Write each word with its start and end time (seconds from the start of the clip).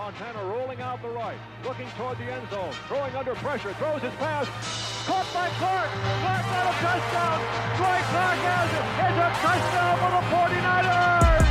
Montana 0.00 0.42
rolling 0.44 0.80
out 0.80 1.02
the 1.02 1.10
right, 1.10 1.36
looking 1.62 1.86
toward 1.90 2.16
the 2.16 2.24
end 2.24 2.48
zone, 2.48 2.72
throwing 2.88 3.14
under 3.14 3.34
pressure, 3.34 3.74
throws 3.74 4.00
his 4.00 4.14
pass. 4.14 4.48
Caught 5.06 5.26
by 5.34 5.50
Clark. 5.60 5.90
Clark 6.22 6.44
got 6.48 6.64
a 6.64 6.76
touchdown. 6.80 7.38
Dwight 7.76 8.04
Clark 8.08 8.38
has 8.48 8.70
it. 8.78 8.84
It's 9.04 9.20
a 9.20 9.30
touchdown 9.44 9.98
for 10.00 10.10
the 10.16 10.22
49ers. 10.32 11.49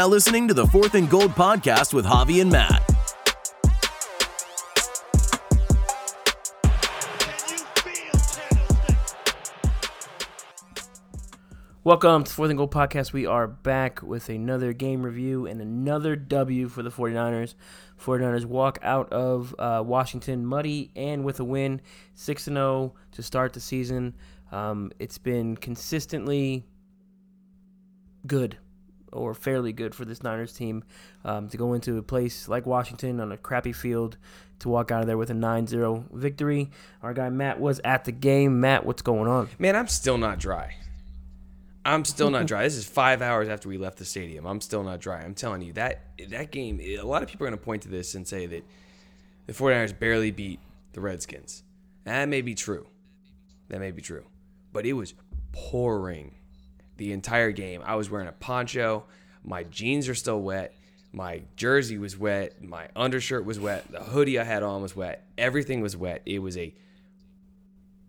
Now 0.00 0.08
listening 0.08 0.48
to 0.48 0.54
the 0.54 0.66
Fourth 0.68 0.94
and 0.94 1.10
Gold 1.10 1.32
podcast 1.32 1.92
with 1.92 2.06
Javi 2.06 2.40
and 2.40 2.50
Matt. 2.50 2.80
Welcome 11.84 12.24
to 12.24 12.32
Fourth 12.32 12.48
and 12.48 12.56
Gold 12.56 12.70
Podcast. 12.70 13.12
We 13.12 13.26
are 13.26 13.46
back 13.46 14.00
with 14.02 14.30
another 14.30 14.72
game 14.72 15.02
review 15.02 15.44
and 15.44 15.60
another 15.60 16.16
W 16.16 16.68
for 16.68 16.82
the 16.82 16.90
49ers. 16.90 17.54
49ers 18.02 18.46
walk 18.46 18.78
out 18.80 19.12
of 19.12 19.54
uh, 19.58 19.82
Washington 19.84 20.46
muddy 20.46 20.92
and 20.96 21.24
with 21.24 21.40
a 21.40 21.44
win, 21.44 21.82
6 22.14 22.44
0 22.44 22.94
to 23.12 23.22
start 23.22 23.52
the 23.52 23.60
season. 23.60 24.14
Um, 24.50 24.92
it's 24.98 25.18
been 25.18 25.58
consistently 25.58 26.64
good 28.26 28.56
or 29.12 29.34
fairly 29.34 29.72
good 29.72 29.94
for 29.94 30.04
this 30.04 30.22
Niners 30.22 30.52
team 30.52 30.84
um, 31.24 31.48
to 31.48 31.56
go 31.56 31.72
into 31.72 31.98
a 31.98 32.02
place 32.02 32.48
like 32.48 32.66
Washington 32.66 33.20
on 33.20 33.32
a 33.32 33.36
crappy 33.36 33.72
field 33.72 34.16
to 34.60 34.68
walk 34.68 34.90
out 34.90 35.00
of 35.00 35.06
there 35.06 35.18
with 35.18 35.30
a 35.30 35.34
9 35.34 35.66
0 35.66 36.06
victory. 36.12 36.70
Our 37.02 37.14
guy 37.14 37.28
Matt 37.30 37.60
was 37.60 37.80
at 37.84 38.04
the 38.04 38.12
game. 38.12 38.60
Matt, 38.60 38.84
what's 38.84 39.02
going 39.02 39.28
on? 39.28 39.48
Man, 39.58 39.76
I'm 39.76 39.88
still 39.88 40.18
not 40.18 40.38
dry. 40.38 40.76
I'm 41.84 42.04
still 42.04 42.30
not 42.30 42.46
dry. 42.48 42.64
This 42.64 42.76
is 42.76 42.86
five 42.86 43.22
hours 43.22 43.48
after 43.48 43.68
we 43.68 43.78
left 43.78 43.98
the 43.98 44.04
stadium. 44.04 44.46
I'm 44.46 44.60
still 44.60 44.82
not 44.82 45.00
dry. 45.00 45.20
I'm 45.22 45.34
telling 45.34 45.62
you 45.62 45.72
that 45.74 46.04
that 46.28 46.50
game. 46.50 46.80
A 46.80 47.02
lot 47.02 47.22
of 47.22 47.28
people 47.28 47.46
are 47.46 47.50
going 47.50 47.58
to 47.58 47.64
point 47.64 47.82
to 47.82 47.88
this 47.88 48.14
and 48.14 48.26
say 48.26 48.46
that 48.46 48.64
the 49.46 49.52
49ers 49.52 49.98
barely 49.98 50.30
beat 50.30 50.60
the 50.92 51.00
Redskins. 51.00 51.62
That 52.04 52.28
may 52.28 52.42
be 52.42 52.54
true. 52.54 52.86
That 53.68 53.80
may 53.80 53.90
be 53.90 54.02
true. 54.02 54.24
But 54.72 54.86
it 54.86 54.92
was 54.92 55.14
pouring 55.52 56.34
the 57.00 57.12
entire 57.12 57.50
game. 57.50 57.82
I 57.84 57.96
was 57.96 58.08
wearing 58.08 58.28
a 58.28 58.32
poncho. 58.32 59.04
My 59.42 59.64
jeans 59.64 60.08
are 60.08 60.14
still 60.14 60.40
wet. 60.40 60.76
My 61.12 61.42
jersey 61.56 61.98
was 61.98 62.16
wet. 62.16 62.62
My 62.62 62.88
undershirt 62.94 63.44
was 63.44 63.58
wet. 63.58 63.90
The 63.90 64.00
hoodie 64.00 64.38
I 64.38 64.44
had 64.44 64.62
on 64.62 64.82
was 64.82 64.94
wet. 64.94 65.26
Everything 65.36 65.80
was 65.80 65.96
wet. 65.96 66.22
It 66.24 66.38
was 66.38 66.56
a 66.56 66.72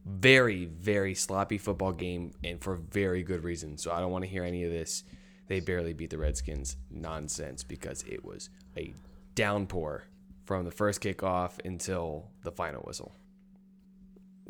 very, 0.05 0.65
very 0.65 1.15
sloppy 1.15 1.57
football 1.57 1.93
game 1.93 2.33
and 2.43 2.61
for 2.61 2.75
very 2.75 3.23
good 3.23 3.43
reason. 3.43 3.77
So 3.77 3.91
I 3.91 3.99
don't 3.99 4.11
want 4.11 4.25
to 4.25 4.29
hear 4.29 4.43
any 4.43 4.63
of 4.65 4.71
this. 4.71 5.03
They 5.47 5.61
barely 5.61 5.93
beat 5.93 6.09
the 6.11 6.17
Redskins 6.17 6.77
nonsense 6.89 7.63
because 7.63 8.03
it 8.03 8.23
was 8.23 8.49
a 8.77 8.93
downpour 9.35 10.03
from 10.45 10.65
the 10.65 10.71
first 10.71 11.01
kickoff 11.01 11.65
until 11.65 12.27
the 12.43 12.51
final 12.51 12.81
whistle. 12.81 13.13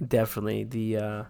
definitely 0.07 0.63
the 0.63 0.97
uh, 0.97 1.23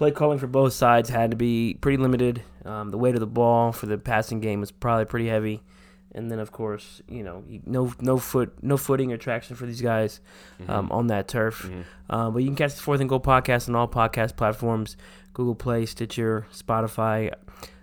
play 0.00 0.10
calling 0.10 0.38
for 0.38 0.46
both 0.46 0.72
sides 0.72 1.10
had 1.10 1.30
to 1.30 1.36
be 1.36 1.76
pretty 1.82 1.98
limited. 1.98 2.42
Um, 2.64 2.88
the 2.88 2.96
weight 2.96 3.12
of 3.12 3.20
the 3.20 3.26
ball 3.26 3.70
for 3.70 3.84
the 3.84 3.98
passing 3.98 4.40
game 4.40 4.58
was 4.58 4.70
probably 4.70 5.04
pretty 5.04 5.28
heavy, 5.28 5.62
and 6.12 6.30
then 6.30 6.38
of 6.38 6.50
course 6.52 7.02
you 7.06 7.22
know 7.22 7.44
no 7.66 7.92
no 8.00 8.16
foot 8.16 8.54
no 8.62 8.78
footing 8.78 9.12
or 9.12 9.18
traction 9.18 9.56
for 9.56 9.66
these 9.66 9.82
guys 9.82 10.20
um, 10.68 10.90
on 10.90 11.08
that 11.08 11.28
turf. 11.28 11.70
Uh, 12.08 12.30
but 12.30 12.38
you 12.38 12.48
can 12.48 12.56
catch 12.56 12.76
the 12.76 12.80
Fourth 12.80 13.00
and 13.00 13.10
Goal 13.10 13.20
podcast 13.20 13.68
on 13.68 13.76
all 13.76 13.86
podcast 13.86 14.36
platforms: 14.36 14.96
Google 15.34 15.54
Play, 15.54 15.84
Stitcher, 15.84 16.46
Spotify. 16.50 17.34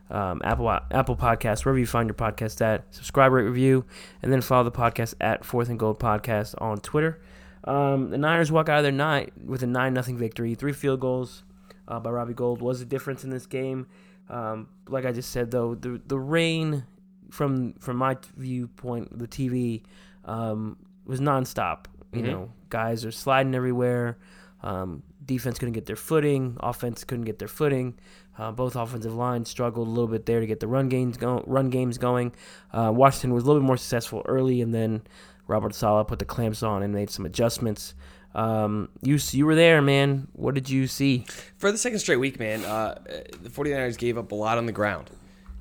Um, 0.10 0.42
Apple 0.44 0.72
Apple 0.72 1.18
Podcasts, 1.18 1.66
wherever 1.66 1.78
you 1.78 1.86
find 1.86 2.08
your 2.08 2.16
podcast 2.16 2.62
at. 2.62 2.96
Subscribe, 2.96 3.32
rate, 3.32 3.44
review, 3.44 3.86
and 4.24 4.32
then 4.32 4.42
follow 4.42 4.64
the 4.64 4.72
podcast 4.72 5.14
at 5.22 5.46
Fourth 5.46 5.70
and 5.70 5.78
Gold 5.78 6.00
Podcast 6.00 6.56
on 6.60 6.80
Twitter. 6.80 7.22
Um, 7.66 8.10
the 8.10 8.18
Niners 8.18 8.52
walk 8.52 8.70
out 8.70 8.78
of 8.78 8.84
their 8.84 8.92
night 8.94 9.34
with 9.46 9.62
a 9.62 9.68
nine 9.68 9.94
nothing 9.94 10.18
victory. 10.18 10.56
Three 10.56 10.72
field 10.72 11.02
goals 11.02 11.44
uh, 11.88 12.00
by 12.00 12.10
Robbie 12.10 12.34
Gould 12.34 12.62
was 12.62 12.80
the 12.80 12.86
difference 12.86 13.24
in 13.24 13.30
this 13.30 13.46
game. 13.46 13.88
Um, 14.30 14.68
like 14.88 15.06
I 15.06 15.12
just 15.12 15.32
said, 15.32 15.52
though, 15.52 15.76
the 15.76 16.02
the 16.06 16.20
rain 16.20 16.86
from 17.32 17.74
from 17.80 17.98
my 17.98 18.18
viewpoint, 18.36 19.18
the 19.18 19.28
TV 19.28 19.84
um, 20.26 20.78
was 21.06 21.20
nonstop. 21.20 21.86
You 22.14 22.22
know, 22.32 22.52
guys 22.70 23.06
are 23.06 23.12
sliding 23.12 23.54
everywhere. 23.54 24.18
Um, 24.64 25.04
defense 25.24 25.60
couldn't 25.60 25.74
get 25.74 25.86
their 25.86 25.96
footing. 25.96 26.58
Offense 26.62 27.04
couldn't 27.04 27.26
get 27.26 27.38
their 27.38 27.48
footing. 27.48 27.96
Uh, 28.38 28.52
both 28.52 28.76
offensive 28.76 29.14
lines 29.14 29.50
struggled 29.50 29.88
a 29.88 29.92
little 29.92 30.08
bit 30.08 30.26
there 30.26 30.40
to 30.40 30.48
get 30.48 30.60
the 30.60 30.68
run 30.68 30.90
games 30.90 31.18
go- 31.18 31.44
run 31.46 31.70
games 31.70 31.98
going. 31.98 32.34
Uh, 32.72 32.92
Washington 32.96 33.34
was 33.34 33.44
a 33.44 33.48
little 33.48 33.62
bit 33.62 33.68
more 33.68 33.78
successful 33.78 34.24
early, 34.26 34.62
and 34.62 34.74
then 34.74 35.02
Robert 35.48 35.76
Saleh 35.76 36.08
put 36.08 36.20
the 36.20 36.26
clamps 36.26 36.64
on 36.64 36.82
and 36.84 36.94
made 36.94 37.10
some 37.10 37.26
adjustments. 37.26 37.94
Um, 38.36 38.90
you 39.02 39.18
you 39.32 39.46
were 39.46 39.56
there, 39.56 39.82
man. 39.82 40.28
What 40.34 40.54
did 40.54 40.70
you 40.70 40.88
see? 40.88 41.26
For 41.58 41.72
the 41.72 41.78
second 41.78 42.00
straight 42.00 42.18
week, 42.18 42.40
man, 42.40 42.64
uh, 42.64 43.00
the 43.42 43.50
49ers 43.50 43.98
gave 43.98 44.18
up 44.18 44.32
a 44.32 44.36
lot 44.36 44.58
on 44.58 44.66
the 44.66 44.72
ground. 44.72 45.10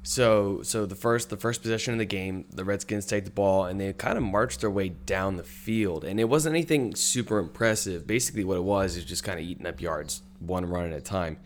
So, 0.02 0.62
so 0.62 0.86
the 0.86 0.94
first 0.94 1.30
the 1.30 1.36
first 1.36 1.62
possession 1.62 1.92
of 1.94 1.98
the 1.98 2.04
game, 2.04 2.44
the 2.52 2.64
Redskins 2.64 3.06
take 3.06 3.24
the 3.24 3.30
ball 3.30 3.64
and 3.64 3.80
they 3.80 3.92
kind 3.92 4.16
of 4.16 4.22
marched 4.22 4.60
their 4.60 4.70
way 4.70 4.90
down 4.90 5.36
the 5.36 5.42
field, 5.42 6.04
and 6.04 6.20
it 6.20 6.24
wasn't 6.24 6.54
anything 6.54 6.94
super 6.94 7.38
impressive. 7.38 8.06
Basically, 8.06 8.44
what 8.44 8.56
it 8.56 8.62
was 8.62 8.96
is 8.96 9.04
just 9.04 9.24
kind 9.24 9.40
of 9.40 9.44
eating 9.44 9.66
up 9.66 9.80
yards, 9.80 10.22
one 10.38 10.66
run 10.66 10.92
at 10.92 10.92
a 10.92 11.00
time. 11.00 11.38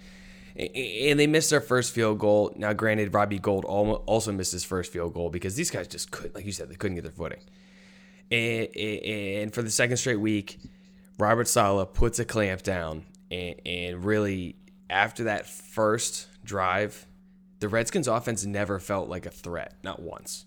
And 0.56 1.18
they 1.18 1.26
missed 1.26 1.48
their 1.48 1.60
first 1.60 1.94
field 1.94 2.18
goal. 2.18 2.52
Now, 2.54 2.74
granted, 2.74 3.14
Robbie 3.14 3.38
Gould 3.38 3.64
also 3.64 4.32
missed 4.32 4.52
his 4.52 4.64
first 4.64 4.92
field 4.92 5.14
goal 5.14 5.30
because 5.30 5.54
these 5.54 5.70
guys 5.70 5.86
just 5.88 6.10
couldn't, 6.10 6.34
like 6.34 6.44
you 6.44 6.52
said, 6.52 6.68
they 6.68 6.74
couldn't 6.74 6.96
get 6.96 7.04
their 7.04 7.12
footing. 7.12 7.40
And, 8.30 8.68
and 8.76 9.54
for 9.54 9.62
the 9.62 9.70
second 9.70 9.96
straight 9.96 10.20
week, 10.20 10.58
Robert 11.20 11.46
Saleh 11.48 11.92
puts 11.92 12.18
a 12.18 12.24
clamp 12.24 12.62
down, 12.62 13.04
and, 13.30 13.54
and 13.66 14.04
really, 14.04 14.56
after 14.88 15.24
that 15.24 15.46
first 15.46 16.26
drive, 16.44 17.06
the 17.60 17.68
Redskins' 17.68 18.08
offense 18.08 18.44
never 18.46 18.78
felt 18.78 19.08
like 19.08 19.26
a 19.26 19.30
threat, 19.30 19.74
not 19.82 20.00
once. 20.00 20.46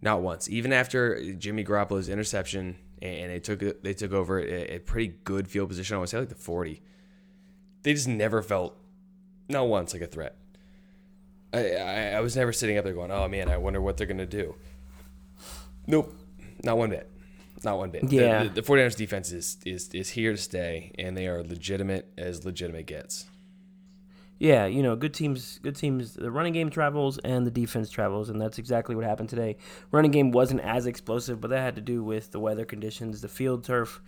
Not 0.00 0.22
once. 0.22 0.48
Even 0.48 0.72
after 0.72 1.34
Jimmy 1.34 1.64
Garoppolo's 1.64 2.08
interception, 2.08 2.76
and 3.02 3.30
they 3.30 3.40
took 3.40 3.82
they 3.82 3.92
took 3.92 4.12
over 4.12 4.38
a, 4.38 4.76
a 4.76 4.78
pretty 4.78 5.14
good 5.24 5.48
field 5.48 5.68
position. 5.68 5.96
I 5.96 6.00
would 6.00 6.08
say 6.08 6.18
like 6.18 6.28
the 6.28 6.34
forty. 6.34 6.80
They 7.82 7.92
just 7.92 8.08
never 8.08 8.42
felt, 8.42 8.76
not 9.48 9.68
once, 9.68 9.92
like 9.92 10.02
a 10.02 10.06
threat. 10.06 10.36
I, 11.52 11.72
I, 11.76 12.10
I 12.12 12.20
was 12.20 12.36
never 12.36 12.52
sitting 12.52 12.78
up 12.78 12.84
there 12.84 12.94
going, 12.94 13.10
"Oh 13.10 13.26
man, 13.28 13.48
I 13.48 13.56
wonder 13.56 13.80
what 13.80 13.96
they're 13.96 14.06
gonna 14.06 14.26
do." 14.26 14.54
Nope, 15.86 16.14
not 16.62 16.78
one 16.78 16.90
bit. 16.90 17.10
Not 17.64 17.78
one 17.78 17.90
bit. 17.90 18.08
The- 18.08 18.16
Yeah. 18.16 18.42
The, 18.44 18.48
the, 18.48 18.62
49ers 18.62 18.96
defense 18.96 19.32
is, 19.32 19.58
is 19.66 19.88
is 19.94 20.10
here 20.10 20.32
to 20.32 20.36
stay, 20.38 20.92
and 20.98 21.16
they 21.16 21.26
are 21.26 21.42
legitimate 21.42 22.10
as 22.16 22.44
legitimate 22.44 22.86
gets. 22.86 23.26
Yeah, 24.38 24.64
you 24.64 24.82
know, 24.82 24.96
good 24.96 25.12
teams, 25.12 25.58
good 25.62 25.76
teams. 25.76 26.14
The 26.14 26.30
running 26.30 26.54
game 26.54 26.70
travels 26.70 27.18
and 27.18 27.46
the 27.46 27.50
defense 27.50 27.90
travels, 27.90 28.30
and 28.30 28.40
that's 28.40 28.56
exactly 28.58 28.94
what 28.96 29.04
happened 29.04 29.28
today. 29.28 29.58
Running 29.92 30.10
game 30.12 30.30
wasn't 30.30 30.62
as 30.62 30.86
explosive, 30.86 31.42
but 31.42 31.50
that 31.50 31.60
had 31.60 31.74
to 31.74 31.82
do 31.82 32.02
with 32.02 32.30
the 32.32 32.40
weather 32.40 32.64
conditions, 32.64 33.20
the 33.20 33.28
field 33.28 33.64
turf. 33.64 34.00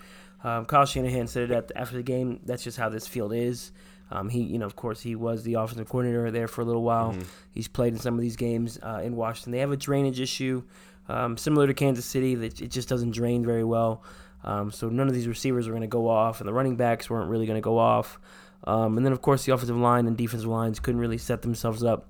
Um, 0.42 0.64
Kyle 0.64 0.86
Shanahan 0.86 1.26
said 1.26 1.44
it 1.44 1.50
at, 1.50 1.70
after 1.76 1.96
the 1.96 2.02
game. 2.02 2.40
That's 2.46 2.64
just 2.64 2.78
how 2.78 2.88
this 2.88 3.06
field 3.06 3.34
is. 3.34 3.72
Um, 4.10 4.30
he, 4.30 4.40
you 4.42 4.58
know, 4.58 4.66
of 4.66 4.74
course, 4.74 5.02
he 5.02 5.14
was 5.16 5.42
the 5.42 5.54
offensive 5.54 5.88
coordinator 5.88 6.30
there 6.30 6.48
for 6.48 6.62
a 6.62 6.64
little 6.64 6.82
while. 6.82 7.14
He's 7.52 7.68
played 7.68 7.92
in 7.92 7.98
some 7.98 8.14
of 8.14 8.20
these 8.20 8.36
games 8.36 8.78
uh, 8.82 9.00
in 9.04 9.16
Washington. 9.16 9.52
They 9.52 9.58
have 9.58 9.70
a 9.72 9.76
drainage 9.76 10.18
issue, 10.20 10.62
um, 11.08 11.36
similar 11.36 11.66
to 11.66 11.74
Kansas 11.74 12.04
City. 12.04 12.34
That 12.34 12.60
it 12.60 12.68
just 12.68 12.88
doesn't 12.88 13.12
drain 13.12 13.44
very 13.44 13.64
well. 13.64 14.02
Um, 14.44 14.70
so 14.70 14.88
none 14.88 15.08
of 15.08 15.14
these 15.14 15.28
receivers 15.28 15.68
are 15.68 15.70
going 15.70 15.82
to 15.82 15.88
go 15.88 16.08
off, 16.08 16.40
and 16.40 16.48
the 16.48 16.52
running 16.52 16.76
backs 16.76 17.08
weren't 17.08 17.30
really 17.30 17.46
going 17.46 17.56
to 17.56 17.62
go 17.62 17.78
off. 17.78 18.18
Um, 18.64 18.96
and 18.96 19.04
then, 19.04 19.12
of 19.12 19.22
course, 19.22 19.44
the 19.44 19.52
offensive 19.52 19.76
line 19.76 20.06
and 20.06 20.16
defensive 20.16 20.48
lines 20.48 20.80
couldn't 20.80 21.00
really 21.00 21.18
set 21.18 21.42
themselves 21.42 21.82
up 21.82 22.08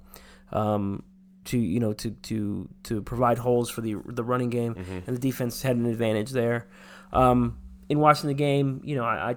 um, 0.53 1.03
to 1.45 1.59
you 1.59 1.81
know 1.81 1.93
to 1.95 2.11
to 2.11 2.69
to 2.85 3.03
provide 3.03 3.39
holes 3.39 3.71
for 3.71 3.81
the 3.81 3.97
the 4.07 4.25
running 4.25 4.51
game, 4.51 4.75
and 5.07 5.17
the 5.17 5.21
defense 5.21 5.63
had 5.63 5.77
an 5.77 5.87
advantage 5.87 6.31
there. 6.31 6.69
Um, 7.13 7.59
in 7.89 7.99
watching 7.99 8.29
the 8.29 8.35
game, 8.35 8.81
you 8.85 8.97
know, 8.97 9.05
I, 9.05 9.31
I 9.31 9.37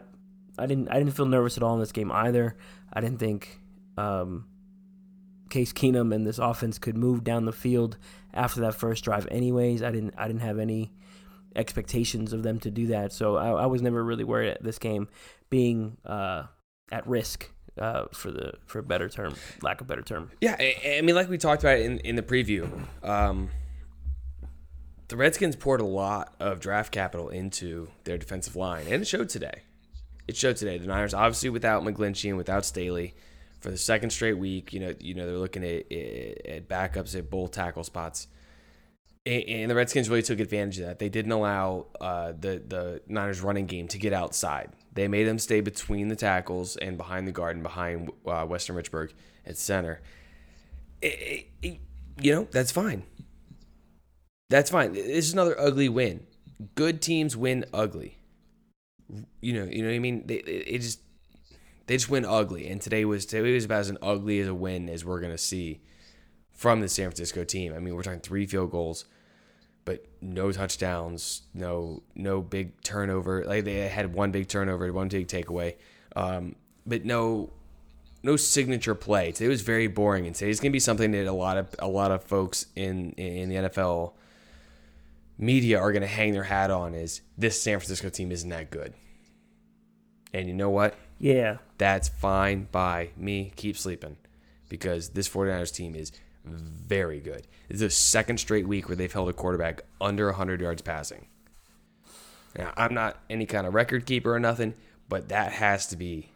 I 0.58 0.66
didn't 0.66 0.90
I 0.90 1.00
didn't 1.00 1.12
feel 1.14 1.26
nervous 1.26 1.58
at 1.58 1.64
all 1.64 1.74
in 1.74 1.80
this 1.80 1.92
game 1.92 2.12
either. 2.12 2.56
I 2.94 3.02
didn't 3.02 3.20
think 3.20 3.60
um, 3.98 4.46
Case 5.50 5.74
Keenum 5.74 6.14
and 6.14 6.26
this 6.26 6.40
offense 6.40 6.78
could 6.80 6.98
move 6.98 7.24
down 7.24 7.46
the 7.46 7.54
field 7.54 7.98
after 8.36 8.62
that 8.62 8.76
first 8.76 9.04
drive. 9.04 9.28
Anyways, 9.32 9.82
I 9.82 9.92
didn't 9.92 10.14
I 10.18 10.28
didn't 10.28 10.42
have 10.42 10.60
any 10.60 10.92
expectations 11.56 12.34
of 12.34 12.44
them 12.44 12.60
to 12.60 12.70
do 12.70 12.88
that, 12.88 13.14
so 13.14 13.38
I, 13.38 13.64
I 13.64 13.66
was 13.66 13.82
never 13.82 14.04
really 14.04 14.24
worried 14.24 14.50
at 14.50 14.64
this 14.64 14.78
game 14.78 15.08
being 15.50 15.98
uh, 16.06 16.44
at 16.92 17.08
risk 17.08 17.50
uh, 17.80 18.06
for 18.14 18.32
the 18.32 18.54
for 18.66 18.80
a 18.80 18.84
better 18.84 19.10
term, 19.10 19.36
lack 19.62 19.82
of 19.82 19.88
better 19.88 20.02
term. 20.02 20.32
Yeah, 20.42 20.56
I, 20.60 20.98
I 20.98 21.02
mean, 21.02 21.16
like 21.16 21.30
we 21.30 21.38
talked 21.38 21.64
about 21.64 21.80
in 21.80 22.00
in 22.00 22.16
the 22.16 22.24
preview, 22.24 22.70
um, 23.04 23.50
the 25.08 25.18
Redskins 25.18 25.56
poured 25.56 25.82
a 25.82 25.86
lot 25.86 26.36
of 26.40 26.60
draft 26.60 26.92
capital 26.92 27.30
into 27.30 27.90
their 28.04 28.18
defensive 28.18 28.56
line, 28.56 28.86
and 28.88 29.02
it 29.02 29.08
showed 29.08 29.30
today. 29.30 29.62
It 30.28 30.36
showed 30.36 30.58
today. 30.58 30.78
The 30.80 30.88
Niners, 30.88 31.14
obviously, 31.14 31.50
without 31.50 31.84
McGlinchey 31.84 32.30
and 32.30 32.38
without 32.38 32.66
Staley, 32.66 33.14
for 33.66 33.72
the 33.72 33.78
second 33.80 34.12
straight 34.12 34.38
week, 34.38 34.74
you 34.74 34.80
know, 34.80 34.94
you 35.00 35.16
know 35.16 35.26
they're 35.26 35.40
looking 35.40 35.64
at, 35.64 35.92
at 35.92 36.70
backups 36.70 37.18
at 37.18 37.32
both 37.32 37.50
tackle 37.50 37.84
spots, 37.84 38.28
and, 39.26 39.72
the 39.72 39.74
Redskins 39.74 40.08
really 40.08 40.22
took 40.22 40.40
advantage 40.40 40.78
of 40.78 40.86
that. 40.86 41.00
They 41.00 41.10
didn't 41.10 41.32
allow 41.32 41.88
uh, 42.00 42.34
the 42.40 42.62
the 42.66 43.02
Niners 43.08 43.42
running 43.42 43.66
game 43.66 43.88
to 43.88 43.98
get 43.98 44.14
outside. 44.14 44.70
They 44.94 45.08
made 45.08 45.24
them 45.24 45.40
stay 45.40 45.62
between 45.62 46.10
the 46.10 46.16
tackles 46.16 46.78
and 46.78 46.96
behind 46.96 47.28
the 47.28 47.32
guard 47.32 47.56
and 47.56 47.64
behind 47.64 48.12
uh, 48.28 48.46
Weston 48.48 48.76
Richburg 48.76 49.14
at 49.48 49.58
center. 49.58 50.00
It, 51.02 51.48
it, 51.64 51.80
you 52.22 52.36
know, 52.36 52.48
that's 52.52 52.72
fine. 52.72 53.02
That's 54.52 54.70
fine. 54.70 54.94
This 54.94 55.26
is 55.26 55.34
another 55.34 55.60
ugly 55.60 55.90
win. 55.90 56.28
Good 56.76 57.02
teams 57.02 57.36
win 57.36 57.66
ugly. 57.74 58.20
You 59.42 59.54
know, 59.54 59.64
you 59.64 59.82
know 59.82 59.88
what 59.88 59.96
I 59.96 60.00
mean. 60.00 60.28
They, 60.28 60.36
it 60.36 60.82
just 60.82 61.00
they 61.88 61.96
just 61.96 62.10
win 62.10 62.26
ugly, 62.26 62.68
and 62.68 62.82
today 62.82 63.06
was 63.06 63.26
today 63.26 63.54
was 63.54 63.66
about 63.66 63.82
as 63.82 63.90
an 63.90 63.98
ugly 64.02 64.40
as 64.40 64.48
a 64.48 64.54
win 64.54 64.90
as 64.90 65.06
we're 65.06 65.20
gonna 65.20 65.38
see 65.38 65.82
from 66.52 66.82
the 66.82 66.90
San 66.90 67.10
Francisco 67.10 67.44
team. 67.44 67.74
I 67.74 67.80
mean, 67.80 67.96
we're 67.96 68.04
talking 68.04 68.22
three 68.22 68.46
field 68.46 68.72
goals, 68.72 69.06
but 69.84 70.06
no 70.22 70.52
touchdowns, 70.52 71.44
no 71.54 72.02
no 72.16 72.42
big 72.42 72.82
turnover. 72.82 73.44
Like 73.46 73.66
they 73.66 73.88
had 73.88 74.14
one 74.14 74.32
big 74.32 74.48
turnover, 74.48 74.92
one 74.92 75.10
big 75.10 75.28
takeaway, 75.28 75.76
um, 76.16 76.56
but 76.86 77.06
no 77.06 77.52
no 78.24 78.36
signature 78.36 78.96
play. 78.96 79.32
Today 79.32 79.48
was 79.48 79.62
very 79.62 79.88
boring, 79.88 80.26
and 80.26 80.36
today's 80.36 80.60
gonna 80.60 80.72
be 80.72 80.80
something 80.80 81.12
that 81.12 81.28
a 81.28 81.34
lot 81.34 81.58
of 81.58 81.76
a 81.78 81.88
lot 81.88 82.12
of 82.12 82.24
folks 82.24 82.66
in 82.76 83.12
in 83.12 83.50
the 83.50 83.56
NFL 83.56 84.14
media 85.38 85.80
are 85.80 85.92
gonna 85.92 86.08
hang 86.08 86.34
their 86.34 86.44
hat 86.44 86.72
on. 86.72 86.96
Is 86.96 87.22
this 87.38 87.62
San 87.62 87.78
Francisco 87.78 88.10
team 88.10 88.32
isn't 88.32 88.50
that 88.50 88.72
good? 88.72 88.94
And 90.34 90.48
you 90.48 90.54
know 90.54 90.70
what? 90.72 90.96
Yeah, 91.20 91.58
That's 91.78 92.08
fine 92.10 92.68
by 92.72 93.10
me. 93.18 93.52
Keep 93.56 93.78
sleeping 93.78 94.18
because 94.70 95.10
this 95.10 95.28
49ers 95.30 95.74
team 95.74 95.96
is 95.96 96.12
very 96.46 97.20
good. 97.20 97.48
It's 97.70 97.80
the 97.80 97.90
second 97.90 98.40
straight 98.40 98.68
week 98.68 98.88
where 98.88 98.96
they've 98.96 99.12
held 99.12 99.30
a 99.30 99.34
quarterback 99.34 99.82
under 100.00 100.28
100 100.28 100.62
yards 100.62 100.82
passing. 100.82 101.28
Now, 102.58 102.74
I'm 102.78 102.94
not 102.94 103.20
any 103.30 103.46
kind 103.46 103.68
of 103.68 103.74
record 103.74 104.06
keeper 104.06 104.34
or 104.34 104.40
nothing, 104.40 104.76
but 105.10 105.30
that 105.30 105.52
has 105.52 105.88
to 105.88 105.98
be 105.98 106.32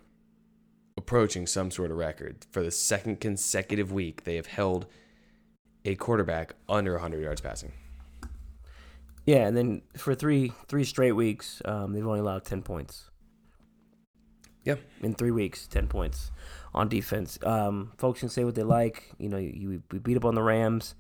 approaching 0.98 1.48
some 1.48 1.72
sort 1.72 1.92
of 1.92 1.98
record. 1.98 2.46
For 2.52 2.62
the 2.62 2.72
second 2.72 3.22
consecutive 3.22 3.92
week, 3.92 4.26
they 4.26 4.36
have 4.36 4.48
held 4.48 4.88
a 5.86 5.96
quarterback 5.96 6.56
under 6.68 6.94
100 6.94 7.24
yards 7.24 7.40
passing. 7.40 7.72
yeah, 9.26 9.48
and 9.48 9.56
then 9.56 9.82
for 9.96 10.16
three 10.16 10.52
three 10.68 10.84
straight 10.84 11.12
weeks, 11.12 11.62
um, 11.64 11.94
they've 11.94 12.06
only 12.06 12.20
allowed 12.20 12.46
ten 12.46 12.64
points. 12.64 13.09
Yeah. 14.70 15.06
in 15.06 15.14
three 15.14 15.32
weeks, 15.32 15.68
ten 15.68 15.88
points 15.88 16.32
on 16.74 16.88
defense. 16.88 17.38
Um, 17.44 17.92
folks 17.98 18.20
can 18.20 18.30
say 18.30 18.44
what 18.44 18.56
they 18.56 18.64
like. 18.64 19.12
You 19.18 19.30
know, 19.30 19.38
you, 19.38 19.82
we 19.92 20.00
beat 20.00 20.18
up 20.18 20.26
on 20.26 20.36
the 20.36 20.44
Rams, 20.44 20.96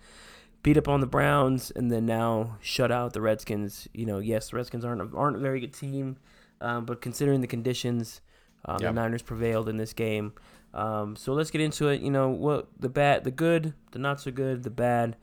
beat 0.63 0.77
up 0.77 0.88
on 0.88 1.00
the 1.00 1.07
Browns, 1.07 1.71
and 1.71 1.92
then 1.92 2.06
now 2.06 2.57
shut 2.62 2.92
out 2.92 3.13
the 3.13 3.21
Redskins. 3.21 3.88
You 3.94 4.06
know, 4.06 4.19
yes, 4.19 4.50
the 4.50 4.57
Redskins 4.57 4.83
aren't 4.86 5.13
aren't 5.16 5.36
a 5.38 5.39
very 5.39 5.60
good 5.60 5.74
team, 5.74 6.18
um, 6.62 6.86
but 6.86 7.01
considering 7.01 7.42
the 7.42 7.48
conditions, 7.48 8.21
um, 8.66 8.77
Yeah. 8.81 8.88
the 8.89 8.94
Niners 8.95 9.21
prevailed 9.21 9.69
in 9.69 9.77
this 9.77 9.94
game. 9.94 10.33
Um, 10.74 11.16
so 11.16 11.33
let's 11.33 11.50
get 11.51 11.62
into 11.62 11.88
it. 11.88 12.01
You 12.01 12.12
know, 12.12 12.30
what 12.30 12.68
the 12.80 12.89
bad, 12.89 13.24
the 13.24 13.31
good, 13.31 13.74
the 13.92 14.00
not 14.00 14.19
so 14.21 14.31
good, 14.31 14.63
the 14.63 14.69
bad. 14.69 15.16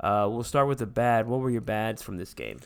Uh, 0.00 0.26
we'll 0.30 0.42
start 0.42 0.66
with 0.66 0.78
the 0.78 0.86
bad. 0.86 1.26
What 1.28 1.40
were 1.40 1.50
your 1.50 1.60
bads 1.60 2.02
from 2.02 2.16
this 2.16 2.34
game? 2.34 2.58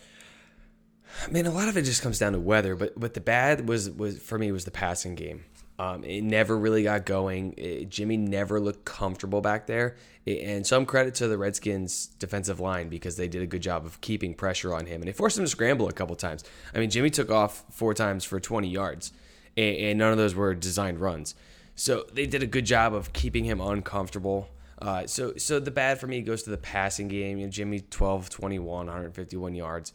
I 1.27 1.31
mean, 1.31 1.47
a 1.47 1.51
lot 1.51 1.69
of 1.69 1.77
it 1.77 1.83
just 1.83 2.03
comes 2.03 2.19
down 2.19 2.33
to 2.33 2.39
weather, 2.41 2.75
but 2.77 2.99
but 2.99 3.15
the 3.15 3.21
bad 3.21 3.69
was 3.69 3.91
was 3.91 4.19
for 4.19 4.39
me 4.39 4.53
was 4.53 4.65
the 4.65 4.71
passing 4.71 5.15
game. 5.15 5.45
Um, 5.81 6.03
it 6.03 6.23
never 6.23 6.59
really 6.59 6.83
got 6.83 7.07
going. 7.07 7.55
It- 7.57 7.89
Jimmy 7.89 8.17
never 8.17 8.59
looked 8.59 8.85
comfortable 8.85 9.41
back 9.41 9.69
there, 9.69 9.95
It- 10.27 10.43
and 10.43 10.67
some 10.67 10.85
credit 10.87 11.15
to 11.17 11.29
the 11.29 11.39
Redskins' 11.39 12.07
defensive 12.19 12.59
line 12.59 12.89
because 12.89 13.17
they 13.17 13.29
did 13.29 13.43
a 13.43 13.47
good 13.47 13.63
job 13.63 13.87
of 13.87 14.01
keeping 14.01 14.35
pressure 14.35 14.75
on 14.75 14.87
him, 14.87 15.01
and 15.03 15.09
they 15.09 15.13
forced 15.13 15.39
him 15.39 15.45
to 15.45 15.49
scramble 15.51 15.89
a 15.89 15.93
couple 15.93 16.17
times. 16.17 16.43
I 16.75 16.81
mean, 16.81 16.91
Jimmy 16.91 17.11
took 17.11 17.31
off 17.31 17.65
four 17.71 17.95
times 17.95 18.25
for 18.25 18.41
20 18.41 18.69
yards, 18.69 19.13
and, 19.57 19.77
and 19.77 19.99
none 20.01 20.11
of 20.11 20.19
those 20.19 20.35
were 20.35 20.53
designed 20.53 21.01
runs. 21.01 21.37
So 21.77 22.07
they 22.13 22.27
did 22.27 22.43
a 22.43 22.47
good 22.49 22.67
job 22.67 22.93
of 22.93 23.13
keeping 23.13 23.45
him 23.45 23.61
uncomfortable. 23.61 24.49
Uh, 24.83 25.07
so 25.07 25.35
so 25.37 25.61
the 25.61 25.71
bad 25.71 26.01
for 26.01 26.09
me 26.09 26.23
goes 26.23 26.43
to 26.43 26.51
the 26.51 26.57
passing 26.59 27.07
game. 27.07 27.39
You 27.39 27.47
know, 27.47 27.51
Jimmy 27.53 27.81
12, 27.81 28.29
21, 28.31 28.87
151 28.87 29.55
yards. 29.55 29.93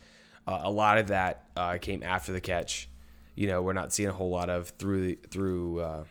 Uh, 0.48 0.62
a 0.64 0.72
lot 0.72 0.98
of 0.98 1.08
that 1.08 1.48
uh, 1.56 1.78
came 1.80 2.04
after 2.04 2.34
the 2.34 2.42
catch. 2.42 2.90
You 3.36 3.48
know, 3.48 3.62
we're 3.62 3.74
not 3.74 3.94
seeing 3.94 4.10
a 4.10 4.14
whole 4.14 4.30
lot 4.30 4.50
of 4.50 4.70
through 4.78 5.16
through 5.30 5.80
uh, 5.80 6.04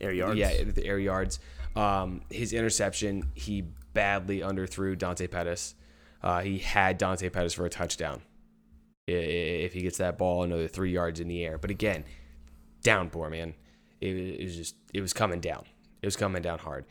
Air 0.00 0.12
yards. 0.12 0.38
yeah 0.38 0.64
the 0.64 0.84
air 0.84 0.98
yards. 0.98 1.38
Um, 1.76 2.22
his 2.30 2.52
interception, 2.52 3.30
he 3.34 3.64
badly 3.92 4.40
underthrew 4.40 4.98
Dante 4.98 5.26
Pettis. 5.26 5.74
Uh, 6.22 6.40
he 6.40 6.58
had 6.58 6.98
Dante 6.98 7.28
Pettis 7.28 7.54
for 7.54 7.66
a 7.66 7.70
touchdown. 7.70 8.22
If 9.06 9.74
he 9.74 9.82
gets 9.82 9.98
that 9.98 10.16
ball 10.16 10.44
another 10.44 10.66
three 10.66 10.90
yards 10.90 11.20
in 11.20 11.28
the 11.28 11.44
air, 11.44 11.58
but 11.58 11.70
again, 11.70 12.04
downpour, 12.82 13.28
man. 13.28 13.54
It, 14.00 14.16
it 14.16 14.44
was 14.44 14.56
just 14.56 14.76
it 14.92 15.00
was 15.00 15.12
coming 15.12 15.40
down. 15.40 15.64
It 16.02 16.06
was 16.06 16.16
coming 16.16 16.42
down 16.42 16.58
hard. 16.58 16.86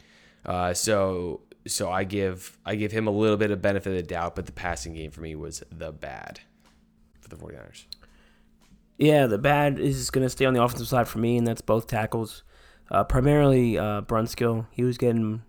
Uh, 0.46 0.74
so 0.74 1.42
so 1.68 1.92
I 1.92 2.04
give 2.04 2.58
I 2.66 2.76
give 2.76 2.92
him 2.92 3.08
a 3.08 3.12
little 3.12 3.38
bit 3.38 3.52
of 3.52 3.62
benefit 3.62 3.90
of 3.90 3.96
the 3.96 4.04
doubt, 4.04 4.36
but 4.36 4.46
the 4.46 4.52
passing 4.52 4.94
game 4.94 5.12
for 5.12 5.22
me 5.22 5.36
was 5.36 5.64
the 5.72 5.92
bad 5.92 6.42
for 7.22 7.30
the 7.30 7.36
49ers. 7.36 7.86
Yeah, 8.98 9.28
the 9.28 9.38
bad 9.38 9.80
is 9.80 10.10
going 10.12 10.26
to 10.26 10.30
stay 10.30 10.46
on 10.46 10.54
the 10.54 10.64
offensive 10.64 10.88
side 10.88 11.08
for 11.08 11.18
me, 11.20 11.38
and 11.38 11.48
that's 11.48 11.62
both 11.62 11.88
tackles. 11.88 12.44
Uh, 12.92 13.04
primarily 13.04 13.78
uh, 13.78 14.02
Brunskill. 14.02 14.68
He 14.72 14.84
was 14.84 14.98
getting 14.98 15.42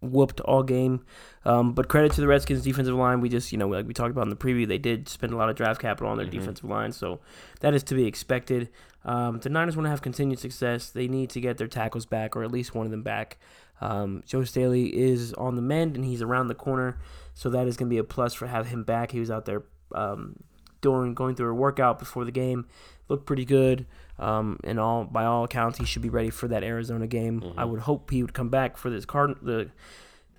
whooped 0.00 0.40
all 0.40 0.62
game. 0.62 1.04
Um, 1.44 1.72
but 1.72 1.88
credit 1.88 2.12
to 2.12 2.20
the 2.20 2.26
Redskins 2.26 2.62
defensive 2.62 2.94
line. 2.94 3.20
We 3.20 3.28
just, 3.28 3.52
you 3.52 3.58
know, 3.58 3.68
like 3.68 3.86
we 3.86 3.94
talked 3.94 4.10
about 4.10 4.22
in 4.22 4.30
the 4.30 4.36
preview, 4.36 4.66
they 4.66 4.78
did 4.78 5.08
spend 5.08 5.32
a 5.32 5.36
lot 5.36 5.48
of 5.48 5.56
draft 5.56 5.80
capital 5.80 6.10
on 6.10 6.16
their 6.16 6.26
defensive 6.26 6.68
line, 6.68 6.92
so 6.92 7.20
that 7.60 7.74
is 7.74 7.82
to 7.84 7.94
be 7.94 8.06
expected. 8.06 8.68
Um, 9.04 9.40
the 9.40 9.48
Niners 9.48 9.76
want 9.76 9.86
to 9.86 9.90
have 9.90 10.02
continued 10.02 10.38
success. 10.38 10.90
They 10.90 11.08
need 11.08 11.30
to 11.30 11.40
get 11.40 11.58
their 11.58 11.66
tackles 11.66 12.06
back, 12.06 12.36
or 12.36 12.44
at 12.44 12.52
least 12.52 12.74
one 12.74 12.86
of 12.86 12.92
them 12.92 13.02
back. 13.02 13.38
Um, 13.82 14.22
Joe 14.24 14.44
Staley 14.44 14.96
is 14.96 15.34
on 15.34 15.56
the 15.56 15.62
mend, 15.62 15.96
and 15.96 16.04
he's 16.04 16.22
around 16.22 16.46
the 16.46 16.54
corner, 16.54 16.98
so 17.34 17.50
that 17.50 17.66
is 17.66 17.76
going 17.76 17.88
to 17.88 17.94
be 17.94 17.98
a 17.98 18.04
plus 18.04 18.32
for 18.32 18.46
have 18.46 18.68
him 18.68 18.84
back. 18.84 19.10
He 19.10 19.18
was 19.18 19.30
out 19.30 19.44
there 19.44 19.64
um, 19.92 20.36
doing 20.80 21.14
going 21.14 21.34
through 21.34 21.50
a 21.50 21.54
workout 21.54 21.98
before 21.98 22.24
the 22.24 22.30
game, 22.30 22.66
looked 23.08 23.26
pretty 23.26 23.44
good. 23.44 23.86
Um, 24.18 24.60
and 24.62 24.78
all 24.78 25.04
by 25.04 25.24
all 25.24 25.42
accounts, 25.42 25.78
he 25.78 25.84
should 25.84 26.02
be 26.02 26.10
ready 26.10 26.30
for 26.30 26.46
that 26.48 26.62
Arizona 26.62 27.08
game. 27.08 27.54
I 27.56 27.64
would 27.64 27.80
hope 27.80 28.10
he 28.10 28.22
would 28.22 28.34
come 28.34 28.50
back 28.50 28.76
for 28.76 28.88
this 28.88 29.04
card 29.04 29.36
the 29.42 29.70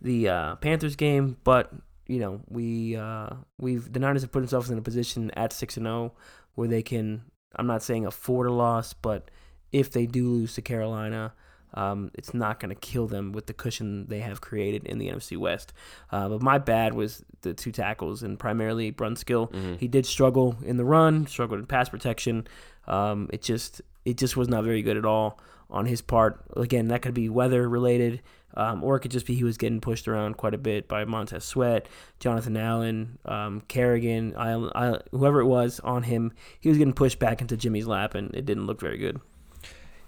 the 0.02 0.30
uh, 0.30 0.56
Panthers 0.56 0.96
game, 0.96 1.38
but 1.44 1.74
you 2.08 2.20
know 2.20 2.42
we 2.48 2.96
uh, 2.96 3.30
we've 3.60 3.92
the 3.92 4.00
Niners 4.00 4.22
have 4.22 4.32
put 4.32 4.40
themselves 4.40 4.70
in 4.70 4.78
a 4.78 4.82
position 4.82 5.32
at 5.32 5.52
six 5.52 5.76
and 5.76 5.86
zero 5.86 6.14
where 6.56 6.68
they 6.68 6.82
can. 6.82 7.24
I'm 7.56 7.68
not 7.68 7.84
saying 7.84 8.06
afford 8.06 8.48
a 8.48 8.52
loss, 8.52 8.94
but 8.94 9.30
if 9.72 9.92
they 9.92 10.06
do 10.06 10.30
lose 10.30 10.54
to 10.56 10.62
Carolina, 10.62 11.34
um, 11.74 12.12
it's 12.14 12.34
not 12.34 12.60
going 12.60 12.70
to 12.70 12.80
kill 12.80 13.08
them 13.08 13.32
with 13.32 13.48
the 13.48 13.54
cushion 13.54 14.06
they 14.08 14.20
have 14.20 14.42
created 14.42 14.86
in 14.86 14.98
the 15.00 15.10
NFC 15.10 15.38
West. 15.38 15.74
Uh, 16.12 16.30
but 16.30 16.42
my 16.42 16.58
bad 16.58 16.94
was 16.94 17.24
the 17.42 17.54
two 17.54 17.72
tackles 17.72 18.24
and 18.24 18.38
primarily 18.38 18.92
Brunskill. 18.92 19.52
He 19.80 19.88
did 19.88 20.06
struggle 20.06 20.56
in 20.64 20.78
the 20.78 20.86
run, 20.86 21.28
struggled 21.28 21.60
in 21.60 21.66
pass 21.66 21.90
protection. 21.90 22.48
Um, 22.88 23.30
it 23.32 23.42
just 23.42 23.82
it 24.06 24.18
just 24.18 24.36
was 24.36 24.50
not 24.50 24.64
very 24.64 24.82
good 24.82 24.98
at 24.98 25.06
all 25.06 25.40
on 25.70 25.86
his 25.86 26.02
part. 26.02 26.44
Again, 26.56 26.90
that 26.90 27.02
could 27.02 27.14
be 27.14 27.30
weather 27.30 27.68
related, 27.68 28.22
um, 28.56 28.84
or 28.84 28.96
it 28.96 29.00
could 29.00 29.12
just 29.12 29.26
be 29.26 29.34
he 29.34 29.44
was 29.44 29.58
getting 29.58 29.82
pushed 29.82 30.08
around 30.08 30.38
quite 30.38 30.54
a 30.54 30.58
bit 30.58 30.88
by 30.88 31.06
Montez 31.06 31.44
Sweat, 31.44 31.88
Jonathan 32.20 32.56
Allen, 32.56 33.18
um, 33.26 33.62
Kerrigan, 33.68 34.36
I, 34.36 34.54
I, 34.76 35.00
whoever 35.12 35.40
it 35.40 35.46
was 35.46 35.80
on 35.80 36.04
him. 36.04 36.34
He 36.60 36.70
was 36.70 36.78
getting 36.78 36.94
pushed 36.94 37.20
back 37.20 37.42
into 37.42 37.58
Jimmy's 37.58 37.88
lap, 37.88 38.14
and 38.14 38.34
it 38.36 38.46
didn't 38.46 38.68
look 38.68 38.80
very 38.80 38.98
good. 38.98 39.20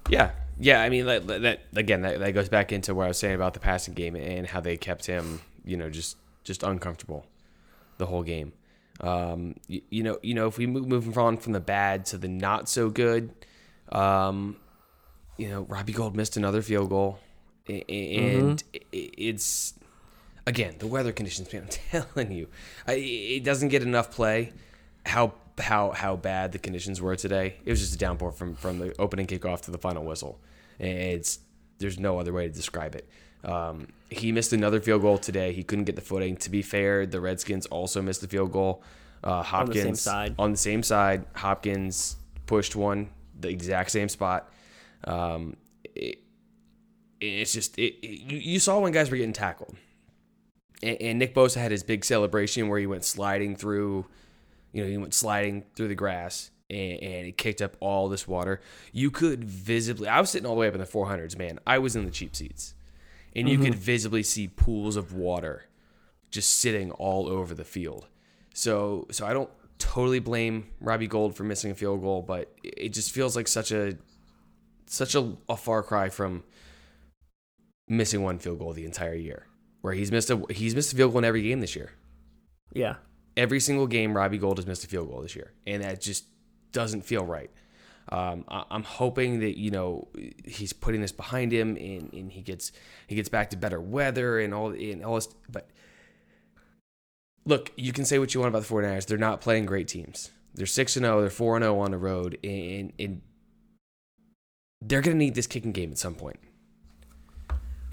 Yeah, 0.09 0.31
yeah. 0.59 0.81
I 0.81 0.89
mean, 0.89 1.05
that, 1.05 1.27
that 1.27 1.59
again, 1.75 2.01
that, 2.01 2.19
that 2.19 2.31
goes 2.33 2.50
back 2.50 2.71
into 2.71 2.93
what 2.93 3.05
I 3.05 3.07
was 3.09 3.17
saying 3.17 3.35
about 3.35 3.53
the 3.53 3.59
passing 3.59 3.93
game 3.93 4.15
and 4.15 4.47
how 4.47 4.59
they 4.59 4.77
kept 4.77 5.05
him, 5.05 5.41
you 5.63 5.77
know, 5.77 5.89
just 5.89 6.17
just 6.43 6.63
uncomfortable 6.63 7.25
the 7.97 8.05
whole 8.05 8.24
game. 8.24 8.53
Um, 9.01 9.55
you, 9.67 9.81
you 9.89 10.03
know, 10.03 10.19
you 10.21 10.33
know, 10.33 10.47
if 10.47 10.57
we 10.57 10.67
move 10.67 10.88
moving 10.88 11.17
on 11.17 11.38
from 11.38 11.53
the 11.53 11.59
bad 11.59 12.05
to 12.07 12.17
the 12.17 12.27
not 12.27 12.69
so 12.69 12.89
good, 12.89 13.33
um, 13.91 14.57
you 15.38 15.50
know, 15.50 15.63
Robbie 15.63 15.93
Gould 15.93 16.15
missed 16.15 16.38
another 16.38 16.62
field 16.62 16.89
goal. 16.89 17.19
And 17.67 18.63
it's 18.91 19.74
again 20.45 20.75
the 20.79 20.88
weather 20.88 21.12
conditions. 21.12 21.51
Man, 21.51 21.67
I'm 21.93 22.03
telling 22.03 22.31
you, 22.31 22.47
I, 22.88 22.93
it 22.93 23.43
doesn't 23.43 23.69
get 23.69 23.81
enough 23.81 24.12
play. 24.12 24.53
How 25.05 25.33
how 25.59 25.91
how 25.91 26.15
bad 26.15 26.51
the 26.51 26.59
conditions 26.59 27.01
were 27.01 27.15
today. 27.15 27.55
It 27.65 27.69
was 27.71 27.79
just 27.79 27.95
a 27.95 27.97
downpour 27.97 28.31
from 28.31 28.55
from 28.55 28.79
the 28.79 28.93
opening 29.00 29.27
kickoff 29.27 29.62
to 29.62 29.71
the 29.71 29.77
final 29.77 30.03
whistle. 30.03 30.39
It's 30.79 31.39
there's 31.77 32.00
no 32.00 32.19
other 32.19 32.33
way 32.33 32.47
to 32.47 32.53
describe 32.53 32.95
it. 32.95 33.07
Um, 33.43 33.88
he 34.09 34.31
missed 34.31 34.53
another 34.53 34.81
field 34.81 35.01
goal 35.01 35.17
today. 35.17 35.53
He 35.53 35.63
couldn't 35.63 35.85
get 35.85 35.95
the 35.95 36.01
footing. 36.01 36.35
To 36.38 36.50
be 36.50 36.62
fair, 36.62 37.05
the 37.05 37.21
Redskins 37.21 37.65
also 37.67 38.01
missed 38.01 38.24
a 38.24 38.27
field 38.27 38.51
goal. 38.51 38.81
Uh, 39.24 39.43
Hopkins 39.43 39.83
same 39.83 39.95
side. 39.95 40.35
on 40.39 40.51
the 40.51 40.57
same 40.57 40.83
side. 40.83 41.25
Hopkins 41.35 42.15
pushed 42.47 42.75
one 42.75 43.09
the 43.39 43.50
exact 43.50 43.91
same 43.91 44.09
spot. 44.09 44.51
Um, 45.03 45.57
it, 45.83 46.19
it's 47.21 47.53
just 47.53 47.77
it, 47.77 47.93
it- 48.05 48.31
you, 48.31 48.38
you 48.38 48.59
saw 48.59 48.79
when 48.79 48.91
guys 48.91 49.09
were 49.12 49.17
getting 49.17 49.33
tackled, 49.33 49.75
and, 50.83 50.97
and 51.01 51.19
Nick 51.19 51.33
Bosa 51.35 51.57
had 51.57 51.71
his 51.71 51.83
big 51.83 52.03
celebration 52.05 52.67
where 52.67 52.79
he 52.79 52.88
went 52.88 53.03
sliding 53.05 53.55
through, 53.55 54.05
you 54.75 54.84
know, 54.84 54.89
he 54.89 54.98
went 54.98 55.13
sliding 55.13 55.63
through 55.75 55.88
the 55.88 55.96
grass 55.96 56.51
and, 56.70 57.01
and 57.01 57.27
it 57.27 57.38
kicked 57.38 57.62
up 57.62 57.77
all 57.79 58.10
this 58.10 58.27
water. 58.27 58.60
You 58.91 59.10
could 59.10 59.46
visibly. 59.46 60.10
I 60.10 60.20
was 60.20 60.29
sitting 60.29 60.46
all 60.46 60.55
the 60.55 60.60
way 60.60 60.67
up 60.67 60.74
in 60.74 60.82
the 60.82 60.86
400s, 60.86 61.38
man. 61.38 61.60
I 61.65 61.77
was 61.77 61.96
in 61.96 62.03
the 62.03 62.12
cheap 62.12 62.36
seats, 62.36 62.74
and 63.34 63.48
you 63.48 63.55
mm-hmm. 63.55 63.67
could 63.67 63.75
visibly 63.75 64.22
see 64.22 64.50
pools 64.50 64.98
of 64.98 65.13
water 65.13 65.63
just 66.29 66.50
sitting 66.50 66.91
all 66.91 67.29
over 67.29 67.55
the 67.55 67.63
field. 67.63 68.08
So 68.53 69.08
so 69.12 69.25
I 69.25 69.32
don't 69.32 69.50
totally 69.79 70.20
blame 70.20 70.67
Robbie 70.82 71.08
Gould 71.08 71.38
for 71.38 71.46
missing 71.46 71.72
a 71.72 71.75
field 71.75 72.01
goal, 72.01 72.22
but 72.22 72.53
it 72.62 72.89
just 72.89 73.12
feels 73.12 73.34
like 73.38 73.48
such 73.48 73.72
a 73.72 73.98
such 74.88 75.15
a, 75.15 75.38
a 75.48 75.55
far 75.55 75.84
cry 75.84 76.10
from 76.10 76.44
missing 77.88 78.24
one 78.24 78.39
field 78.39 78.60
goal 78.60 78.74
the 78.74 78.84
entire 78.84 79.15
year. 79.15 79.48
Where 79.79 79.94
he's 79.94 80.12
missed 80.12 80.29
a 80.29 80.44
he's 80.50 80.75
missed 80.75 80.91
a 80.91 80.98
field 80.98 81.13
goal 81.13 81.20
in 81.20 81.25
every 81.25 81.44
game 81.44 81.62
this 81.62 81.77
year. 81.77 81.91
Yeah. 82.74 82.96
Every 83.37 83.59
single 83.59 83.87
game, 83.87 84.15
Robbie 84.15 84.37
Gould 84.37 84.57
has 84.57 84.65
missed 84.67 84.83
a 84.83 84.87
field 84.87 85.09
goal 85.09 85.21
this 85.21 85.35
year, 85.35 85.51
and 85.67 85.83
that 85.83 86.01
just 86.01 86.25
doesn't 86.71 87.03
feel 87.03 87.25
right. 87.25 87.51
Um, 88.09 88.45
I, 88.47 88.63
I'm 88.69 88.83
hoping 88.83 89.39
that 89.39 89.57
you 89.57 89.71
know 89.71 90.07
he's 90.45 90.73
putting 90.73 91.01
this 91.01 91.11
behind 91.11 91.51
him, 91.51 91.75
and, 91.75 92.13
and 92.13 92.31
he 92.31 92.41
gets 92.41 92.71
he 93.07 93.15
gets 93.15 93.29
back 93.29 93.49
to 93.49 93.57
better 93.57 93.81
weather 93.81 94.39
and 94.39 94.53
all 94.53 94.69
and 94.71 95.03
all 95.03 95.15
this. 95.15 95.27
But 95.49 95.69
look, 97.45 97.71
you 97.75 97.91
can 97.91 98.05
say 98.05 98.19
what 98.19 98.33
you 98.33 98.39
want 98.39 98.49
about 98.49 98.63
the 98.63 98.73
49ers. 98.73 99.05
They're 99.05 99.17
not 99.17 99.41
playing 99.41 99.65
great 99.65 99.87
teams. 99.87 100.31
They're 100.53 100.65
six 100.65 100.95
and 100.95 101.05
zero. 101.05 101.21
They're 101.21 101.29
four 101.29 101.55
and 101.55 101.63
zero 101.63 101.79
on 101.79 101.91
the 101.91 101.97
road, 101.97 102.37
and, 102.43 102.93
and 102.97 103.21
they're 104.81 105.01
going 105.01 105.15
to 105.15 105.23
need 105.23 105.35
this 105.35 105.47
kicking 105.47 105.71
game 105.71 105.91
at 105.91 105.97
some 105.97 106.15
point. 106.15 106.39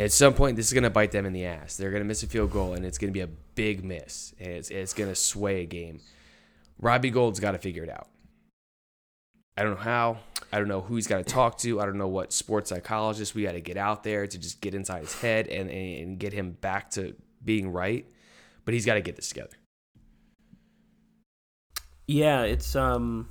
At 0.01 0.11
some 0.11 0.35
point, 0.35 0.57
this 0.57 0.67
is 0.67 0.73
going 0.73 0.85
to 0.85 0.91
bite 0.91 1.13
them 1.13 1.27
in 1.27 1.33
the 1.33 1.45
ass. 1.45 1.77
They're 1.77 1.91
going 1.91 2.03
to 2.03 2.07
miss 2.07 2.23
a 2.23 2.27
field 2.27 2.51
goal, 2.51 2.75
and 2.75 2.85
it's 2.85 2.99
going 2.99 3.11
to 3.11 3.13
be 3.13 3.21
a 3.21 3.29
big 3.55 3.85
miss, 3.85 4.35
and 4.41 4.49
it's, 4.49 4.71
it's 4.71 4.95
going 4.95 5.11
to 5.11 5.15
sway 5.15 5.63
a 5.63 5.67
game. 5.67 6.01
Robbie 6.79 7.11
Gould's 7.11 7.41
got 7.41 7.53
to 7.53 7.59
figure 7.59 7.85
it 7.85 7.91
out. 7.91 8.09
I 9.57 9.63
don't 9.63 9.75
know 9.75 9.81
how. 9.83 10.19
I 10.51 10.59
don't 10.59 10.69
know 10.69 10.81
who 10.81 10.97
he's 10.97 11.07
got 11.07 11.19
to 11.19 11.25
talk 11.25 11.59
to. 11.59 11.81
I 11.81 11.85
don't 11.85 11.99
know 11.99 12.09
what 12.09 12.33
sports 12.33 12.71
psychologist 12.71 13.35
we 13.35 13.43
got 13.45 13.53
to 13.53 13.61
get 13.61 13.77
out 13.77 14.03
there 14.03 14.27
to 14.27 14.39
just 14.39 14.61
get 14.61 14.75
inside 14.75 15.01
his 15.01 15.21
head 15.21 15.47
and, 15.49 15.71
and, 15.71 15.99
and 15.99 16.19
get 16.19 16.33
him 16.33 16.53
back 16.53 16.91
to 16.93 17.15
being 17.45 17.71
right. 17.71 18.07
But 18.65 18.75
he's 18.75 18.87
got 18.87 18.95
to 18.95 19.01
get 19.01 19.17
this 19.17 19.29
together. 19.29 19.57
Yeah, 22.07 22.43
it's 22.43 22.75
um 22.75 23.29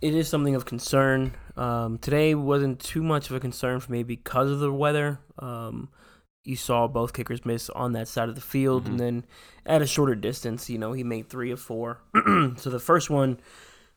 it 0.00 0.14
is 0.14 0.28
something 0.28 0.54
of 0.54 0.64
concern. 0.64 1.34
Um, 1.56 1.98
today 1.98 2.34
wasn't 2.34 2.80
too 2.80 3.02
much 3.02 3.28
of 3.28 3.36
a 3.36 3.40
concern 3.40 3.80
for 3.80 3.92
me 3.92 4.02
because 4.02 4.50
of 4.50 4.60
the 4.60 4.72
weather. 4.72 5.20
Um, 5.38 5.90
you 6.42 6.56
saw 6.56 6.86
both 6.88 7.12
kickers 7.12 7.44
miss 7.44 7.68
on 7.70 7.92
that 7.92 8.08
side 8.08 8.28
of 8.28 8.34
the 8.34 8.40
field, 8.40 8.86
and 8.86 8.98
then 8.98 9.24
at 9.66 9.82
a 9.82 9.86
shorter 9.86 10.14
distance, 10.14 10.70
you 10.70 10.78
know, 10.78 10.92
he 10.92 11.04
made 11.04 11.28
three 11.28 11.50
of 11.50 11.60
four. 11.60 12.00
so 12.56 12.70
the 12.70 12.80
first 12.80 13.10
one 13.10 13.38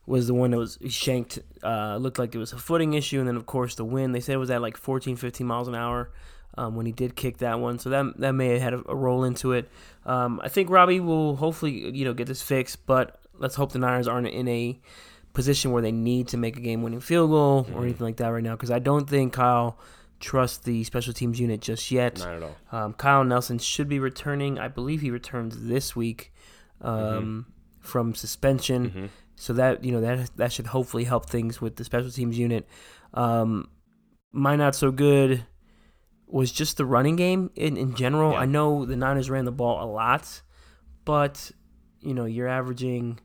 was 0.06 0.26
the 0.26 0.34
one 0.34 0.50
that 0.50 0.58
was 0.58 0.78
shanked. 0.88 1.38
Uh, 1.62 1.96
looked 1.96 2.18
like 2.18 2.34
it 2.34 2.38
was 2.38 2.52
a 2.52 2.58
footing 2.58 2.92
issue, 2.92 3.18
and 3.18 3.26
then 3.26 3.36
of 3.36 3.46
course 3.46 3.74
the 3.74 3.84
wind. 3.84 4.14
They 4.14 4.20
said 4.20 4.34
it 4.34 4.38
was 4.38 4.50
at 4.50 4.60
like 4.60 4.76
14, 4.76 5.16
15 5.16 5.46
miles 5.46 5.68
an 5.68 5.74
hour 5.74 6.10
um, 6.58 6.76
when 6.76 6.84
he 6.84 6.92
did 6.92 7.16
kick 7.16 7.38
that 7.38 7.60
one. 7.60 7.78
So 7.78 7.88
that 7.88 8.18
that 8.18 8.32
may 8.32 8.48
have 8.48 8.60
had 8.60 8.74
a, 8.74 8.82
a 8.90 8.94
role 8.94 9.24
into 9.24 9.52
it. 9.52 9.70
Um, 10.04 10.38
I 10.44 10.48
think 10.48 10.68
Robbie 10.68 11.00
will 11.00 11.36
hopefully 11.36 11.96
you 11.96 12.04
know 12.04 12.12
get 12.12 12.26
this 12.26 12.42
fixed, 12.42 12.84
but 12.84 13.18
let's 13.38 13.54
hope 13.54 13.72
the 13.72 13.78
Niners 13.78 14.06
aren't 14.06 14.28
in 14.28 14.48
a 14.48 14.78
position 15.34 15.72
where 15.72 15.82
they 15.82 15.92
need 15.92 16.28
to 16.28 16.38
make 16.38 16.56
a 16.56 16.60
game-winning 16.60 17.00
field 17.00 17.30
goal 17.30 17.66
or 17.74 17.82
anything 17.82 18.06
like 18.06 18.16
that 18.16 18.28
right 18.28 18.42
now. 18.42 18.52
Because 18.52 18.70
I 18.70 18.78
don't 18.78 19.08
think 19.08 19.34
Kyle 19.34 19.78
trusts 20.20 20.58
the 20.58 20.82
special 20.84 21.12
teams 21.12 21.38
unit 21.38 21.60
just 21.60 21.90
yet. 21.90 22.18
Not 22.20 22.36
at 22.36 22.42
all. 22.42 22.56
Um, 22.72 22.94
Kyle 22.94 23.24
Nelson 23.24 23.58
should 23.58 23.88
be 23.88 23.98
returning. 23.98 24.58
I 24.58 24.68
believe 24.68 25.02
he 25.02 25.10
returns 25.10 25.66
this 25.66 25.94
week 25.94 26.32
um, 26.80 27.46
from 27.80 28.14
suspension. 28.14 29.10
So 29.36 29.52
that 29.54 29.84
you 29.84 29.90
know 29.90 30.00
that 30.00 30.36
that 30.36 30.52
should 30.52 30.68
hopefully 30.68 31.02
help 31.04 31.28
things 31.28 31.60
with 31.60 31.74
the 31.74 31.84
special 31.84 32.10
teams 32.10 32.38
unit. 32.38 32.68
Um, 33.12 33.68
my 34.30 34.54
not 34.54 34.76
so 34.76 34.92
good 34.92 35.44
was 36.28 36.52
just 36.52 36.76
the 36.76 36.84
running 36.84 37.16
game 37.16 37.50
in, 37.56 37.76
in 37.76 37.96
general. 37.96 38.30
Yeah. 38.30 38.38
I 38.38 38.46
know 38.46 38.84
the 38.84 38.96
Niners 38.96 39.28
ran 39.28 39.44
the 39.44 39.52
ball 39.52 39.84
a 39.84 39.90
lot, 39.90 40.42
but 41.04 41.50
you 42.00 42.14
know 42.14 42.26
you're 42.26 42.48
averaging. 42.48 43.18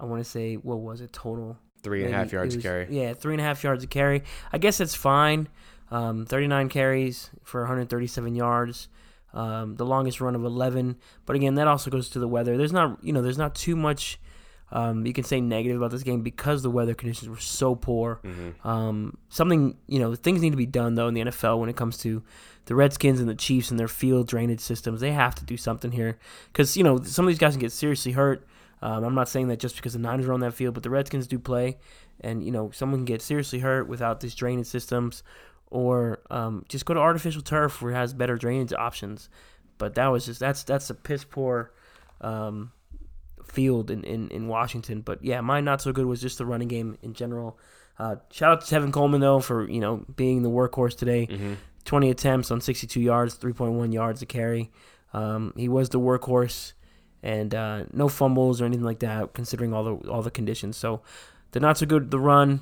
I 0.00 0.04
want 0.04 0.22
to 0.22 0.28
say 0.28 0.54
what 0.56 0.80
was 0.80 1.00
it 1.00 1.12
total? 1.12 1.58
Three 1.82 2.04
and 2.04 2.12
a 2.12 2.16
half 2.16 2.32
yards 2.32 2.56
was- 2.56 2.62
carry. 2.62 2.86
Yeah, 2.90 3.14
three 3.14 3.34
and 3.34 3.40
a 3.40 3.44
half 3.44 3.62
yards 3.62 3.84
a 3.84 3.86
carry. 3.86 4.22
I 4.52 4.58
guess 4.58 4.80
it's 4.80 4.94
fine. 4.94 5.48
Um, 5.90 6.26
39 6.26 6.68
carries 6.68 7.30
for 7.44 7.60
137 7.62 8.34
yards. 8.34 8.88
Um, 9.32 9.76
the 9.76 9.86
longest 9.86 10.20
run 10.20 10.34
of 10.34 10.44
11. 10.44 10.96
But 11.24 11.36
again, 11.36 11.54
that 11.54 11.68
also 11.68 11.90
goes 11.90 12.08
to 12.10 12.18
the 12.18 12.28
weather. 12.28 12.56
There's 12.56 12.72
not, 12.72 13.02
you 13.02 13.12
know, 13.12 13.22
there's 13.22 13.38
not 13.38 13.54
too 13.54 13.76
much 13.76 14.18
um, 14.70 15.06
you 15.06 15.14
can 15.14 15.24
say 15.24 15.40
negative 15.40 15.78
about 15.78 15.90
this 15.92 16.02
game 16.02 16.20
because 16.22 16.62
the 16.62 16.70
weather 16.70 16.92
conditions 16.94 17.28
were 17.28 17.38
so 17.38 17.74
poor. 17.74 18.20
Um, 18.64 19.16
something, 19.30 19.78
you 19.86 19.98
know, 19.98 20.14
things 20.14 20.42
need 20.42 20.50
to 20.50 20.56
be 20.58 20.66
done 20.66 20.94
though 20.94 21.08
in 21.08 21.14
the 21.14 21.22
NFL 21.22 21.58
when 21.58 21.70
it 21.70 21.76
comes 21.76 21.96
to 21.98 22.22
the 22.66 22.74
Redskins 22.74 23.18
and 23.18 23.28
the 23.28 23.34
Chiefs 23.34 23.70
and 23.70 23.80
their 23.80 23.88
field 23.88 24.28
drainage 24.28 24.60
systems. 24.60 25.00
They 25.00 25.12
have 25.12 25.34
to 25.36 25.44
do 25.44 25.56
something 25.56 25.92
here 25.92 26.18
because 26.52 26.76
you 26.76 26.84
know 26.84 27.02
some 27.02 27.24
of 27.24 27.28
these 27.30 27.38
guys 27.38 27.54
can 27.54 27.60
get 27.60 27.72
seriously 27.72 28.12
hurt. 28.12 28.46
Um, 28.82 29.04
I'm 29.04 29.14
not 29.14 29.28
saying 29.28 29.48
that 29.48 29.58
just 29.58 29.76
because 29.76 29.92
the 29.92 29.98
Niners 29.98 30.26
are 30.26 30.32
on 30.32 30.40
that 30.40 30.54
field, 30.54 30.74
but 30.74 30.82
the 30.82 30.90
Redskins 30.90 31.26
do 31.26 31.38
play, 31.38 31.78
and 32.20 32.44
you 32.44 32.50
know 32.50 32.70
someone 32.70 33.00
can 33.00 33.04
get 33.04 33.22
seriously 33.22 33.58
hurt 33.58 33.88
without 33.88 34.20
these 34.20 34.34
drainage 34.34 34.66
systems, 34.66 35.22
or 35.66 36.20
um, 36.30 36.64
just 36.68 36.84
go 36.84 36.94
to 36.94 37.00
artificial 37.00 37.42
turf 37.42 37.82
where 37.82 37.92
it 37.92 37.96
has 37.96 38.14
better 38.14 38.36
drainage 38.36 38.72
options. 38.72 39.28
But 39.78 39.94
that 39.94 40.08
was 40.08 40.26
just 40.26 40.40
that's 40.40 40.62
that's 40.64 40.90
a 40.90 40.94
piss 40.94 41.24
poor 41.24 41.72
um, 42.20 42.72
field 43.44 43.90
in, 43.90 44.04
in, 44.04 44.28
in 44.30 44.48
Washington. 44.48 45.00
But 45.00 45.24
yeah, 45.24 45.40
mine 45.40 45.64
not 45.64 45.80
so 45.80 45.92
good 45.92 46.06
was 46.06 46.20
just 46.20 46.38
the 46.38 46.46
running 46.46 46.68
game 46.68 46.98
in 47.02 47.14
general. 47.14 47.58
Uh, 47.98 48.16
shout 48.30 48.52
out 48.52 48.64
to 48.64 48.74
Tevin 48.74 48.92
Coleman 48.92 49.20
though 49.20 49.40
for 49.40 49.68
you 49.68 49.80
know 49.80 50.04
being 50.16 50.42
the 50.42 50.50
workhorse 50.50 50.96
today. 50.96 51.26
20 51.84 52.10
attempts 52.10 52.50
on 52.50 52.60
62 52.60 53.00
yards, 53.00 53.38
3.1 53.38 53.94
yards 53.94 54.20
a 54.20 54.26
carry. 54.26 54.70
Um, 55.14 55.54
he 55.56 55.68
was 55.70 55.88
the 55.88 55.98
workhorse, 55.98 56.74
and 57.22 57.54
uh, 57.54 57.84
no 57.92 58.08
fumbles 58.08 58.60
or 58.60 58.64
anything 58.64 58.84
like 58.84 59.00
that, 59.00 59.32
considering 59.34 59.72
all 59.72 59.84
the 59.84 60.10
all 60.10 60.22
the 60.22 60.30
conditions. 60.30 60.76
So 60.76 61.02
they're 61.50 61.62
not 61.62 61.78
so 61.78 61.86
good 61.86 62.04
at 62.04 62.10
the 62.10 62.20
run, 62.20 62.60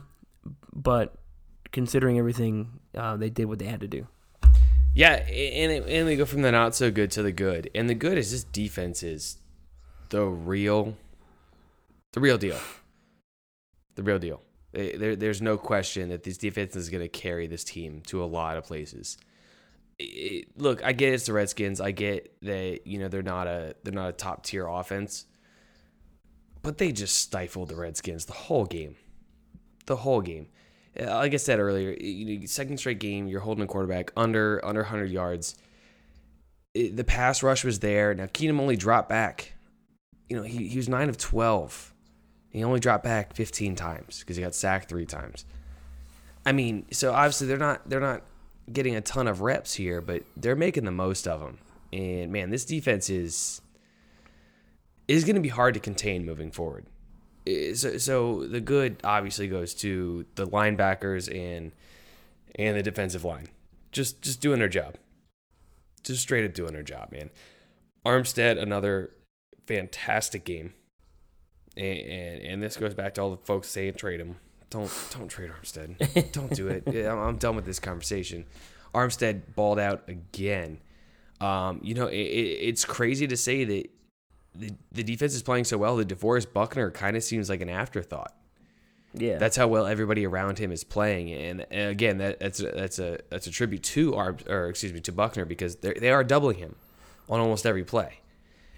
but 0.72 1.14
considering 1.72 2.18
everything, 2.18 2.80
uh, 2.96 3.16
they 3.16 3.30
did 3.30 3.46
what 3.46 3.58
they 3.58 3.66
had 3.66 3.80
to 3.80 3.88
do. 3.88 4.06
Yeah, 4.94 5.12
and 5.12 5.84
and 5.84 6.06
we 6.06 6.16
go 6.16 6.24
from 6.24 6.42
the 6.42 6.50
not 6.50 6.74
so 6.74 6.90
good 6.90 7.10
to 7.12 7.22
the 7.22 7.32
good, 7.32 7.70
and 7.74 7.88
the 7.88 7.94
good 7.94 8.16
is 8.16 8.30
this 8.30 8.44
defense 8.44 9.02
is 9.02 9.36
the 10.08 10.24
real, 10.24 10.96
the 12.12 12.20
real 12.20 12.38
deal, 12.38 12.58
the 13.94 14.02
real 14.02 14.18
deal. 14.18 14.40
There, 14.72 15.16
there's 15.16 15.40
no 15.40 15.56
question 15.56 16.10
that 16.10 16.22
this 16.22 16.36
defense 16.36 16.76
is 16.76 16.90
going 16.90 17.02
to 17.02 17.08
carry 17.08 17.46
this 17.46 17.64
team 17.64 18.02
to 18.06 18.22
a 18.22 18.26
lot 18.26 18.56
of 18.56 18.64
places. 18.64 19.16
It- 19.98 20.48
look, 20.60 20.84
I 20.84 20.92
get 20.92 21.12
it's 21.14 21.26
the 21.26 21.32
Redskins. 21.32 21.80
I 21.80 21.90
get 21.90 22.34
that 22.42 22.86
you 22.86 22.98
know 22.98 23.08
they're 23.08 23.22
not 23.22 23.46
a 23.46 23.74
they're 23.82 23.94
not 23.94 24.08
a 24.10 24.12
top 24.12 24.44
tier 24.44 24.66
offense, 24.66 25.26
but 26.62 26.78
they 26.78 26.92
just 26.92 27.16
stifled 27.18 27.68
the 27.68 27.76
Redskins 27.76 28.26
the 28.26 28.32
whole 28.32 28.66
game, 28.66 28.96
the 29.86 29.96
whole 29.96 30.20
game. 30.20 30.48
Uh, 31.00 31.06
Like 31.16 31.32
I 31.34 31.38
said 31.38 31.58
earlier, 31.60 31.92
you 32.00 32.40
know, 32.40 32.46
second 32.46 32.78
straight 32.78 32.98
game, 33.00 33.26
you're 33.26 33.40
holding 33.40 33.64
a 33.64 33.66
quarterback 33.66 34.12
under 34.16 34.62
under 34.64 34.82
100 34.82 35.10
yards. 35.10 35.56
It- 36.74 36.96
the 36.96 37.04
pass 37.04 37.42
rush 37.42 37.64
was 37.64 37.78
there. 37.80 38.14
Now 38.14 38.26
Keenum 38.26 38.60
only 38.60 38.76
dropped 38.76 39.08
back. 39.08 39.54
You 40.28 40.36
know, 40.36 40.42
he, 40.42 40.68
he 40.68 40.76
was 40.76 40.88
nine 40.88 41.08
of 41.08 41.16
12. 41.18 41.94
He 42.50 42.64
only 42.64 42.80
dropped 42.80 43.04
back 43.04 43.34
15 43.36 43.76
times 43.76 44.20
because 44.20 44.36
he 44.36 44.42
got 44.42 44.54
sacked 44.54 44.88
three 44.88 45.06
times. 45.06 45.44
I 46.44 46.52
mean, 46.52 46.86
so 46.90 47.12
obviously 47.12 47.46
they're 47.46 47.56
not 47.56 47.88
they're 47.88 48.00
not 48.00 48.22
getting 48.72 48.96
a 48.96 49.00
ton 49.00 49.28
of 49.28 49.40
reps 49.40 49.74
here, 49.74 50.00
but 50.00 50.22
they're 50.36 50.56
making 50.56 50.84
the 50.84 50.90
most 50.92 51.28
of 51.28 51.40
them. 51.40 51.58
And 51.92 52.32
man, 52.32 52.50
this 52.50 52.64
defense 52.64 53.08
is 53.10 53.60
is 55.08 55.24
going 55.24 55.36
to 55.36 55.42
be 55.42 55.48
hard 55.48 55.74
to 55.74 55.80
contain 55.80 56.26
moving 56.26 56.50
forward. 56.50 56.86
So, 57.74 57.96
so 57.98 58.44
the 58.44 58.60
good 58.60 59.00
obviously 59.04 59.46
goes 59.46 59.72
to 59.74 60.26
the 60.34 60.46
linebackers 60.46 61.32
and 61.32 61.72
and 62.56 62.76
the 62.76 62.82
defensive 62.82 63.24
line. 63.24 63.48
just 63.92 64.20
just 64.22 64.40
doing 64.40 64.58
their 64.58 64.68
job. 64.68 64.96
Just 66.02 66.22
straight 66.22 66.44
up 66.44 66.54
doing 66.54 66.72
their 66.72 66.82
job, 66.82 67.12
man. 67.12 67.30
Armstead, 68.04 68.60
another 68.60 69.10
fantastic 69.66 70.44
game. 70.44 70.74
And, 71.76 71.98
and 71.98 72.42
and 72.42 72.62
this 72.62 72.76
goes 72.76 72.94
back 72.94 73.14
to 73.14 73.22
all 73.22 73.30
the 73.30 73.36
folks 73.36 73.68
saying 73.68 73.94
trade 73.94 74.20
him. 74.20 74.36
Don't 74.70 74.90
don't 75.10 75.28
trade 75.28 75.50
Armstead. 75.50 76.32
don't 76.32 76.52
do 76.52 76.68
it. 76.68 76.86
I'm, 76.88 77.18
I'm 77.18 77.36
done 77.36 77.56
with 77.56 77.64
this 77.64 77.78
conversation. 77.78 78.44
Armstead 78.94 79.54
balled 79.54 79.78
out 79.78 80.08
again. 80.08 80.78
Um, 81.40 81.80
you 81.82 81.94
know, 81.94 82.06
it, 82.06 82.16
it, 82.16 82.58
it's 82.68 82.84
crazy 82.84 83.26
to 83.26 83.36
say 83.36 83.64
that 83.64 83.90
the, 84.54 84.72
the 84.92 85.02
defense 85.02 85.34
is 85.34 85.42
playing 85.42 85.64
so 85.64 85.76
well 85.76 85.96
that 85.96 86.08
DeForest 86.08 86.52
Buckner 86.52 86.90
kind 86.90 87.16
of 87.16 87.22
seems 87.22 87.50
like 87.50 87.60
an 87.60 87.68
afterthought. 87.68 88.32
Yeah, 89.18 89.38
That's 89.38 89.56
how 89.56 89.66
well 89.66 89.86
everybody 89.86 90.26
around 90.26 90.58
him 90.58 90.70
is 90.72 90.84
playing, 90.84 91.32
and, 91.32 91.66
and 91.70 91.90
again, 91.90 92.18
that, 92.18 92.38
that's 92.38 92.60
a, 92.60 92.70
that's 92.70 92.98
a 92.98 93.18
that's 93.30 93.46
a 93.46 93.50
tribute 93.50 93.82
to 93.84 94.14
Arm 94.14 94.36
or 94.46 94.68
excuse 94.68 94.92
me 94.92 95.00
to 95.00 95.12
Buckner 95.12 95.46
because 95.46 95.76
they 95.76 95.94
they 95.94 96.10
are 96.10 96.22
doubling 96.22 96.58
him 96.58 96.76
on 97.26 97.40
almost 97.40 97.64
every 97.64 97.84
play, 97.84 98.20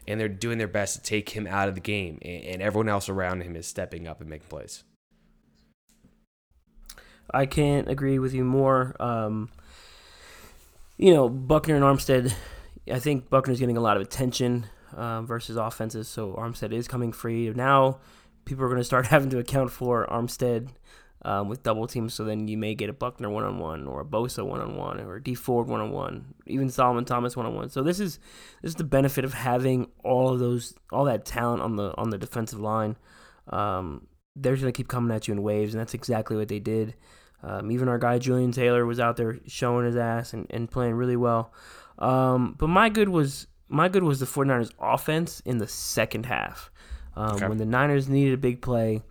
and 0.06 0.20
they're 0.20 0.28
doing 0.28 0.58
their 0.58 0.68
best 0.68 0.94
to 0.94 1.02
take 1.02 1.30
him 1.30 1.48
out 1.48 1.68
of 1.68 1.74
the 1.74 1.80
game, 1.80 2.20
and, 2.22 2.44
and 2.44 2.62
everyone 2.62 2.88
else 2.88 3.08
around 3.08 3.42
him 3.42 3.56
is 3.56 3.66
stepping 3.66 4.06
up 4.06 4.20
and 4.20 4.30
making 4.30 4.46
plays. 4.46 4.84
I 7.32 7.46
can't 7.46 7.88
agree 7.88 8.18
with 8.18 8.34
you 8.34 8.44
more. 8.44 8.96
Um, 9.00 9.50
you 10.96 11.14
know, 11.14 11.28
Buckner 11.28 11.76
and 11.76 11.84
Armstead. 11.84 12.34
I 12.90 12.98
think 12.98 13.28
Buckner's 13.28 13.60
getting 13.60 13.76
a 13.76 13.82
lot 13.82 13.96
of 13.96 14.02
attention 14.02 14.66
um, 14.96 15.26
versus 15.26 15.56
offenses, 15.56 16.08
so 16.08 16.32
Armstead 16.32 16.72
is 16.72 16.88
coming 16.88 17.12
free 17.12 17.50
now. 17.50 17.98
People 18.44 18.64
are 18.64 18.68
going 18.68 18.80
to 18.80 18.84
start 18.84 19.06
having 19.08 19.30
to 19.30 19.38
account 19.38 19.70
for 19.70 20.06
Armstead 20.06 20.68
um, 21.22 21.48
with 21.48 21.62
double 21.62 21.86
teams, 21.86 22.14
so 22.14 22.24
then 22.24 22.48
you 22.48 22.56
may 22.56 22.74
get 22.74 22.88
a 22.88 22.92
Buckner 22.92 23.28
one 23.28 23.44
on 23.44 23.58
one, 23.58 23.86
or 23.86 24.00
a 24.00 24.04
Bosa 24.04 24.44
one 24.44 24.60
on 24.60 24.76
one, 24.76 25.00
or 25.00 25.16
a 25.16 25.22
Dee 25.22 25.34
Ford 25.34 25.68
one 25.68 25.80
on 25.80 25.90
one, 25.90 26.34
even 26.46 26.70
Solomon 26.70 27.04
Thomas 27.04 27.36
one 27.36 27.46
on 27.46 27.54
one. 27.54 27.68
So 27.68 27.82
this 27.82 28.00
is 28.00 28.18
this 28.62 28.70
is 28.70 28.76
the 28.76 28.84
benefit 28.84 29.24
of 29.24 29.34
having 29.34 29.88
all 30.02 30.32
of 30.32 30.38
those, 30.38 30.74
all 30.90 31.04
that 31.04 31.24
talent 31.24 31.62
on 31.62 31.76
the 31.76 31.94
on 31.96 32.10
the 32.10 32.18
defensive 32.18 32.60
line. 32.60 32.96
Um, 33.48 34.06
they're 34.36 34.54
going 34.54 34.66
to 34.66 34.72
keep 34.72 34.88
coming 34.88 35.14
at 35.14 35.26
you 35.26 35.34
in 35.34 35.42
waves, 35.42 35.74
and 35.74 35.80
that's 35.80 35.94
exactly 35.94 36.36
what 36.36 36.48
they 36.48 36.60
did. 36.60 36.94
Um, 37.42 37.70
even 37.70 37.88
our 37.88 37.98
guy 37.98 38.18
Julian 38.18 38.52
Taylor 38.52 38.84
was 38.84 38.98
out 38.98 39.16
there 39.16 39.38
showing 39.46 39.86
his 39.86 39.96
ass 39.96 40.32
and, 40.32 40.46
and 40.50 40.70
playing 40.70 40.94
really 40.94 41.16
well. 41.16 41.52
Um, 41.98 42.54
but 42.58 42.68
my 42.68 42.88
good 42.88 43.08
was 43.08 43.46
my 43.68 43.88
good 43.88 44.02
was 44.02 44.20
the 44.20 44.26
49ers 44.26 44.72
offense 44.80 45.40
in 45.44 45.58
the 45.58 45.68
second 45.68 46.26
half. 46.26 46.70
Um, 47.16 47.36
Okay. 47.36 47.48
When 47.48 47.58
the 47.58 47.66
Niners 47.66 48.08
needed 48.08 48.34
a 48.34 48.38
big 48.38 48.60
play, 48.62 49.02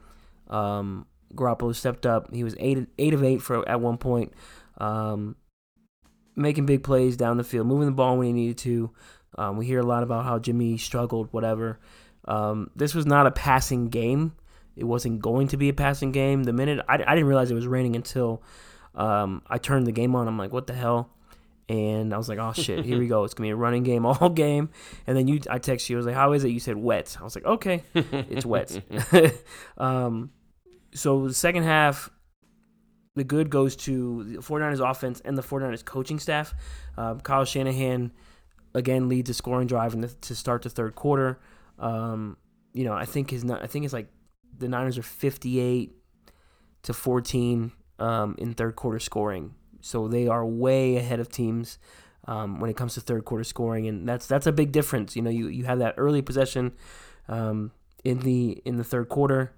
um, 0.50 1.06
Garoppolo 1.36 1.76
stepped 1.76 2.06
up. 2.06 2.34
He 2.34 2.44
was 2.44 2.56
eight 2.60 2.88
eight 2.98 3.14
of 3.14 3.24
eight 3.24 3.42
for 3.42 3.68
at 3.68 3.82
one 3.82 3.98
point, 3.98 4.34
um, 4.78 5.36
making 6.36 6.66
big 6.66 6.84
plays 6.84 7.18
down 7.18 7.38
the 7.38 7.44
field, 7.44 7.68
moving 7.68 7.88
the 7.88 7.92
ball 7.92 8.18
when 8.18 8.28
he 8.28 8.34
needed 8.34 8.58
to. 8.60 8.92
Um, 9.38 9.58
we 9.58 9.66
hear 9.66 9.80
a 9.80 9.86
lot 9.86 10.04
about 10.04 10.26
how 10.26 10.40
Jimmy 10.40 10.78
struggled, 10.78 11.28
whatever. 11.32 11.80
Um, 12.26 12.72
this 12.76 12.96
was 12.96 13.06
not 13.06 13.28
a 13.28 13.32
passing 13.32 13.90
game. 13.90 14.34
It 14.78 14.84
wasn't 14.84 15.22
going 15.22 15.48
to 15.50 15.58
be 15.58 15.70
a 15.70 15.74
passing 15.74 16.12
game. 16.12 16.44
The 16.44 16.54
minute 16.54 16.86
I, 16.88 16.96
I 16.96 16.98
didn't 16.98 17.26
realize 17.26 17.52
it 17.52 17.56
was 17.56 17.68
raining 17.68 17.96
until 17.96 18.44
um, 18.96 19.42
I 19.48 19.58
turned 19.58 19.88
the 19.88 19.92
game 19.92 20.16
on. 20.16 20.28
I'm 20.28 20.38
like, 20.38 20.54
what 20.54 20.68
the 20.68 20.74
hell? 20.74 21.10
And 21.70 22.14
I 22.14 22.18
was 22.18 22.30
like, 22.30 22.40
oh 22.40 22.54
shit, 22.54 22.86
here 22.86 22.98
we 22.98 23.08
go. 23.08 23.26
It's 23.26 23.34
gonna 23.34 23.48
be 23.48 23.52
a 23.52 23.56
running 23.56 23.84
game 23.84 24.06
all 24.06 24.30
game. 24.46 24.70
And 25.06 25.18
then 25.18 25.28
you, 25.28 25.42
I 25.50 25.58
text 25.58 25.90
you. 25.90 25.98
I 25.98 26.00
was 26.00 26.06
like, 26.06 26.16
how 26.16 26.32
is 26.32 26.44
it? 26.44 26.50
You 26.50 26.60
said 26.60 26.78
wet. 26.78 27.18
I 27.20 27.24
was 27.24 27.36
like, 27.36 27.46
okay, 27.46 27.84
it's 27.94 28.46
wet. 28.46 28.82
um, 29.78 30.32
so 30.94 31.28
the 31.28 31.34
second 31.34 31.64
half, 31.64 32.10
the 33.16 33.26
good 33.26 33.50
goes 33.50 33.76
to 33.76 34.24
the 34.24 34.38
49ers 34.38 34.90
offense 34.90 35.22
and 35.26 35.38
the 35.38 35.42
49ers 35.42 35.84
coaching 35.84 36.20
staff. 36.20 36.54
Um, 36.98 37.20
Kyle 37.20 37.44
Shanahan 37.44 38.12
again 38.74 39.10
leads 39.10 39.30
a 39.30 39.34
scoring 39.34 39.68
drive 39.68 40.00
the, 40.00 40.08
to 40.08 40.36
start 40.36 40.62
the 40.62 40.70
third 40.70 40.96
quarter. 40.96 41.40
Um, 41.80 42.38
you 42.74 42.86
know, 42.86 42.94
I 42.94 43.06
think 43.06 43.32
his 43.32 43.44
I 43.50 43.68
think 43.68 43.84
it's 43.86 43.94
like 43.94 44.08
the 44.58 44.68
Niners 44.68 44.98
are 44.98 45.04
58 45.04 45.92
to 46.84 46.94
14 46.94 47.72
um, 48.00 48.36
in 48.38 48.54
third 48.54 48.76
quarter 48.76 49.00
scoring. 49.00 49.56
So 49.82 50.08
they 50.08 50.28
are 50.28 50.46
way 50.46 50.98
ahead 50.98 51.20
of 51.20 51.30
teams 51.30 51.78
um, 52.28 52.60
when 52.60 52.70
it 52.70 52.76
comes 52.76 52.94
to 52.96 53.02
third 53.02 53.26
quarter 53.26 53.44
scoring, 53.44 53.88
and 53.88 54.08
that's 54.08 54.28
that's 54.28 54.48
a 54.48 54.52
big 54.52 54.72
difference. 54.72 55.16
You 55.16 55.22
know, 55.22 55.30
you, 55.30 55.48
you 55.48 55.66
have 55.66 55.80
that 55.80 55.96
early 55.98 56.22
possession 56.22 56.74
um, 57.28 57.72
in 58.04 58.20
the 58.20 58.62
in 58.66 58.78
the 58.78 58.84
third 58.84 59.10
quarter, 59.10 59.54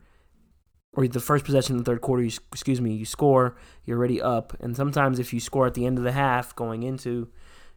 or 0.93 1.07
the 1.07 1.19
first 1.19 1.45
possession 1.45 1.75
in 1.75 1.77
the 1.79 1.91
third 1.91 2.01
quarter. 2.01 2.23
You, 2.23 2.31
excuse 2.51 2.79
me, 2.79 2.93
you 2.93 3.05
score, 3.05 3.57
you're 3.85 3.97
already 3.97 4.21
up, 4.21 4.55
and 4.59 4.75
sometimes 4.75 5.19
if 5.19 5.33
you 5.33 5.39
score 5.39 5.65
at 5.65 5.73
the 5.73 5.85
end 5.85 5.97
of 5.97 6.03
the 6.03 6.11
half, 6.11 6.55
going 6.55 6.83
into 6.83 7.29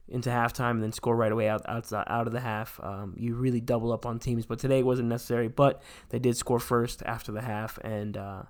into 0.08 0.30
halftime, 0.30 0.72
and 0.72 0.82
then 0.82 0.92
score 0.92 1.16
right 1.16 1.32
away 1.32 1.48
out 1.48 1.62
out, 1.68 1.90
out 1.92 2.26
of 2.26 2.32
the 2.32 2.40
half, 2.40 2.78
um, 2.82 3.14
you 3.16 3.34
really 3.34 3.60
double 3.60 3.92
up 3.92 4.04
on 4.06 4.18
teams. 4.18 4.44
But 4.46 4.58
today 4.58 4.80
it 4.80 4.86
wasn't 4.86 5.08
necessary, 5.08 5.48
but 5.48 5.82
they 6.10 6.18
did 6.18 6.36
score 6.36 6.58
first 6.58 7.02
after 7.06 7.32
the 7.32 7.40
half, 7.42 7.78
and 7.78 8.16
uh, 8.16 8.42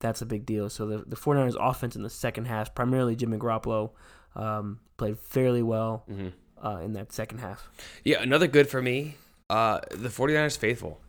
that's 0.00 0.22
a 0.22 0.26
big 0.26 0.46
deal. 0.46 0.68
So 0.68 0.86
the, 0.86 0.98
the 1.06 1.16
49ers 1.16 1.56
offense 1.58 1.96
in 1.96 2.02
the 2.02 2.10
second 2.10 2.46
half, 2.46 2.74
primarily 2.74 3.16
Jimmy 3.16 3.38
Garoppolo, 3.38 3.90
um, 4.34 4.80
played 4.96 5.18
fairly 5.18 5.62
well 5.62 6.04
Mhm. 6.10 6.32
uh, 6.62 6.80
in 6.84 6.92
that 6.92 7.12
second 7.12 7.38
half. 7.38 7.70
Yeah, 8.04 8.20
another 8.22 8.46
good 8.46 8.68
for 8.68 8.82
me. 8.82 9.16
Uh, 9.48 9.80
the 9.90 10.08
49ers 10.10 10.58
faithful. 10.58 11.00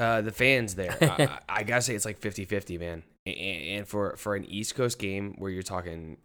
Uh, 0.00 0.20
the 0.22 0.32
fans 0.32 0.74
there. 0.74 0.96
I, 1.02 1.24
I, 1.24 1.38
I 1.58 1.62
gotta 1.64 1.82
say 1.82 1.94
it's 1.94 2.04
like 2.06 2.18
50-50, 2.20 2.80
man. 2.80 3.02
And, 3.26 3.36
and 3.36 3.86
for 3.86 4.16
for 4.16 4.34
an 4.34 4.44
East 4.46 4.74
Coast 4.74 4.98
game 4.98 5.34
where 5.38 5.50
you're 5.50 5.62
talking 5.62 6.16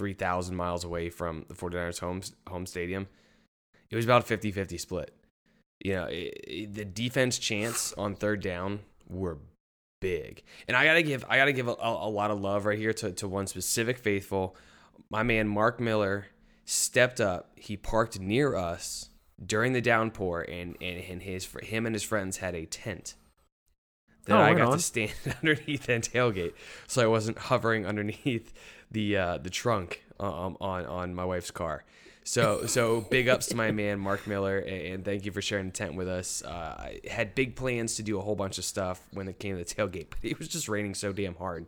3,000 0.00 0.56
miles 0.56 0.82
away 0.82 1.10
from 1.10 1.44
the 1.48 1.54
49ers 1.54 2.00
home 2.00 2.22
home 2.48 2.64
stadium, 2.64 3.06
it 3.90 3.96
was 3.96 4.06
about 4.06 4.28
a 4.30 4.34
50-50 4.34 4.80
split. 4.80 5.14
You 5.84 5.94
know, 5.96 6.04
it, 6.06 6.40
it- 6.46 6.74
the 6.74 6.86
defense 6.86 7.38
chance 7.38 7.92
on 7.98 8.14
third 8.14 8.40
down 8.42 8.80
were 9.08 9.36
big. 10.00 10.42
And 10.66 10.74
I 10.74 10.86
gotta 10.86 11.02
give 11.02 11.22
I 11.28 11.36
gotta 11.36 11.52
give 11.52 11.68
a, 11.68 11.72
a, 11.72 12.08
a 12.08 12.10
lot 12.10 12.30
of 12.30 12.40
love 12.40 12.64
right 12.64 12.78
here 12.78 12.94
to, 12.94 13.12
to 13.12 13.28
one 13.28 13.46
specific 13.46 13.98
faithful. 13.98 14.56
My 15.10 15.22
man 15.22 15.46
Mark 15.48 15.78
Miller 15.80 16.28
stepped 16.64 17.20
up. 17.20 17.50
He 17.56 17.76
parked 17.76 18.18
near 18.18 18.56
us 18.56 19.10
during 19.44 19.74
the 19.74 19.82
downpour, 19.82 20.42
and 20.48 20.76
and, 20.80 20.98
and 21.10 21.22
his 21.22 21.46
him 21.62 21.84
and 21.84 21.94
his 21.94 22.02
friends 22.04 22.38
had 22.38 22.54
a 22.54 22.64
tent 22.64 23.14
that 24.24 24.36
Oh, 24.36 24.40
I 24.40 24.54
got 24.54 24.68
on. 24.68 24.76
to 24.78 24.82
stand 24.82 25.12
underneath 25.42 25.88
and 25.90 26.02
tailgate, 26.04 26.52
so 26.86 27.02
I 27.02 27.06
wasn't 27.06 27.36
hovering 27.38 27.84
underneath 27.86 28.52
the 28.90 29.16
uh, 29.16 29.38
the 29.38 29.50
trunk 29.50 30.04
um, 30.18 30.56
on 30.60 30.86
on 30.86 31.14
my 31.14 31.24
wife's 31.24 31.50
car. 31.50 31.84
So 32.24 32.66
so 32.66 33.00
big 33.00 33.28
ups 33.28 33.46
to 33.46 33.56
my 33.56 33.70
man 33.72 33.98
Mark 33.98 34.26
Miller, 34.26 34.58
and, 34.58 35.04
thank 35.04 35.24
you 35.24 35.32
for 35.32 35.42
sharing 35.42 35.66
the 35.66 35.72
tent 35.72 35.94
with 35.94 36.08
us. 36.08 36.42
Uh, 36.44 36.48
I 36.48 37.00
had 37.08 37.34
big 37.34 37.56
plans 37.56 37.96
to 37.96 38.02
do 38.02 38.18
a 38.18 38.22
whole 38.22 38.36
bunch 38.36 38.58
of 38.58 38.64
stuff 38.64 39.00
when 39.12 39.28
it 39.28 39.38
came 39.38 39.56
to 39.56 39.64
the 39.64 39.74
tailgate, 39.74 40.06
but 40.10 40.18
it 40.22 40.38
was 40.38 40.48
just 40.48 40.68
raining 40.68 40.94
so 40.94 41.12
damn 41.12 41.34
hard. 41.34 41.66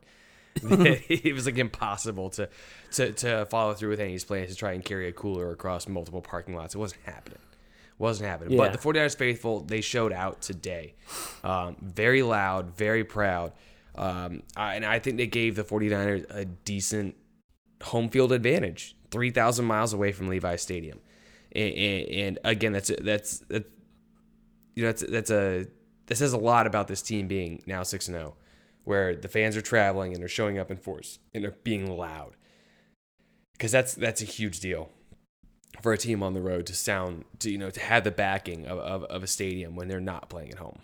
that 0.63 1.03
it 1.09 1.33
was 1.33 1.47
like 1.47 1.57
impossible 1.57 2.29
to, 2.31 2.49
to 2.93 3.13
to 3.13 3.47
follow 3.47 3.73
through 3.73 3.91
with 3.91 4.01
any 4.01 4.11
of 4.11 4.15
his 4.15 4.25
plans 4.25 4.51
to 4.51 4.57
try 4.57 4.73
and 4.73 4.85
carry 4.85 5.09
a 5.09 5.13
cooler 5.13 5.51
across 5.51 5.89
multiple 5.89 6.21
parking 6.21 6.55
lots. 6.55 6.75
It 6.75 6.79
wasn't 6.79 7.03
happening. 7.05 7.39
Wasn't 7.99 8.29
happening. 8.29 8.53
Yeah. 8.55 8.59
But 8.59 8.73
the 8.73 8.79
49ers 8.79 9.17
faithful, 9.17 9.61
they 9.61 9.81
showed 9.81 10.13
out 10.13 10.43
today. 10.43 10.95
Um, 11.45 11.77
very 11.81 12.23
loud, 12.23 12.77
very 12.77 13.05
proud. 13.05 13.53
Um, 13.95 14.43
I, 14.57 14.75
and 14.77 14.85
I 14.85 14.99
think 14.99 15.17
they 15.17 15.27
gave 15.27 15.57
the 15.57 15.65
49ers 15.65 16.27
a 16.31 16.45
decent 16.45 17.17
home 17.83 18.09
field 18.09 18.33
advantage 18.33 18.97
3,000 19.11 19.65
miles 19.65 19.93
away 19.93 20.13
from 20.13 20.29
Levi 20.29 20.57
Stadium. 20.57 21.01
And, 21.55 21.75
and, 21.75 22.09
and 22.09 22.39
again, 22.45 22.73
that's 22.73 22.91
that's 23.03 23.41
that, 23.49 23.71
you 24.75 24.83
know 24.83 24.89
that's 24.89 25.05
that's 25.07 25.31
a 25.31 25.67
that 26.07 26.17
says 26.17 26.33
a 26.33 26.39
lot 26.39 26.67
about 26.67 26.89
this 26.89 27.03
team 27.03 27.29
being 27.29 27.63
now 27.67 27.83
6 27.83 28.09
and 28.09 28.17
0 28.17 28.37
where 28.85 29.15
the 29.15 29.29
fans 29.29 29.57
are 29.57 29.61
traveling 29.63 30.13
and 30.13 30.21
they're 30.21 30.29
showing 30.29 30.59
up 30.59 30.71
in 30.71 30.77
force 30.77 31.19
and 31.35 31.45
they're 31.45 31.55
being 31.63 31.95
loud. 31.95 32.37
Cuz 33.59 33.71
that's 33.71 33.95
that's 33.95 34.23
a 34.23 34.25
huge 34.25 34.61
deal 34.61 34.89
for 35.81 35.93
a 35.93 35.99
team 35.99 36.23
on 36.23 36.35
the 36.35 36.41
road 36.41 36.67
to 36.67 36.75
sound 36.75 37.25
to 37.39 37.51
you 37.51 37.59
know 37.59 37.71
to 37.71 37.81
have 37.81 38.05
the 38.05 38.11
backing 38.11 38.67
of, 38.67 38.79
of, 38.79 39.05
of 39.05 39.23
a 39.23 39.27
stadium 39.27 39.77
when 39.77 39.89
they're 39.89 40.01
not 40.01 40.31
playing 40.31 40.51
at 40.51 40.59
home. 40.59 40.81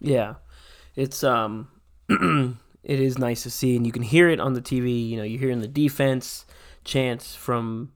Yeah, 0.00 0.34
it's 0.96 1.24
um, 1.24 1.68
it 2.82 3.00
is 3.00 3.18
nice 3.18 3.42
to 3.44 3.50
see, 3.50 3.76
and 3.76 3.86
you 3.86 3.92
can 3.92 4.02
hear 4.02 4.28
it 4.28 4.40
on 4.40 4.54
the 4.54 4.62
TV. 4.62 5.08
You 5.08 5.16
know, 5.16 5.22
you're 5.22 5.40
hearing 5.40 5.60
the 5.60 5.68
defense 5.68 6.44
chants 6.84 7.34
from 7.34 7.92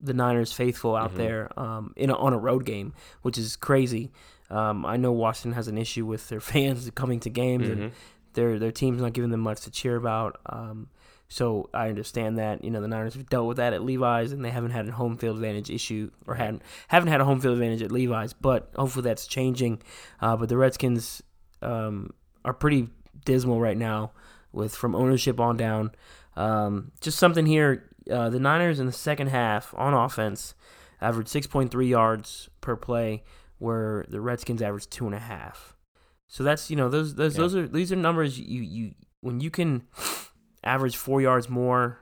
the 0.00 0.12
Niners 0.12 0.52
faithful 0.52 0.96
out 0.96 1.14
there 1.14 1.48
um, 1.58 1.92
in 1.96 2.10
a, 2.10 2.14
on 2.16 2.32
a 2.32 2.38
road 2.38 2.64
game, 2.64 2.92
which 3.22 3.38
is 3.38 3.54
crazy. 3.54 4.10
Um, 4.50 4.84
I 4.84 4.96
know 4.96 5.12
Washington 5.12 5.52
has 5.52 5.68
an 5.68 5.78
issue 5.78 6.04
with 6.04 6.28
their 6.28 6.40
fans 6.52 6.90
coming 6.94 7.20
to 7.20 7.30
games 7.30 7.68
and 7.68 7.92
their 8.34 8.58
their 8.58 8.72
team's 8.72 9.00
not 9.00 9.12
giving 9.12 9.30
them 9.30 9.40
much 9.40 9.60
to 9.62 9.70
cheer 9.70 9.96
about. 9.96 10.40
Um, 10.46 10.88
so 11.28 11.70
I 11.72 11.88
understand 11.88 12.38
that. 12.38 12.62
You 12.62 12.70
know, 12.70 12.80
the 12.80 12.88
Niners 12.88 13.14
have 13.14 13.28
dealt 13.28 13.46
with 13.46 13.56
that 13.56 13.72
at 13.72 13.82
Levi's, 13.82 14.32
and 14.32 14.44
they 14.44 14.50
haven't 14.50 14.72
had 14.72 14.88
a 14.88 14.92
home 14.92 15.16
field 15.16 15.36
advantage 15.36 15.70
issue, 15.70 16.10
or 16.26 16.34
hadn't 16.34 16.62
haven't 16.88 17.08
had 17.08 17.20
a 17.20 17.24
home 17.24 17.40
field 17.40 17.54
advantage 17.54 17.82
at 17.82 17.92
Levi's. 17.92 18.32
But 18.32 18.70
hopefully 18.76 19.04
that's 19.04 19.26
changing. 19.26 19.82
Uh, 20.20 20.36
but 20.36 20.48
the 20.48 20.56
Redskins 20.56 21.22
um, 21.62 22.10
are 22.44 22.52
pretty 22.52 22.88
dismal 23.24 23.60
right 23.60 23.76
now, 23.76 24.12
with 24.52 24.74
from 24.74 24.94
ownership 24.94 25.38
on 25.40 25.56
down. 25.56 25.92
Um, 26.36 26.92
just 27.00 27.18
something 27.18 27.46
here, 27.46 27.90
uh, 28.10 28.30
the 28.30 28.40
Niners 28.40 28.80
in 28.80 28.86
the 28.86 28.92
second 28.92 29.28
half 29.28 29.74
on 29.76 29.94
offense 29.94 30.54
averaged 31.00 31.28
6.3 31.30 31.88
yards 31.88 32.48
per 32.60 32.76
play, 32.76 33.22
where 33.58 34.04
the 34.08 34.20
Redskins 34.20 34.62
averaged 34.62 34.90
two 34.90 35.06
and 35.06 35.14
a 35.14 35.18
half. 35.18 35.76
So 36.28 36.42
that's 36.42 36.70
you 36.70 36.76
know 36.76 36.88
those 36.88 37.14
those 37.16 37.34
Yeah. 37.36 37.42
those 37.42 37.54
are 37.56 37.68
these 37.68 37.92
are 37.92 37.96
numbers 37.96 38.38
you 38.38 38.62
you 38.62 38.94
when 39.20 39.40
you 39.40 39.50
can 39.50 39.82
average 40.64 40.96
four 40.96 41.20
yards 41.20 41.48
more 41.48 41.98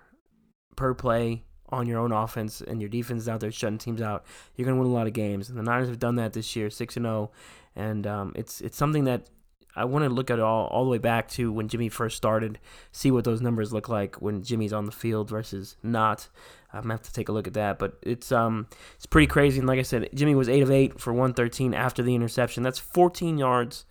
per 0.77 0.95
play 0.95 1.43
on 1.71 1.87
your 1.87 1.99
own 2.01 2.13
offense 2.13 2.61
and 2.61 2.81
your 2.81 2.89
defense 2.89 3.23
is 3.23 3.29
out 3.29 3.41
there 3.41 3.51
shutting 3.53 3.79
teams 3.79 4.01
out, 4.01 4.25
you're 4.55 4.67
gonna 4.67 4.79
win 4.81 4.89
a 4.89 4.93
lot 4.93 5.07
of 5.07 5.13
games. 5.13 5.49
And 5.49 5.59
the 5.59 5.63
Niners 5.63 5.89
have 5.89 5.99
done 5.99 6.17
that 6.17 6.33
this 6.33 6.55
year, 6.57 6.71
six 6.71 6.97
and 6.97 7.05
zero, 7.05 7.31
and 7.75 8.07
um, 8.07 8.33
it's 8.37 8.61
it's 8.61 8.77
something 8.77 9.05
that 9.05 9.29
I 9.77 9.85
want 9.85 10.05
to 10.05 10.09
look 10.09 10.31
at 10.31 10.41
all 10.41 10.67
all 10.67 10.85
the 10.85 10.91
way 10.91 10.99
back 10.99 11.29
to 11.31 11.53
when 11.53 11.69
Jimmy 11.69 11.89
first 11.89 12.17
started, 12.17 12.59
see 12.93 13.11
what 13.11 13.25
those 13.25 13.41
numbers 13.41 13.73
look 13.73 13.89
like 13.89 14.21
when 14.21 14.43
Jimmy's 14.43 14.73
on 14.73 14.87
the 14.87 14.93
field 14.93 15.29
versus 15.29 15.77
not. 15.83 16.29
I'm 16.73 16.83
gonna 16.83 16.95
have 16.95 17.03
to 17.03 17.13
take 17.13 17.29
a 17.29 17.33
look 17.33 17.47
at 17.47 17.55
that, 17.55 17.79
but 17.79 17.95
it's 18.03 18.33
um 18.33 18.67
it's 18.95 19.07
pretty 19.07 19.27
crazy. 19.27 19.59
And 19.59 19.69
like 19.69 19.79
I 19.79 19.83
said, 19.83 20.09
Jimmy 20.15 20.35
was 20.35 20.49
eight 20.49 20.63
of 20.63 20.71
eight 20.71 21.01
for 21.01 21.13
113 21.13 21.75
after 21.75 22.03
the 22.03 22.15
interception. 22.15 22.63
That's 22.63 22.79
14 22.79 23.39
yards 23.39 23.85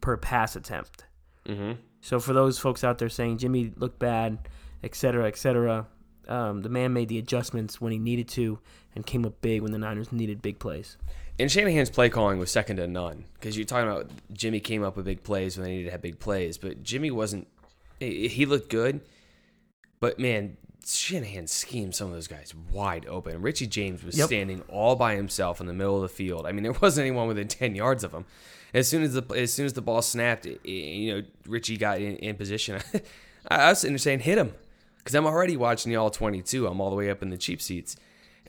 per 0.00 0.16
pass 0.16 0.56
attempt. 0.56 1.04
Mm-hmm. 1.46 1.72
So 2.00 2.18
for 2.18 2.32
those 2.32 2.58
folks 2.58 2.82
out 2.82 2.98
there 2.98 3.08
saying 3.08 3.38
Jimmy 3.38 3.72
looked 3.76 3.98
bad, 3.98 4.48
et 4.82 4.94
cetera, 4.94 5.26
et 5.28 5.36
cetera, 5.36 5.86
um, 6.28 6.62
the 6.62 6.68
man 6.68 6.92
made 6.92 7.08
the 7.08 7.18
adjustments 7.18 7.80
when 7.80 7.92
he 7.92 7.98
needed 7.98 8.28
to 8.28 8.58
and 8.94 9.04
came 9.04 9.24
up 9.24 9.40
big 9.40 9.62
when 9.62 9.72
the 9.72 9.78
Niners 9.78 10.12
needed 10.12 10.42
big 10.42 10.58
plays. 10.58 10.96
And 11.40 11.50
Shanahan's 11.50 11.90
play 11.90 12.08
calling 12.10 12.38
was 12.38 12.50
second 12.50 12.76
to 12.76 12.86
none 12.86 13.24
because 13.34 13.56
you're 13.56 13.66
talking 13.66 13.88
about 13.90 14.10
Jimmy 14.32 14.60
came 14.60 14.82
up 14.84 14.96
with 14.96 15.04
big 15.06 15.22
plays 15.22 15.56
when 15.56 15.64
they 15.64 15.70
needed 15.72 15.86
to 15.86 15.90
have 15.92 16.02
big 16.02 16.18
plays, 16.18 16.58
but 16.58 16.82
Jimmy 16.82 17.10
wasn't. 17.10 17.48
He 17.98 18.46
looked 18.46 18.68
good, 18.70 19.00
but 20.00 20.18
man, 20.18 20.56
Shanahan 20.86 21.46
schemed 21.46 21.94
some 21.94 22.08
of 22.08 22.14
those 22.14 22.26
guys 22.28 22.54
wide 22.72 23.06
open. 23.06 23.42
Richie 23.42 23.66
James 23.66 24.02
was 24.02 24.16
Yep. 24.18 24.26
standing 24.28 24.62
all 24.68 24.96
by 24.96 25.16
himself 25.16 25.60
in 25.60 25.66
the 25.66 25.72
middle 25.74 25.96
of 25.96 26.02
the 26.02 26.08
field. 26.08 26.46
I 26.46 26.52
mean, 26.52 26.62
there 26.62 26.72
wasn't 26.80 27.06
anyone 27.06 27.28
within 27.28 27.48
ten 27.48 27.74
yards 27.74 28.04
of 28.04 28.12
him. 28.12 28.24
As 28.72 28.86
soon 28.88 29.02
as 29.02 29.14
the 29.14 29.22
as 29.34 29.52
soon 29.52 29.66
as 29.66 29.72
the 29.72 29.82
ball 29.82 30.02
snapped, 30.02 30.46
it- 30.46 30.64
you 30.66 31.14
know, 31.14 31.22
Richie 31.46 31.76
got 31.76 32.00
in, 32.00 32.16
in 32.16 32.36
position. 32.36 32.80
I, 33.50 33.56
I 33.56 33.68
was 33.70 33.80
sitting 33.80 33.94
there 33.94 33.98
saying, 33.98 34.20
"Hit 34.20 34.38
him," 34.38 34.52
because 34.98 35.14
I'm 35.14 35.26
already 35.26 35.56
watching 35.56 35.90
the 35.90 35.96
all 35.96 36.10
22. 36.10 36.66
I'm 36.66 36.80
all 36.80 36.90
the 36.90 36.96
way 36.96 37.10
up 37.10 37.22
in 37.22 37.30
the 37.30 37.38
cheap 37.38 37.60
seats. 37.62 37.96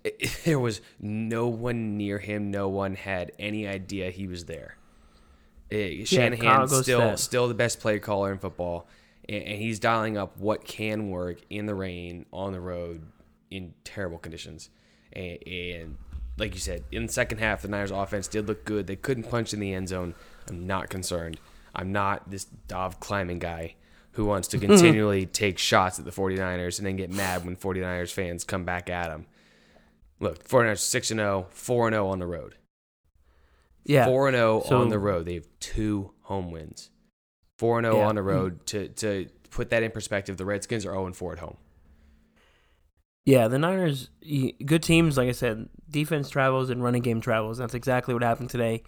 It- 0.04 0.40
there 0.46 0.60
was 0.60 0.82
no 1.00 1.48
one 1.48 1.98
near 1.98 2.18
him. 2.20 2.52
No 2.52 2.70
one 2.70 2.96
had 2.96 3.32
any 3.40 3.68
idea 3.68 4.10
he 4.12 4.28
was 4.28 4.46
there. 4.46 4.78
Eh, 5.72 6.04
Shanahan 6.04 6.68
still 6.84 7.00
still 7.18 7.48
the 7.48 7.54
best 7.54 7.80
play 7.80 7.98
caller 8.00 8.32
in 8.32 8.40
football, 8.40 8.88
and, 9.30 9.44
and 9.44 9.62
he's 9.62 9.80
dialing 9.80 10.18
up 10.18 10.38
what 10.38 10.66
can 10.66 11.10
work 11.10 11.40
in 11.50 11.66
the 11.66 11.76
rain, 11.76 12.26
on 12.34 12.52
the 12.52 12.60
road, 12.60 13.04
in 13.50 13.74
terrible 13.84 14.18
conditions. 14.18 14.70
And, 15.14 15.38
and 15.48 15.98
like 16.38 16.54
you 16.54 16.60
said, 16.60 16.84
in 16.92 17.06
the 17.06 17.12
second 17.12 17.38
half, 17.38 17.62
the 17.62 17.68
Niners' 17.70 17.92
offense 17.92 18.28
did 18.28 18.48
look 18.48 18.66
good. 18.66 18.88
They 18.88 18.96
couldn't 18.98 19.30
punch 19.30 19.54
in 19.54 19.60
the 19.60 19.74
end 19.74 19.88
zone. 19.90 20.14
I'm 20.50 20.68
not 20.68 20.90
concerned. 20.90 21.40
I'm 21.74 21.92
not 21.94 22.30
this 22.30 22.46
Dov 22.68 23.00
Kleiman 23.00 23.40
guy 23.40 23.76
who 24.14 24.26
wants 24.26 24.50
to 24.50 24.58
continually 24.60 25.26
take 25.26 25.58
shots 25.58 26.00
at 26.00 26.06
the 26.06 26.12
49ers 26.12 26.80
and 26.80 26.86
then 26.86 26.98
get 26.98 27.10
mad 27.12 27.46
when 27.46 27.56
49ers 27.56 28.12
fans 28.12 28.44
come 28.44 28.66
back 28.66 28.90
at 28.90 29.10
him. 29.10 29.26
Look, 30.22 30.48
49ers 30.48 30.80
6 30.80 31.12
and 31.12 31.20
0, 31.20 31.48
4 31.50 31.88
and 31.88 31.94
0 31.96 32.08
on 32.08 32.20
the 32.20 32.28
road. 32.28 32.56
Yeah, 33.84 34.06
4 34.06 34.28
and 34.30 34.36
0 34.36 34.62
So- 34.68 34.80
on 34.80 34.90
the 34.90 35.00
road. 35.00 35.26
They 35.26 35.34
have 35.34 35.48
two 35.60 36.12
home 36.22 36.52
wins. 36.52 36.90
4 37.58 37.80
and 37.80 37.86
0 37.86 37.98
Yeah. 37.98 38.08
on 38.08 38.16
the 38.16 38.24
road. 38.24 38.66
To 38.68 38.88
to 38.88 39.28
put 39.50 39.70
that 39.72 39.84
in 39.84 39.92
perspective, 39.92 40.38
the 40.38 40.46
Redskins 40.46 40.86
are 40.86 40.92
0 40.94 41.06
and 41.08 41.16
4 41.16 41.34
at 41.34 41.40
home. 41.40 41.58
Yeah, 43.26 43.48
the 43.48 43.60
Niners, 43.60 44.10
good 44.66 44.82
teams. 44.82 45.18
Like 45.18 45.30
I 45.30 45.34
said, 45.34 45.70
defense 45.90 46.30
travels 46.30 46.70
and 46.70 46.84
running 46.84 47.04
game 47.04 47.22
travels. 47.22 47.58
That's 47.60 47.76
exactly 47.76 48.14
what 48.14 48.24
happened 48.24 48.50
today. 48.50 48.84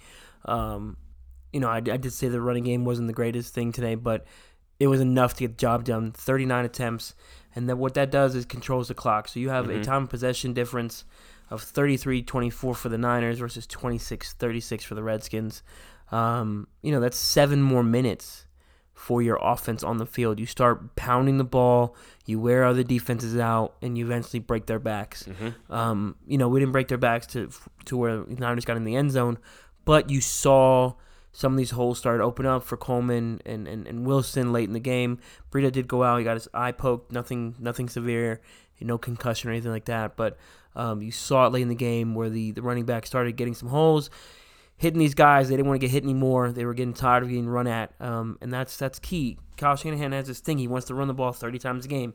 Um, 0.45 0.97
you 1.51 1.59
know, 1.59 1.69
I, 1.69 1.77
I 1.77 1.81
did 1.97 2.13
say 2.13 2.29
the 2.29 2.41
running 2.41 2.63
game 2.63 2.83
wasn't 2.83 3.07
the 3.07 3.13
greatest 3.13 3.53
thing 3.53 3.71
today, 3.71 3.93
but 3.95 4.25
it 4.79 4.88
was 4.88 4.99
enough 5.01 5.33
to 5.36 5.41
get 5.41 5.57
the 5.57 5.62
job 5.62 5.83
done. 5.86 6.12
39 6.12 6.65
attempts, 6.65 7.13
and 7.55 7.69
then 7.69 7.77
what 7.77 7.93
that 7.93 8.12
does 8.12 8.36
is 8.36 8.45
controls 8.45 8.88
the 8.88 8.93
clock. 8.93 9.27
So 9.27 9.39
you 9.39 9.49
have 9.49 9.69
a 9.69 9.83
time 9.83 10.03
of 10.03 10.09
possession 10.09 10.53
difference 10.53 11.05
of 11.49 11.63
33-24 11.63 12.75
for 12.75 12.89
the 12.89 12.97
Niners 12.97 13.39
versus 13.39 13.67
26-36 13.67 14.81
for 14.83 14.95
the 14.95 15.03
Redskins. 15.03 15.62
Um, 16.12 16.67
you 16.81 16.91
know, 16.91 16.99
that's 16.99 17.17
seven 17.17 17.62
more 17.62 17.83
minutes 17.83 18.47
for 18.93 19.21
your 19.21 19.38
offense 19.41 19.83
on 19.83 19.97
the 19.97 20.05
field. 20.05 20.39
You 20.39 20.45
start 20.45 20.95
pounding 20.95 21.38
the 21.38 21.43
ball, 21.43 21.95
you 22.25 22.39
wear 22.39 22.63
other 22.63 22.83
defenses 22.83 23.38
out, 23.38 23.75
and 23.81 23.97
you 23.97 24.05
eventually 24.05 24.39
break 24.39 24.65
their 24.67 24.79
backs. 24.79 25.27
Um, 25.69 26.15
you 26.27 26.38
know, 26.38 26.47
we 26.47 26.59
didn't 26.59 26.71
break 26.71 26.88
their 26.88 26.97
backs 26.97 27.27
to 27.27 27.49
to 27.86 27.97
where 27.97 28.17
the 28.23 28.36
Niners 28.36 28.65
got 28.65 28.77
in 28.77 28.83
the 28.83 28.95
end 28.95 29.12
zone, 29.12 29.38
but 29.86 30.09
you 30.09 30.21
saw 30.21 30.93
some 31.33 31.53
of 31.53 31.57
these 31.57 31.71
holes 31.71 31.97
started 31.97 32.23
open 32.23 32.45
up 32.45 32.63
for 32.63 32.77
Coleman 32.77 33.41
and, 33.45 33.67
and, 33.67 33.87
and 33.87 34.05
Wilson 34.05 34.53
late 34.53 34.67
in 34.67 34.73
the 34.73 34.79
game. 34.79 35.19
Breida 35.51 35.71
did 35.71 35.87
go 35.87 36.03
out; 36.03 36.19
he 36.19 36.23
got 36.23 36.35
his 36.35 36.47
eye 36.53 36.71
poked, 36.71 37.11
nothing 37.11 37.55
nothing 37.59 37.89
severe, 37.89 38.39
no 38.79 38.97
concussion 38.97 39.49
or 39.49 39.53
anything 39.53 39.71
like 39.71 39.85
that. 39.85 40.15
But 40.15 40.37
um, 40.75 41.01
you 41.01 41.11
saw 41.11 41.47
it 41.47 41.53
late 41.53 41.63
in 41.63 41.69
the 41.69 41.75
game 41.75 42.15
where 42.15 42.29
the, 42.29 42.51
the 42.51 42.61
running 42.61 42.85
back 42.85 43.05
started 43.05 43.35
getting 43.35 43.53
some 43.53 43.69
holes 43.69 44.09
hitting 44.77 44.99
these 44.99 45.15
guys. 45.15 45.49
They 45.49 45.55
didn't 45.55 45.67
want 45.67 45.79
to 45.79 45.87
get 45.87 45.91
hit 45.91 46.03
anymore. 46.03 46.51
They 46.51 46.65
were 46.65 46.73
getting 46.73 46.93
tired 46.93 47.23
of 47.23 47.29
getting 47.29 47.47
run 47.47 47.67
at, 47.67 47.93
um, 47.99 48.37
and 48.41 48.51
that's 48.51 48.77
that's 48.77 48.99
key. 48.99 49.37
Kyle 49.57 49.75
Shanahan 49.75 50.11
has 50.11 50.27
this 50.27 50.39
thing. 50.39 50.57
He 50.57 50.67
wants 50.67 50.87
to 50.87 50.93
run 50.93 51.07
the 51.07 51.13
ball 51.13 51.31
30 51.31 51.59
times 51.59 51.85
a 51.85 51.87
game. 51.87 52.13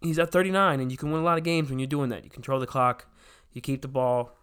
He's 0.00 0.18
at 0.18 0.30
39, 0.30 0.80
and 0.80 0.92
you 0.92 0.98
can 0.98 1.10
win 1.10 1.22
a 1.22 1.24
lot 1.24 1.38
of 1.38 1.44
games 1.44 1.70
when 1.70 1.78
you're 1.78 1.88
doing 1.88 2.10
that. 2.10 2.24
You 2.24 2.30
control 2.30 2.60
the 2.60 2.66
clock. 2.66 3.06
You 3.52 3.60
keep 3.60 3.82
the 3.82 3.88
ball, 3.88 4.36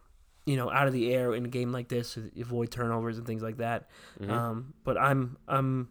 you 0.46 0.56
know, 0.56 0.72
out 0.72 0.88
of 0.88 0.94
the 0.94 1.14
air 1.14 1.34
in 1.34 1.46
a 1.46 1.50
game 1.50 1.72
like 1.72 1.88
this. 1.88 2.18
Avoid 2.40 2.72
turnovers 2.72 3.18
and 3.18 3.28
things 3.28 3.42
like 3.44 3.58
that. 3.58 3.90
Um, 4.30 4.74
but 4.84 4.98
I'm 4.98 5.38
I'm 5.48 5.90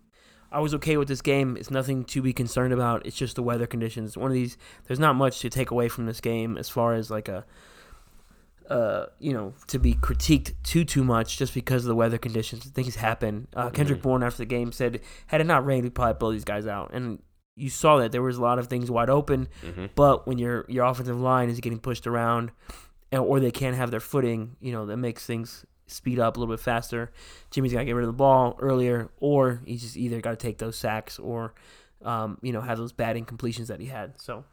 I 0.52 0.60
was 0.60 0.74
okay 0.74 0.96
with 0.96 1.08
this 1.08 1.22
game. 1.22 1.56
It's 1.56 1.70
nothing 1.70 2.04
to 2.06 2.22
be 2.22 2.32
concerned 2.32 2.72
about. 2.72 3.06
It's 3.06 3.16
just 3.16 3.36
the 3.36 3.42
weather 3.42 3.66
conditions. 3.66 4.16
One 4.16 4.30
of 4.30 4.34
these. 4.34 4.56
There's 4.86 4.98
not 4.98 5.14
much 5.14 5.40
to 5.40 5.50
take 5.50 5.70
away 5.70 5.88
from 5.88 6.06
this 6.06 6.20
game 6.20 6.56
as 6.58 6.68
far 6.68 6.94
as 6.94 7.10
like 7.10 7.28
a 7.28 7.44
uh, 8.70 9.06
you 9.18 9.32
know, 9.32 9.52
to 9.66 9.78
be 9.80 9.94
critiqued 9.94 10.54
too 10.62 10.84
too 10.84 11.02
much 11.02 11.36
just 11.38 11.52
because 11.54 11.84
of 11.84 11.88
the 11.88 11.94
weather 11.94 12.18
conditions. 12.18 12.64
Things 12.64 12.94
happen. 12.96 13.48
Uh, 13.54 13.68
Kendrick 13.70 14.00
Bourne 14.02 14.22
after 14.22 14.38
the 14.38 14.46
game 14.46 14.70
said, 14.70 15.00
"Had 15.26 15.40
it 15.40 15.44
not 15.44 15.66
rained, 15.66 15.82
we'd 15.82 15.94
probably 15.94 16.14
blow 16.14 16.32
these 16.32 16.44
guys 16.44 16.66
out." 16.68 16.92
And 16.92 17.20
you 17.56 17.68
saw 17.68 17.98
that 17.98 18.12
there 18.12 18.22
was 18.22 18.36
a 18.38 18.42
lot 18.42 18.60
of 18.60 18.68
things 18.68 18.88
wide 18.90 19.10
open, 19.10 19.48
but 19.96 20.26
when 20.26 20.38
your 20.38 20.64
your 20.68 20.84
offensive 20.86 21.20
line 21.20 21.48
is 21.50 21.58
getting 21.58 21.80
pushed 21.80 22.06
around, 22.06 22.52
and- 23.12 23.23
or 23.23 23.40
they 23.40 23.51
can't 23.51 23.77
have 23.77 23.90
their 23.90 24.01
footing, 24.01 24.57
you 24.61 24.73
know, 24.73 24.87
that 24.87 24.96
makes 24.96 25.25
things 25.27 25.64
speed 25.87 26.18
up 26.20 26.37
a 26.37 26.40
little 26.40 26.55
bit 26.55 26.61
faster. 26.62 27.11
Jimmy's 27.51 27.73
got 27.73 27.81
to 27.81 27.85
get 27.85 27.92
rid 27.96 28.05
of 28.05 28.09
the 28.09 28.12
ball 28.16 28.57
earlier, 28.61 29.11
or 29.18 29.61
he's 29.66 29.83
just 29.83 29.96
either 29.96 30.20
got 30.20 30.31
to 30.31 30.37
take 30.37 30.59
those 30.59 30.77
sacks 30.77 31.18
or, 31.18 31.53
um, 32.05 32.38
you 32.42 32.53
know, 32.53 32.61
have 32.61 32.79
those 32.79 32.92
bad 32.92 33.16
incompletions 33.16 33.66
that 33.66 33.81
he 33.81 33.87
had. 33.87 34.20
So 34.20 34.44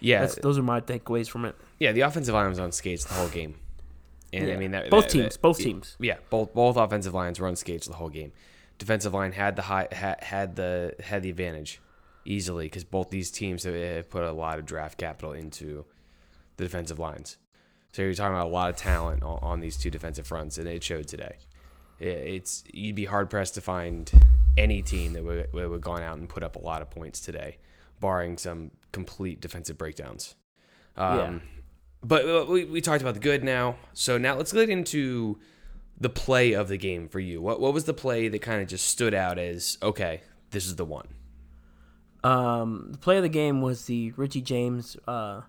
Yeah, 0.00 0.20
that's, 0.20 0.34
those 0.36 0.58
are 0.58 0.62
my 0.62 0.80
takeaways 0.82 1.28
from 1.30 1.46
it. 1.46 1.56
yeah. 1.78 1.92
The 1.92 2.02
offensive 2.02 2.34
line 2.34 2.48
was 2.50 2.58
on 2.58 2.70
skates 2.72 3.04
the 3.06 3.14
whole 3.14 3.28
game, 3.28 3.54
and 4.32 4.44
I 4.44 4.48
Yeah. 4.48 4.56
mean 4.58 4.72
that, 4.72 4.90
Both 4.90 5.04
that- 5.04 5.10
teams, 5.12 5.32
that- 5.36 5.40
both 5.42 5.58
teams. 5.58 5.96
Yeah, 5.98 6.16
both 6.28 6.52
both 6.52 6.76
offensive 6.76 7.14
lines 7.14 7.40
were 7.40 7.48
on 7.48 7.56
skates 7.56 7.86
the 7.86 7.94
whole 7.94 8.10
game. 8.10 8.32
Defensive 8.76 9.14
line 9.14 9.32
had 9.32 9.56
the 9.56 9.62
high 9.62 9.88
had, 9.92 10.22
had 10.22 10.56
the 10.56 10.94
had 11.00 11.22
the 11.22 11.30
advantage 11.30 11.80
easily 12.26 12.66
because 12.66 12.84
both 12.84 13.08
these 13.08 13.30
teams 13.30 13.62
have, 13.62 13.74
have 13.74 14.10
put 14.10 14.22
a 14.24 14.32
lot 14.32 14.58
of 14.58 14.66
draft 14.66 14.98
capital 14.98 15.32
into 15.32 15.84
the 16.58 16.64
defensive 16.64 16.98
lines. 16.98 17.38
So 17.94 18.02
you're 18.02 18.12
talking 18.14 18.34
about 18.34 18.48
a 18.48 18.50
lot 18.50 18.70
of 18.70 18.76
talent 18.76 19.22
on, 19.22 19.38
on 19.40 19.60
these 19.60 19.76
two 19.76 19.88
defensive 19.88 20.26
fronts, 20.26 20.58
and 20.58 20.66
it 20.66 20.82
showed 20.82 21.06
today. 21.06 21.36
It, 22.00 22.06
it's 22.08 22.64
you'd 22.72 22.96
be 22.96 23.04
hard 23.04 23.30
pressed 23.30 23.54
to 23.54 23.60
find 23.60 24.10
any 24.58 24.82
team 24.82 25.12
that 25.12 25.22
would, 25.22 25.52
would 25.52 25.70
have 25.70 25.80
gone 25.80 26.02
out 26.02 26.18
and 26.18 26.28
put 26.28 26.42
up 26.42 26.56
a 26.56 26.58
lot 26.58 26.82
of 26.82 26.90
points 26.90 27.20
today, 27.20 27.56
barring 28.00 28.36
some 28.36 28.72
complete 28.90 29.40
defensive 29.40 29.78
breakdowns. 29.78 30.34
Um, 30.96 31.18
Yeah. 31.18 31.38
But 32.02 32.28
uh, 32.28 32.46
we, 32.48 32.64
we 32.64 32.80
talked 32.80 33.00
about 33.00 33.14
the 33.14 33.20
good 33.20 33.44
now. 33.44 33.76
So 33.92 34.18
now 34.18 34.34
let's 34.34 34.52
get 34.52 34.68
into 34.68 35.38
the 36.00 36.10
play 36.10 36.52
of 36.52 36.66
the 36.66 36.76
game 36.76 37.08
for 37.08 37.20
you. 37.20 37.40
What 37.40 37.60
what 37.60 37.72
was 37.72 37.84
the 37.84 37.94
play 37.94 38.26
that 38.26 38.42
kind 38.42 38.60
of 38.60 38.66
just 38.66 38.88
stood 38.88 39.14
out 39.14 39.38
as 39.38 39.78
okay, 39.80 40.22
this 40.50 40.66
is 40.66 40.74
the 40.74 40.84
one? 40.84 41.06
Um, 42.24 42.88
the 42.90 42.98
play 42.98 43.18
of 43.18 43.22
the 43.22 43.28
game 43.28 43.62
was 43.62 43.84
the 43.84 44.10
Richie 44.16 44.42
James 44.42 44.96
uh, 45.06 45.42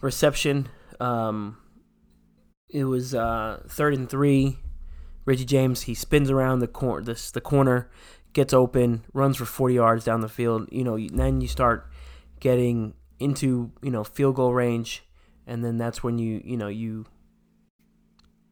reception. 0.00 0.68
Um, 1.00 1.56
it 2.68 2.84
was 2.84 3.14
uh, 3.14 3.62
third 3.66 3.94
and 3.94 4.08
three. 4.08 4.58
Richie 5.24 5.44
James 5.44 5.82
he 5.82 5.94
spins 5.94 6.30
around 6.30 6.60
the 6.60 6.68
corner, 6.68 7.02
this 7.02 7.30
the 7.30 7.40
corner, 7.40 7.90
gets 8.32 8.52
open, 8.52 9.04
runs 9.12 9.36
for 9.36 9.44
forty 9.44 9.74
yards 9.74 10.04
down 10.04 10.20
the 10.20 10.28
field. 10.28 10.68
You 10.70 10.84
know, 10.84 10.98
then 10.98 11.40
you 11.40 11.48
start 11.48 11.88
getting 12.38 12.94
into 13.18 13.72
you 13.82 13.90
know 13.90 14.04
field 14.04 14.36
goal 14.36 14.54
range, 14.54 15.04
and 15.46 15.64
then 15.64 15.78
that's 15.78 16.02
when 16.02 16.18
you 16.18 16.40
you 16.44 16.56
know 16.56 16.68
you. 16.68 17.06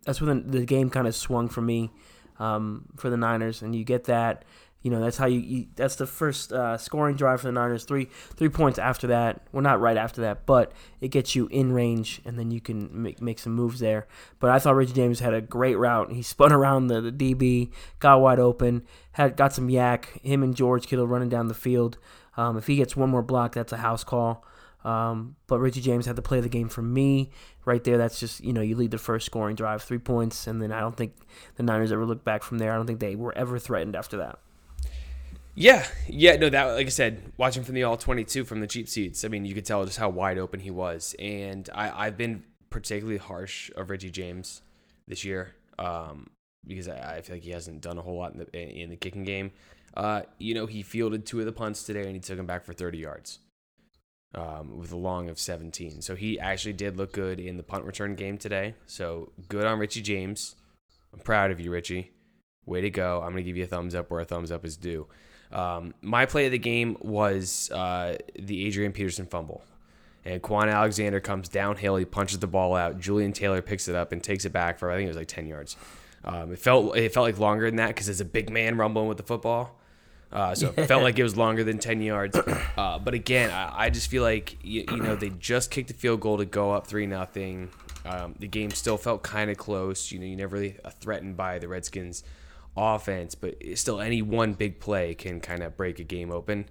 That's 0.05 0.21
when 0.21 0.47
the, 0.47 0.59
the 0.61 0.67
game 0.67 0.89
kind 0.89 1.07
of 1.07 1.15
swung 1.15 1.49
for 1.49 1.61
me, 1.61 1.91
um, 2.39 2.87
for 2.97 3.11
the 3.11 3.17
Niners, 3.17 3.63
and 3.63 3.75
you 3.75 3.85
get 3.85 4.05
that. 4.05 4.45
You 4.89 4.95
know, 4.95 5.03
that's 5.03 5.19
how 5.19 5.27
you. 5.27 5.41
you 5.41 5.67
that's 5.77 5.97
the 5.97 6.07
first 6.07 6.51
uh, 6.51 6.79
scoring 6.79 7.15
drive 7.15 7.43
for 7.43 7.49
the 7.49 7.53
Niners. 7.53 7.85
Three 7.85 8.07
three 8.07 8.49
points 8.49 8.79
after 8.79 9.07
that. 9.09 9.43
Well, 9.53 9.63
not 9.63 9.83
right 9.83 9.99
after 9.99 10.23
that, 10.23 10.47
but 10.47 10.73
it 11.03 11.09
gets 11.09 11.37
you 11.37 11.47
in 11.49 11.73
range, 11.73 12.23
and 12.25 12.39
then 12.39 12.51
you 12.51 12.63
can 12.63 12.89
make 12.91 13.21
make 13.21 13.39
some 13.39 13.53
moves 13.53 13.81
there. 13.81 14.07
But 14.41 14.49
I 14.49 14.59
thought 14.59 14.77
Richie 14.77 14.95
James 14.95 15.21
had 15.21 15.35
a 15.35 15.43
great 15.43 15.77
route. 15.77 16.11
He 16.11 16.23
spun 16.39 16.55
around 16.55 16.87
the, 16.87 17.03
the 17.03 17.13
DB, 17.13 17.71
got 17.99 18.23
wide 18.23 18.39
open, 18.39 18.83
had 19.13 19.37
got 19.37 19.53
some 19.53 19.69
YAC. 19.69 20.23
Him 20.23 20.43
and 20.43 20.57
George 20.57 20.87
Kittle 20.87 21.07
running 21.07 21.29
down 21.29 21.49
the 21.49 21.55
field. 21.55 21.99
Um, 22.39 22.57
if 22.57 22.67
he 22.67 22.77
gets 22.77 22.97
one 22.97 23.11
more 23.11 23.21
block, 23.21 23.53
that's 23.53 23.75
a 23.75 23.77
house 23.77 24.05
call. 24.05 24.43
Um, 24.85 25.37
but 25.49 25.59
Richie 25.59 25.83
James 25.83 26.07
had 26.07 26.17
to 26.17 26.23
play 26.23 26.41
the 26.41 26.49
game 26.49 26.71
for 26.71 26.81
me 26.81 27.31
right 27.67 27.85
there. 27.85 27.99
That's 27.99 28.19
just 28.19 28.43
you 28.43 28.55
know 28.55 28.63
you 28.63 28.75
lead 28.75 28.93
the 28.93 28.97
first 28.97 29.27
scoring 29.27 29.55
drive, 29.55 29.83
three 29.83 29.99
points, 29.99 30.47
and 30.47 30.63
then 30.63 30.73
I 30.73 30.81
don't 30.81 30.97
think 30.97 31.13
the 31.57 31.63
Niners 31.63 31.93
ever 31.93 32.07
looked 32.07 32.25
back 32.25 32.43
from 32.43 32.57
there. 32.57 32.73
I 32.73 32.77
don't 32.77 32.87
think 32.87 33.01
they 33.01 33.17
were 33.17 33.37
ever 33.37 33.59
threatened 33.59 33.95
after 33.95 34.17
that. 34.17 34.39
Yeah, 35.61 35.85
yeah, 36.07 36.37
no, 36.37 36.49
that 36.51 36.65
like 36.67 36.87
I 36.87 36.91
said, 36.91 37.33
watching 37.37 37.65
from 37.65 37.75
the 37.75 37.83
all 37.83 37.97
twenty-two 37.97 38.45
from 38.45 38.61
the 38.61 38.69
cheap 38.69 38.89
seats, 38.89 39.25
I 39.25 39.29
mean, 39.29 39.45
you 39.45 39.55
could 39.55 39.65
tell 39.65 39.85
just 39.85 39.99
how 39.99 40.09
wide 40.09 40.39
open 40.39 40.61
he 40.61 40.71
was, 40.71 41.17
and 41.19 41.69
I, 41.75 42.07
I've 42.07 42.17
been 42.17 42.45
particularly 42.71 43.19
harsh 43.19 43.69
of 43.75 43.91
Reggie 43.91 44.09
James 44.13 44.63
this 45.09 45.25
year 45.25 45.57
um, 45.77 46.29
because 46.65 46.87
I, 46.87 47.17
I 47.17 47.23
feel 47.23 47.35
like 47.35 47.43
he 47.43 47.51
hasn't 47.51 47.81
done 47.81 47.99
a 47.99 48.03
whole 48.03 48.17
lot 48.17 48.35
in 48.35 48.39
the 48.39 48.57
in 48.57 48.91
the 48.91 48.97
kicking 48.97 49.25
game. 49.25 49.51
Uh, 49.97 50.23
you 50.39 50.55
know, 50.55 50.67
he 50.67 50.83
fielded 50.85 51.27
two 51.27 51.41
of 51.41 51.47
the 51.47 51.51
punts 51.51 51.83
today, 51.83 52.05
and 52.05 52.13
he 52.13 52.21
took 52.21 52.37
them 52.37 52.47
back 52.47 52.65
for 52.65 52.73
thirty 52.73 52.99
yards 52.99 53.41
um, 54.37 54.79
with 54.79 54.93
a 54.93 54.97
long 54.97 55.29
of 55.29 55.41
seventeen. 55.41 56.03
So 56.03 56.15
he 56.15 56.39
actually 56.39 56.75
did 56.75 56.97
look 56.97 57.13
good 57.13 57.41
in 57.41 57.57
the 57.57 57.65
punt 57.65 57.85
return 57.85 58.15
game 58.15 58.39
today. 58.39 58.77
So 58.87 59.33
good 59.49 59.65
on 59.65 59.81
Richie 59.81 60.03
James. 60.03 60.55
I'm 61.13 61.19
proud 61.19 61.51
of 61.51 61.59
you, 61.59 61.73
Richie. 61.73 62.13
Way 62.65 62.81
to 62.83 62.91
go! 62.91 63.23
I'm 63.25 63.31
gonna 63.31 63.43
give 63.43 63.57
you 63.57 63.65
a 63.65 63.67
thumbs 63.67 63.97
up 63.97 64.09
where 64.09 64.21
a 64.21 64.25
thumbs 64.25 64.53
up 64.53 64.65
is 64.65 64.77
due. 64.77 65.09
Um, 65.53 65.95
my 66.03 66.27
play 66.27 66.47
of 66.47 66.53
the 66.53 66.59
game 66.59 66.97
was 67.01 67.71
uh, 67.71 68.17
the 68.39 68.67
Adrian 68.67 68.93
Peterson 68.93 69.27
fumble. 69.27 69.63
And 70.25 70.43
Kwon 70.43 70.71
Alexander 70.71 71.21
comes 71.21 71.49
downhill. 71.49 71.97
He 71.97 72.05
punches 72.05 72.39
the 72.39 72.47
ball 72.47 72.75
out. 72.75 72.99
Julian 72.99 73.33
Taylor 73.33 73.63
picks 73.63 73.89
it 73.89 73.95
up 73.95 74.13
and 74.13 74.23
takes 74.23 74.45
it 74.45 74.53
back 74.53 74.79
for 74.79 74.91
I 74.91 74.97
think 74.97 75.07
it 75.07 75.09
was 75.09 75.17
like 75.17 75.29
ten 75.29 75.47
yards. 75.47 75.77
Um, 76.25 76.53
it 76.53 76.59
felt 76.59 76.97
it 76.97 77.15
felt 77.15 77.25
like 77.25 77.39
longer 77.39 77.67
than 77.67 77.77
that 77.77 77.89
because 77.89 78.09
it's 78.09 78.21
a 78.21 78.27
big 78.27 78.51
man 78.51 78.77
rumbling 78.77 79.09
with 79.09 79.17
the 79.17 79.23
football. 79.23 79.79
Uh, 80.31 80.55
so 80.55 80.75
it 80.77 80.87
felt 80.87 81.03
like 81.03 81.19
it 81.19 81.23
was 81.23 81.37
longer 81.37 81.65
than 81.65 81.79
ten 81.79 82.03
yards. 82.03 82.39
Uh, 82.77 82.97
but 82.97 83.13
again, 83.13 83.51
I, 83.51 83.87
I, 83.87 83.91
just 83.91 84.09
feel 84.09 84.23
like 84.23 84.57
you, 84.63 84.85
you, 84.89 84.99
know 84.99 85.17
they 85.17 85.31
just 85.31 85.73
kicked 85.73 85.89
the 85.89 85.95
field 85.95 86.21
goal 86.21 86.39
to 86.39 86.45
go 86.45 86.71
up 86.71 86.87
three 86.87 87.07
nothing. 87.07 87.71
Um, 88.07 88.37
the 88.39 88.47
game 88.47 88.71
still 88.71 88.97
felt 88.97 89.25
kind 89.25 89.51
of 89.51 89.57
close. 89.57 90.13
You 90.13 90.21
know, 90.21 90.27
you 90.27 90.37
never 90.37 90.55
really 90.55 90.77
threatened 91.01 91.37
by 91.37 91.59
the 91.59 91.67
Redskins 91.67 92.23
offense, 92.79 93.35
but 93.35 93.57
still 93.75 94.01
any 94.01 94.23
one 94.23 94.53
big 94.53 94.81
play 94.81 95.15
can 95.15 95.41
kind 95.41 95.63
of 95.63 95.77
break 95.77 95.99
a 95.99 96.05
game 96.05 96.31
open. 96.31 96.69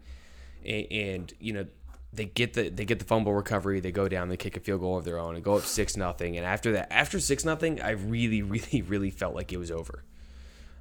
And, 0.66 0.88
and, 0.92 1.34
you 1.40 1.54
know 1.54 1.66
they 2.14 2.26
get 2.26 2.54
the 2.54 2.70
they 2.70 2.86
get 2.86 3.00
the 3.00 3.06
fumble 3.06 3.34
recovery, 3.34 3.80
they 3.80 3.92
go 3.92 4.08
down, 4.08 4.30
they 4.30 4.38
kick 4.38 4.58
a 4.58 4.60
field 4.60 4.82
goal 4.82 4.98
of 4.98 5.06
their 5.06 5.20
own, 5.20 5.36
and 5.36 5.44
go 5.44 5.56
up 5.56 5.64
six 5.64 5.98
nothing. 5.98 6.38
And 6.38 6.46
after 6.46 6.72
that, 6.74 6.92
after 6.92 7.20
six 7.20 7.46
nothing, 7.46 7.82
I 7.82 7.92
really, 7.92 8.42
really, 8.42 8.82
really 8.82 9.12
felt 9.12 9.36
like 9.36 9.54
it 9.54 9.58
was 9.58 9.72
over. 9.72 10.04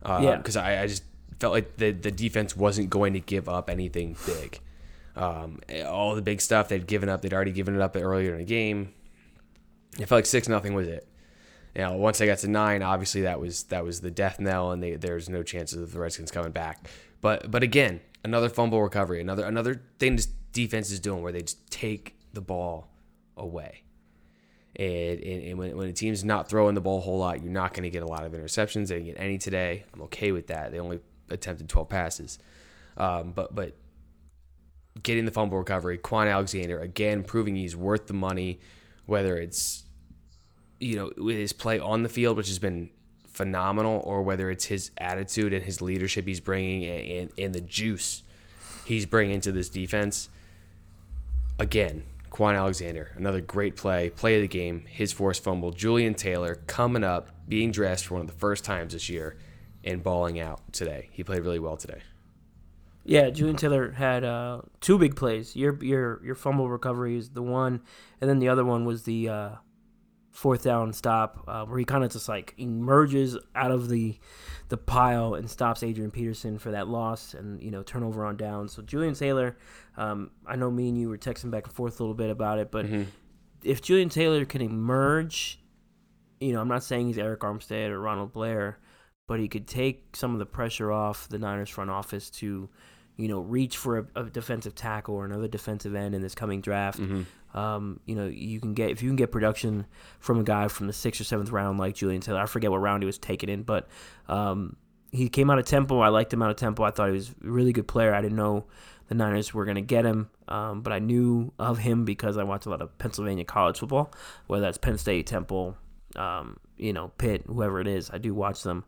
Uh, 0.02 0.20
yeah, 0.22 0.36
because 0.36 0.56
I, 0.56 0.82
I 0.82 0.86
just 0.86 1.02
felt 1.40 1.52
like 1.52 1.76
the 1.76 1.90
the 1.90 2.10
defense 2.10 2.56
wasn't 2.56 2.90
going 2.90 3.12
to 3.12 3.20
give 3.20 3.48
up 3.48 3.68
anything 3.68 4.16
big. 4.24 4.60
Um, 5.16 5.60
all 5.86 6.14
the 6.14 6.22
big 6.22 6.40
stuff 6.40 6.68
they'd 6.68 6.86
given 6.86 7.08
up, 7.08 7.22
they'd 7.22 7.34
already 7.34 7.52
given 7.52 7.74
it 7.74 7.80
up 7.80 7.96
earlier 7.96 8.32
in 8.32 8.38
the 8.38 8.44
game. 8.44 8.92
It 9.98 10.06
felt 10.06 10.18
like 10.18 10.26
six 10.26 10.48
nothing 10.48 10.74
was 10.74 10.86
it 10.88 11.08
you 11.76 11.82
know, 11.82 11.92
once 11.92 12.16
they 12.16 12.24
got 12.24 12.38
to 12.38 12.48
nine, 12.48 12.82
obviously 12.82 13.20
that 13.22 13.38
was 13.38 13.64
that 13.64 13.84
was 13.84 14.00
the 14.00 14.10
death 14.10 14.40
knell, 14.40 14.72
and 14.72 14.82
they, 14.82 14.94
there's 14.94 15.28
no 15.28 15.42
chances 15.42 15.78
of 15.78 15.92
the 15.92 16.00
Redskins 16.00 16.30
coming 16.30 16.50
back. 16.50 16.88
But 17.20 17.50
but 17.50 17.62
again, 17.62 18.00
another 18.24 18.48
fumble 18.48 18.82
recovery, 18.82 19.20
another 19.20 19.44
another 19.44 19.82
thing 19.98 20.16
this 20.16 20.24
defense 20.24 20.90
is 20.90 21.00
doing 21.00 21.22
where 21.22 21.32
they 21.32 21.42
just 21.42 21.70
take 21.70 22.16
the 22.32 22.40
ball 22.40 22.88
away. 23.36 23.82
And, 24.76 25.20
and, 25.20 25.42
and 25.42 25.58
when, 25.58 25.76
when 25.76 25.88
a 25.88 25.92
team's 25.92 26.24
not 26.24 26.48
throwing 26.48 26.74
the 26.74 26.80
ball 26.80 26.98
a 26.98 27.00
whole 27.02 27.18
lot, 27.18 27.42
you're 27.42 27.52
not 27.52 27.74
going 27.74 27.84
to 27.84 27.90
get 27.90 28.02
a 28.02 28.06
lot 28.06 28.24
of 28.24 28.32
interceptions. 28.32 28.88
They 28.88 28.96
didn't 28.96 29.06
get 29.06 29.20
any 29.20 29.38
today. 29.38 29.84
I'm 29.92 30.02
okay 30.02 30.32
with 30.32 30.46
that. 30.48 30.70
They 30.70 30.78
only 30.78 31.00
attempted 31.30 31.68
12 31.68 31.88
passes. 31.90 32.38
Um, 32.96 33.32
but 33.32 33.54
but 33.54 33.76
getting 35.02 35.26
the 35.26 35.30
fumble 35.30 35.58
recovery, 35.58 35.98
Kwon 35.98 36.30
Alexander 36.32 36.80
again 36.80 37.22
proving 37.22 37.54
he's 37.54 37.76
worth 37.76 38.06
the 38.06 38.14
money, 38.14 38.60
whether 39.04 39.36
it's 39.36 39.85
you 40.78 40.96
know, 40.96 41.12
with 41.16 41.36
his 41.36 41.52
play 41.52 41.78
on 41.78 42.02
the 42.02 42.08
field, 42.08 42.36
which 42.36 42.48
has 42.48 42.58
been 42.58 42.90
phenomenal, 43.26 44.00
or 44.04 44.22
whether 44.22 44.50
it's 44.50 44.66
his 44.66 44.90
attitude 44.98 45.52
and 45.52 45.64
his 45.64 45.82
leadership 45.82 46.26
he's 46.26 46.40
bringing 46.40 46.84
and, 46.84 47.30
and 47.38 47.54
the 47.54 47.60
juice 47.60 48.22
he's 48.84 49.06
bringing 49.06 49.40
to 49.42 49.52
this 49.52 49.68
defense. 49.68 50.28
Again, 51.58 52.04
Kwon 52.30 52.56
Alexander, 52.56 53.12
another 53.16 53.40
great 53.40 53.76
play, 53.76 54.10
play 54.10 54.36
of 54.36 54.42
the 54.42 54.48
game, 54.48 54.84
his 54.88 55.12
forced 55.12 55.42
fumble. 55.42 55.72
Julian 55.72 56.14
Taylor 56.14 56.56
coming 56.66 57.04
up, 57.04 57.30
being 57.48 57.70
dressed 57.70 58.06
for 58.06 58.14
one 58.14 58.20
of 58.22 58.26
the 58.26 58.34
first 58.34 58.64
times 58.64 58.92
this 58.92 59.08
year, 59.08 59.36
and 59.84 60.02
balling 60.02 60.38
out 60.38 60.60
today. 60.72 61.08
He 61.12 61.24
played 61.24 61.42
really 61.42 61.58
well 61.58 61.76
today. 61.76 62.02
Yeah, 63.04 63.30
Julian 63.30 63.56
Taylor 63.56 63.92
had 63.92 64.24
uh, 64.24 64.62
two 64.80 64.98
big 64.98 65.14
plays. 65.14 65.54
Your 65.54 65.82
your 65.82 66.20
your 66.24 66.34
fumble 66.34 66.68
recovery 66.68 67.16
is 67.16 67.30
the 67.30 67.42
one, 67.42 67.80
and 68.20 68.28
then 68.28 68.40
the 68.40 68.48
other 68.48 68.64
one 68.64 68.84
was 68.84 69.04
the 69.04 69.28
uh, 69.28 69.50
fourth 70.36 70.62
down 70.62 70.92
stop 70.92 71.42
uh, 71.48 71.64
where 71.64 71.78
he 71.78 71.84
kind 71.86 72.04
of 72.04 72.12
just 72.12 72.28
like 72.28 72.52
emerges 72.58 73.38
out 73.54 73.70
of 73.70 73.88
the 73.88 74.18
the 74.68 74.76
pile 74.76 75.34
and 75.34 75.48
stops 75.48 75.82
Adrian 75.82 76.10
Peterson 76.10 76.58
for 76.58 76.72
that 76.72 76.88
loss 76.88 77.32
and 77.32 77.62
you 77.62 77.70
know 77.70 77.82
turnover 77.82 78.22
on 78.22 78.36
down. 78.36 78.68
So 78.68 78.82
Julian 78.82 79.14
Taylor, 79.14 79.56
um, 79.96 80.30
I 80.46 80.56
know 80.56 80.70
me 80.70 80.90
and 80.90 80.98
you 80.98 81.08
were 81.08 81.16
texting 81.16 81.50
back 81.50 81.64
and 81.64 81.72
forth 81.72 81.98
a 81.98 82.02
little 82.02 82.14
bit 82.14 82.28
about 82.28 82.58
it, 82.58 82.70
but 82.70 82.84
mm-hmm. 82.84 83.04
if 83.64 83.80
Julian 83.80 84.10
Taylor 84.10 84.44
can 84.44 84.60
emerge, 84.60 85.58
you 86.38 86.52
know 86.52 86.60
I'm 86.60 86.68
not 86.68 86.84
saying 86.84 87.06
he's 87.06 87.16
Arik 87.16 87.38
Armstead 87.38 87.88
or 87.88 87.98
Ronald 87.98 88.34
Blair, 88.34 88.78
but 89.26 89.40
he 89.40 89.48
could 89.48 89.66
take 89.66 90.14
some 90.14 90.34
of 90.34 90.38
the 90.38 90.46
pressure 90.46 90.92
off 90.92 91.30
the 91.30 91.38
Niners 91.38 91.70
front 91.70 91.88
office 91.88 92.28
to 92.30 92.68
you 93.16 93.28
know, 93.28 93.40
reach 93.40 93.76
for 93.76 93.98
a, 93.98 94.06
a, 94.16 94.24
defensive 94.24 94.74
tackle 94.74 95.14
or 95.14 95.24
another 95.24 95.48
defensive 95.48 95.94
end 95.94 96.14
in 96.14 96.22
this 96.22 96.34
coming 96.34 96.60
draft. 96.60 97.00
Mm-hmm. 97.00 97.58
Um, 97.58 98.00
you 98.04 98.14
know, 98.14 98.26
you 98.26 98.60
can 98.60 98.74
get 98.74 98.90
if 98.90 99.02
you 99.02 99.08
can 99.08 99.16
get 99.16 99.32
production 99.32 99.86
from 100.20 100.38
a 100.38 100.44
guy 100.44 100.68
from 100.68 100.86
the 100.86 100.92
sixth 100.92 101.20
or 101.20 101.24
seventh 101.24 101.50
round 101.50 101.78
like 101.78 101.94
Julian 101.94 102.20
Taylor. 102.20 102.40
I 102.40 102.46
forget 102.46 102.70
what 102.70 102.78
round 102.78 103.02
he 103.02 103.06
was 103.06 103.18
taken 103.18 103.48
in, 103.48 103.62
but 103.62 103.88
um, 104.28 104.76
he 105.10 105.28
came 105.28 105.50
out 105.50 105.58
of 105.58 105.64
Temple. 105.64 106.02
I 106.02 106.08
liked 106.08 106.32
him 106.32 106.42
out 106.42 106.50
of 106.50 106.56
Temple. 106.56 106.84
I 106.84 106.90
thought 106.90 107.06
he 107.06 107.14
was 107.14 107.30
a 107.30 107.34
really 107.40 107.72
good 107.72 107.88
player. 107.88 108.14
I 108.14 108.20
didn't 108.20 108.36
know 108.36 108.66
the 109.08 109.14
Niners 109.14 109.54
were 109.54 109.64
going 109.64 109.76
to 109.76 109.80
get 109.80 110.04
him, 110.04 110.28
um, 110.48 110.82
but 110.82 110.92
I 110.92 110.98
knew 110.98 111.52
of 111.58 111.78
him 111.78 112.04
because 112.04 112.36
I 112.36 112.42
watched 112.42 112.66
a 112.66 112.70
lot 112.70 112.82
of 112.82 112.96
Pennsylvania 112.98 113.44
college 113.44 113.78
football, 113.78 114.12
whether 114.48 114.62
that's 114.62 114.78
Penn 114.78 114.98
State, 114.98 115.26
Temple, 115.26 115.76
um, 116.16 116.58
you 116.76 116.92
know, 116.92 117.08
Pitt, 117.16 117.44
whoever 117.46 117.80
it 117.80 117.86
is. 117.86 118.10
I 118.10 118.18
do 118.18 118.34
watch 118.34 118.62
them. 118.62 118.84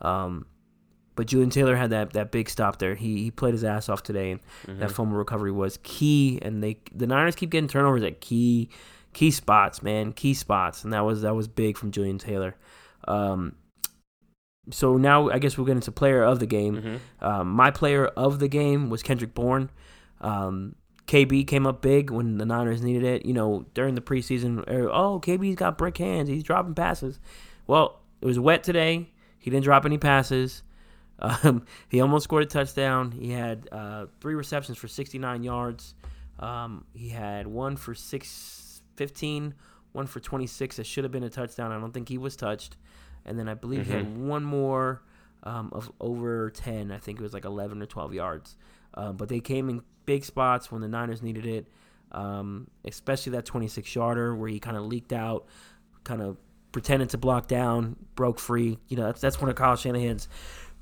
Um, 0.00 0.46
but 1.22 1.28
Julian 1.28 1.50
Taylor 1.50 1.76
had 1.76 1.90
that, 1.90 2.14
that 2.14 2.32
big 2.32 2.50
stop 2.50 2.80
there. 2.80 2.96
He 2.96 3.22
he 3.22 3.30
played 3.30 3.54
his 3.54 3.62
ass 3.62 3.88
off 3.88 4.02
today, 4.02 4.32
and 4.32 4.40
mm-hmm. 4.66 4.80
that 4.80 4.90
fumble 4.90 5.16
recovery 5.16 5.52
was 5.52 5.78
key. 5.84 6.40
And 6.42 6.64
they 6.64 6.78
the 6.92 7.06
Niners 7.06 7.36
keep 7.36 7.50
getting 7.50 7.68
turnovers 7.68 8.02
at 8.02 8.20
key 8.20 8.70
key 9.12 9.30
spots, 9.30 9.84
man, 9.84 10.12
key 10.14 10.34
spots, 10.34 10.82
and 10.82 10.92
that 10.92 11.04
was 11.04 11.22
that 11.22 11.36
was 11.36 11.46
big 11.46 11.78
from 11.78 11.92
Julian 11.92 12.18
Taylor. 12.18 12.56
Um, 13.06 13.54
so 14.72 14.96
now 14.96 15.30
I 15.30 15.38
guess 15.38 15.56
we'll 15.56 15.64
get 15.64 15.76
into 15.76 15.92
player 15.92 16.24
of 16.24 16.40
the 16.40 16.46
game. 16.46 16.76
Mm-hmm. 16.76 17.24
Um, 17.24 17.50
my 17.50 17.70
player 17.70 18.06
of 18.06 18.40
the 18.40 18.48
game 18.48 18.90
was 18.90 19.04
Kendrick 19.04 19.32
Bourne. 19.32 19.70
Um, 20.20 20.74
KB 21.06 21.46
came 21.46 21.68
up 21.68 21.82
big 21.82 22.10
when 22.10 22.38
the 22.38 22.44
Niners 22.44 22.82
needed 22.82 23.04
it. 23.04 23.24
You 23.24 23.32
know, 23.32 23.64
during 23.74 23.94
the 23.94 24.00
preseason, 24.00 24.68
er, 24.68 24.90
oh, 24.92 25.20
KB's 25.20 25.54
got 25.54 25.78
brick 25.78 25.98
hands. 25.98 26.28
He's 26.28 26.42
dropping 26.42 26.74
passes. 26.74 27.20
Well, 27.68 28.00
it 28.20 28.26
was 28.26 28.40
wet 28.40 28.64
today. 28.64 29.12
He 29.38 29.50
didn't 29.50 29.62
drop 29.62 29.86
any 29.86 29.98
passes. 29.98 30.64
Um, 31.22 31.64
he 31.88 32.00
almost 32.00 32.24
scored 32.24 32.42
a 32.42 32.46
touchdown. 32.46 33.12
He 33.12 33.30
had 33.30 33.68
uh, 33.72 34.06
three 34.20 34.34
receptions 34.34 34.76
for 34.76 34.88
69 34.88 35.42
yards. 35.42 35.94
Um, 36.38 36.84
he 36.92 37.08
had 37.08 37.46
one 37.46 37.76
for 37.76 37.94
6, 37.94 38.82
15, 38.96 39.54
one 39.92 40.06
for 40.06 40.20
26. 40.20 40.76
That 40.76 40.86
should 40.86 41.04
have 41.04 41.12
been 41.12 41.22
a 41.22 41.30
touchdown. 41.30 41.72
I 41.72 41.80
don't 41.80 41.94
think 41.94 42.08
he 42.08 42.18
was 42.18 42.36
touched. 42.36 42.76
And 43.24 43.38
then 43.38 43.48
I 43.48 43.54
believe 43.54 43.82
mm-hmm. 43.82 43.90
he 43.90 43.96
had 43.96 44.06
mm-hmm. 44.06 44.28
one 44.28 44.44
more 44.44 45.02
um, 45.44 45.70
of 45.72 45.90
over 46.00 46.50
10. 46.50 46.90
I 46.90 46.98
think 46.98 47.20
it 47.20 47.22
was 47.22 47.32
like 47.32 47.44
11 47.44 47.80
or 47.80 47.86
12 47.86 48.14
yards. 48.14 48.56
Uh, 48.94 49.12
but 49.12 49.28
they 49.28 49.40
came 49.40 49.68
in 49.68 49.82
big 50.04 50.24
spots 50.24 50.70
when 50.70 50.82
the 50.82 50.88
Niners 50.88 51.22
needed 51.22 51.46
it, 51.46 51.68
um, 52.10 52.68
especially 52.84 53.32
that 53.32 53.46
26 53.46 53.94
yarder 53.94 54.34
where 54.34 54.48
he 54.48 54.58
kind 54.58 54.76
of 54.76 54.84
leaked 54.84 55.12
out, 55.12 55.46
kind 56.04 56.20
of 56.20 56.36
pretended 56.72 57.10
to 57.10 57.18
block 57.18 57.46
down, 57.46 57.96
broke 58.16 58.38
free. 58.38 58.78
You 58.88 58.96
know, 58.96 59.04
that's, 59.04 59.20
that's 59.20 59.40
one 59.40 59.48
of 59.48 59.56
Kyle 59.56 59.76
Shanahan's 59.76 60.28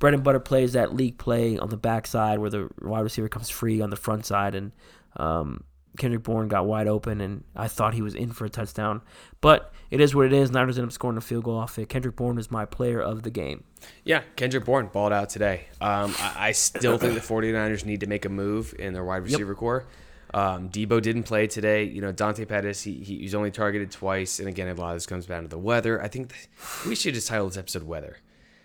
bread 0.00 0.14
and 0.14 0.24
butter 0.24 0.40
plays 0.40 0.72
that 0.72 0.94
leak 0.94 1.18
play 1.18 1.56
on 1.56 1.68
the 1.68 1.76
backside 1.76 2.40
where 2.40 2.50
the 2.50 2.68
wide 2.82 3.00
receiver 3.00 3.28
comes 3.28 3.48
free 3.48 3.80
on 3.80 3.90
the 3.90 3.96
front 3.96 4.26
side 4.26 4.56
and 4.56 4.72
um, 5.16 5.62
Kendrick 5.98 6.22
Bourne 6.22 6.48
got 6.48 6.66
wide 6.66 6.86
open, 6.86 7.20
and 7.20 7.44
I 7.54 7.68
thought 7.68 7.94
he 7.94 8.02
was 8.02 8.14
in 8.14 8.32
for 8.32 8.44
a 8.44 8.48
touchdown. 8.48 9.02
But 9.40 9.72
it 9.90 10.00
is 10.00 10.14
what 10.14 10.26
it 10.26 10.32
is. 10.32 10.50
Niners 10.50 10.78
end 10.78 10.86
up 10.86 10.92
scoring 10.92 11.16
a 11.16 11.20
field 11.20 11.44
goal 11.44 11.56
off 11.56 11.78
it. 11.78 11.88
Kendrick 11.88 12.16
Bourne 12.16 12.38
is 12.38 12.50
my 12.50 12.64
player 12.64 13.00
of 13.00 13.22
the 13.22 13.30
game. 13.30 13.64
Yeah, 14.04 14.22
Kendrick 14.36 14.64
Bourne 14.64 14.88
balled 14.92 15.12
out 15.12 15.30
today. 15.30 15.66
Um, 15.80 16.14
I, 16.18 16.48
I 16.48 16.52
still 16.52 16.96
think 16.96 17.14
the 17.14 17.20
49ers 17.20 17.84
need 17.84 18.00
to 18.00 18.06
make 18.06 18.24
a 18.24 18.28
move 18.28 18.74
in 18.78 18.92
their 18.92 19.04
wide 19.04 19.24
receiver 19.24 19.54
core. 19.54 19.86
Um, 20.32 20.68
Deebo 20.68 21.02
didn't 21.02 21.24
play 21.24 21.48
today. 21.48 21.84
You 21.84 22.00
know, 22.00 22.12
Dante 22.12 22.44
Pettis, 22.44 22.82
he, 22.82 22.94
he 22.94 23.22
was 23.24 23.34
only 23.34 23.50
targeted 23.50 23.90
twice. 23.90 24.38
And 24.38 24.48
again, 24.48 24.68
a 24.68 24.74
lot 24.74 24.90
of 24.90 24.96
this 24.96 25.06
comes 25.06 25.26
down 25.26 25.42
to 25.42 25.48
the 25.48 25.58
weather. 25.58 26.00
I 26.00 26.06
think 26.06 26.32
th- 26.32 26.48
we 26.86 26.94
should 26.94 27.14
just 27.14 27.26
title 27.26 27.48
this 27.48 27.56
episode 27.56 27.82
Weather 27.82 28.18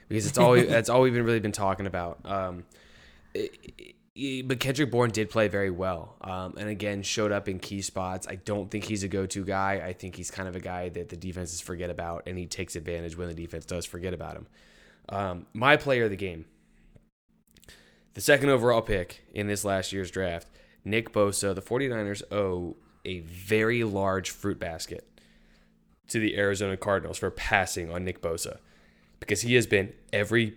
because 0.08 0.26
it's 0.28 0.38
all, 0.38 0.52
we, 0.52 0.64
that's 0.64 0.90
all 0.90 1.02
we've 1.02 1.14
been 1.14 1.26
really 1.26 1.40
been 1.40 1.52
talking 1.52 1.86
about. 1.88 2.20
Um, 2.26 2.64
it- 3.34 3.52
it- 4.16 4.48
but 4.48 4.62
Kendrick 4.62 4.92
Bourne 4.92 5.10
did 5.12 5.30
play 5.30 5.50
very 5.50 5.70
well, 5.70 6.16
um, 6.22 6.54
and 6.58 6.70
again 6.70 7.02
showed 7.04 7.34
up 7.34 7.50
in 7.50 7.60
key 7.60 7.82
spots. 7.82 8.26
I 8.30 8.36
don't 8.36 8.72
think 8.72 8.86
he's 8.86 9.04
a 9.04 9.10
go-to 9.10 9.44
guy. 9.44 9.84
I 9.86 9.92
think 9.92 10.16
he's 10.16 10.32
kind 10.32 10.48
of 10.48 10.56
a 10.56 10.62
guy 10.62 10.88
that 10.88 11.10
the 11.10 11.18
defenses 11.18 11.60
forget 11.60 11.90
about, 11.90 12.24
and 12.26 12.38
he 12.38 12.46
takes 12.46 12.78
advantage 12.78 13.18
when 13.18 13.28
the 13.28 13.34
defense 13.34 13.66
does 13.66 13.86
forget 13.86 14.14
about 14.14 14.38
him. 14.38 14.48
Um, 15.10 15.46
my 15.54 15.76
player 15.76 16.06
of 16.06 16.12
the 16.12 16.16
game, 16.16 16.46
the 18.14 18.22
second 18.22 18.50
overall 18.50 18.82
pick 18.82 19.26
in 19.34 19.48
this 19.48 19.66
last 19.66 19.92
year's 19.92 20.10
draft, 20.12 20.48
Nick 20.86 21.12
Bosa. 21.12 21.54
The 21.54 21.62
49ers 21.62 22.24
owe 22.32 22.78
a 23.04 23.20
very 23.20 23.84
large 23.84 24.30
fruit 24.30 24.60
basket 24.60 25.06
to 26.08 26.20
the 26.20 26.38
Arizona 26.38 26.78
Cardinals 26.78 27.18
for 27.18 27.30
passing 27.32 27.92
on 27.92 28.06
Nick 28.06 28.22
Bosa 28.22 28.60
because 29.26 29.42
he 29.42 29.56
has 29.56 29.66
been 29.66 29.94
every 30.14 30.56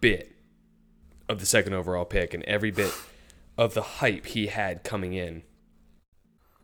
bit 0.00 0.36
of 1.28 1.40
the 1.40 1.46
second 1.46 1.72
overall 1.72 2.04
pick 2.04 2.34
and 2.34 2.42
every 2.44 2.70
bit 2.70 2.92
of 3.56 3.74
the 3.74 3.82
hype 3.82 4.26
he 4.26 4.48
had 4.48 4.84
coming 4.84 5.14
in 5.14 5.42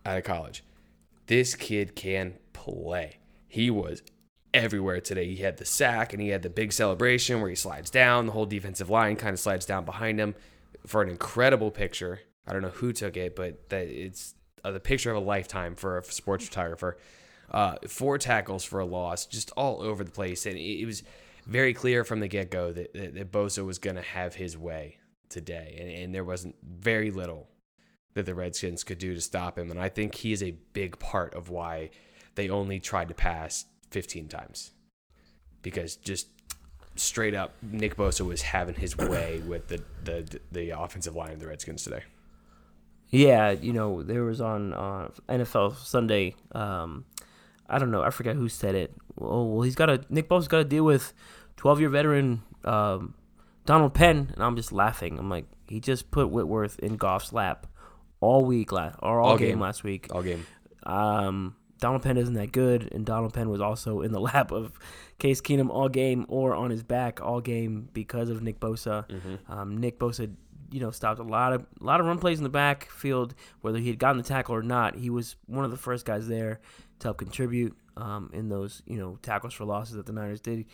out 0.05 0.19
of 0.19 0.25
college. 0.25 0.63
This 1.27 1.55
kid 1.55 1.95
can 1.95 2.35
play. 2.53 3.19
He 3.47 3.71
was 3.71 4.03
everywhere 4.53 5.01
today. 5.01 5.27
He 5.27 5.37
had 5.37 5.57
the 5.57 5.65
sack 5.65 6.13
and 6.13 6.21
he 6.21 6.29
had 6.29 6.43
the 6.43 6.51
big 6.51 6.73
celebration 6.73 7.41
where 7.41 7.51
he 7.51 7.57
slides 7.57 7.91
down. 7.91 8.27
The 8.27 8.33
whole 8.33 8.47
defensive 8.47 8.91
line 8.91 9.17
kind 9.17 9.33
of 9.35 9.41
slides 9.41 9.67
down 9.67 9.85
behind 9.85 10.19
him 10.19 10.35
for 10.87 11.03
an 11.03 11.09
incredible 11.09 11.71
picture. 11.71 12.21
I 12.47 12.53
don't 12.53 12.63
know 12.63 12.69
who 12.69 12.93
took 12.93 13.17
it, 13.17 13.37
but 13.37 13.69
that 13.71 13.89
it's 13.89 14.35
uh, 14.65 14.73
the 14.73 14.81
picture 14.81 15.11
of 15.11 15.17
a 15.17 15.21
lifetime 15.21 15.75
for 15.75 15.99
a 15.99 16.05
sports 16.05 16.47
photographer. 16.47 16.99
Uh, 17.51 17.77
four 17.87 18.19
tackles 18.19 18.65
for 18.65 18.81
a 18.81 18.85
loss, 18.85 19.25
just 19.25 19.51
all 19.53 19.81
over 19.81 20.05
the 20.05 20.11
place, 20.11 20.45
and 20.45 20.57
it, 20.57 20.81
it 20.81 20.85
was 20.87 21.03
very 21.49 21.75
clear 21.75 22.05
from 22.05 22.21
the 22.21 22.29
get 22.29 22.51
go 22.51 22.73
that, 22.73 22.93
that, 22.93 23.15
that 23.15 23.33
Bosa 23.33 23.65
was 23.65 23.79
going 23.79 23.97
to 23.97 24.03
have 24.03 24.35
his 24.35 24.57
way 24.57 24.99
today, 25.29 25.77
and, 25.81 25.91
and 25.91 26.15
there 26.15 26.25
wasn't 26.25 26.55
very 26.63 27.11
little 27.11 27.49
that 28.15 28.27
the 28.27 28.35
Redskins 28.35 28.85
could 28.85 28.99
do 28.99 29.15
to 29.15 29.21
stop 29.21 29.59
him. 29.59 29.71
And 29.71 29.81
I 29.81 29.89
think 29.89 30.15
he 30.15 30.33
is 30.33 30.43
a 30.43 30.53
big 30.73 30.99
part 30.99 31.35
of 31.35 31.51
why 31.51 31.91
they 32.35 32.49
only 32.49 32.81
tried 32.81 33.09
to 33.09 33.15
pass 33.15 33.65
15 33.91 34.29
times 34.29 34.73
because 35.63 35.97
just 35.97 36.29
straight 36.97 37.35
up 37.35 37.55
Nick 37.63 37.97
Bosa 37.97 38.27
was 38.27 38.43
having 38.43 38.75
his 38.75 38.97
way 38.97 39.41
with 39.47 39.69
the 39.69 39.83
the, 40.05 40.41
the 40.53 40.71
offensive 40.71 41.15
line 41.15 41.33
of 41.33 41.41
the 41.41 41.47
Redskins 41.47 41.85
today. 41.85 42.03
Yeah, 43.11 43.53
you 43.53 43.73
know, 43.73 44.03
there 44.03 44.25
was 44.25 44.41
on 44.41 44.75
uh, 44.75 45.09
NFL 45.29 45.77
Sunday. 45.77 46.35
Um, 46.53 47.07
I 47.69 47.79
don't 47.79 47.91
know, 47.91 48.03
I 48.03 48.11
forget 48.11 48.37
who 48.37 48.49
said 48.49 48.75
it. 48.75 48.95
Oh 49.21 49.45
well, 49.45 49.63
he's 49.63 49.75
got 49.75 49.91
a 49.91 50.01
Nick 50.09 50.29
Bosa's 50.29 50.49
got 50.49 50.59
to 50.59 50.65
deal 50.65 50.85
with 50.85 51.13
twelve 51.57 51.81
year 51.81 51.89
veteran 51.89 52.43
um, 52.65 53.15
Donald 53.67 53.95
Penn, 53.95 54.31
and 54.35 54.43
I'm 54.43 54.57
just 54.57 54.73
laughing. 54.73 55.19
I'm 55.19 55.29
like, 55.29 55.47
he 55.69 55.81
just 55.81 56.11
put 56.11 56.31
Whitworth 56.31 56.79
in 56.79 56.97
Goff's 56.97 57.33
lap 57.33 57.67
all 58.21 58.45
week 58.45 58.73
last 58.73 58.97
or 59.03 59.21
all, 59.21 59.31
All 59.31 59.39
game. 59.39 59.49
game. 59.51 59.61
last 59.61 59.85
week. 59.85 60.09
All 60.11 60.23
game. 60.23 60.47
Um, 60.85 61.55
Donald 61.81 62.03
Penn 62.03 62.17
isn't 62.17 62.35
that 62.35 62.51
good, 62.53 62.89
and 62.93 63.05
Donald 63.05 63.33
Penn 63.35 63.51
was 63.51 63.61
also 63.61 64.01
in 64.01 64.13
the 64.13 64.21
lap 64.33 64.51
of 64.51 64.79
Case 65.19 65.41
Keenum 65.41 65.71
all 65.71 65.89
game 65.89 66.25
or 66.29 66.55
on 66.55 66.71
his 66.71 66.83
back 66.83 67.21
all 67.21 67.41
game 67.41 67.89
because 67.93 68.31
of 68.31 68.43
Nick 68.43 68.59
Bosa. 68.61 69.05
Um, 69.49 69.77
Nick 69.77 69.99
Bosa, 69.99 70.33
you 70.71 70.81
know, 70.81 70.91
stopped 70.91 71.21
a 71.21 71.25
lot 71.25 71.53
of 71.53 71.67
a 71.81 71.85
lot 71.85 72.01
of 72.01 72.07
run 72.07 72.19
plays 72.19 72.39
in 72.39 72.45
the 72.45 72.51
backfield, 72.51 73.35
whether 73.61 73.79
he 73.79 73.89
had 73.89 73.99
gotten 73.99 74.17
the 74.17 74.23
tackle 74.25 74.55
or 74.55 74.63
not. 74.63 74.97
He 74.97 75.11
was 75.11 75.37
one 75.47 75.65
of 75.65 75.71
the 75.71 75.77
first 75.77 76.05
guys 76.05 76.27
there 76.27 76.61
to 77.01 77.09
help 77.09 77.19
contribute 77.19 77.77
um, 77.97 78.31
in 78.33 78.49
those 78.49 78.83
you 78.87 78.99
know 78.99 79.19
tackles 79.23 79.55
for 79.55 79.65
losses 79.65 79.97
that 79.97 80.07
the 80.07 80.13
Niners 80.13 80.41
did 80.41 80.67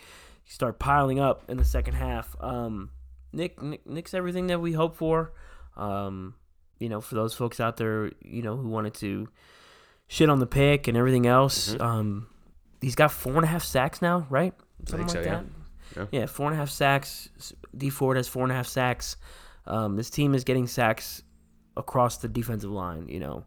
start 0.47 0.79
piling 0.79 1.21
up 1.21 1.43
in 1.49 1.57
the 1.57 1.65
second 1.65 1.95
half. 1.95 2.37
Um, 2.41 2.91
Nick, 3.33 3.61
Nick 3.63 3.87
Nick's 3.87 4.15
everything 4.15 4.49
that 4.49 4.61
we 4.61 4.73
hope 4.73 4.97
for. 4.97 5.33
Um, 5.77 6.35
you 6.79 6.89
know, 6.89 7.01
for 7.01 7.15
those 7.15 7.35
folks 7.35 7.61
out 7.61 7.77
there, 7.77 8.11
you 8.23 8.43
know, 8.43 8.57
who 8.57 8.69
wanted 8.69 8.95
to 8.95 9.29
shit 10.07 10.29
on 10.29 10.39
the 10.39 10.47
pick 10.47 10.89
and 10.89 10.97
everything 10.97 11.27
else. 11.27 11.75
Um, 11.81 12.29
he's 12.81 12.95
got 12.95 13.11
four 13.11 13.37
and 13.37 13.45
a 13.45 13.49
half 13.49 13.65
sacks 13.65 14.03
now, 14.03 14.27
right? 14.29 14.53
Something 14.87 15.07
think 15.07 15.17
like 15.17 15.25
so, 15.25 15.31
yeah. 15.31 15.37
that. 15.37 16.11
Yeah. 16.13 16.21
Yeah, 16.21 16.27
four 16.27 16.47
and 16.47 16.55
a 16.55 16.59
half 16.59 16.71
sacks. 16.71 17.29
Dee 17.77 17.91
Ford 17.91 18.17
has 18.17 18.29
four 18.29 18.43
and 18.43 18.53
a 18.53 18.55
half 18.55 18.67
sacks. 18.67 19.17
Um, 19.67 19.97
this 19.97 20.11
team 20.11 20.35
is 20.35 20.45
getting 20.45 20.67
sacks 20.67 21.23
across 21.77 22.19
the 22.19 22.29
defensive 22.29 22.71
line, 22.71 23.09
you 23.09 23.21
know, 23.21 23.45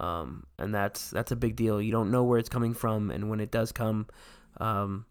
um, 0.00 0.44
and 0.58 0.74
that's 0.74 1.10
that's 1.10 1.30
a 1.30 1.36
big 1.36 1.54
deal. 1.56 1.80
You 1.80 1.92
don't 1.92 2.10
know 2.10 2.24
where 2.24 2.38
it's 2.38 2.48
coming 2.48 2.74
from, 2.74 3.10
and 3.10 3.28
when 3.30 3.38
it 3.40 3.50
does 3.50 3.70
come, 3.72 4.06
um, 4.58 5.04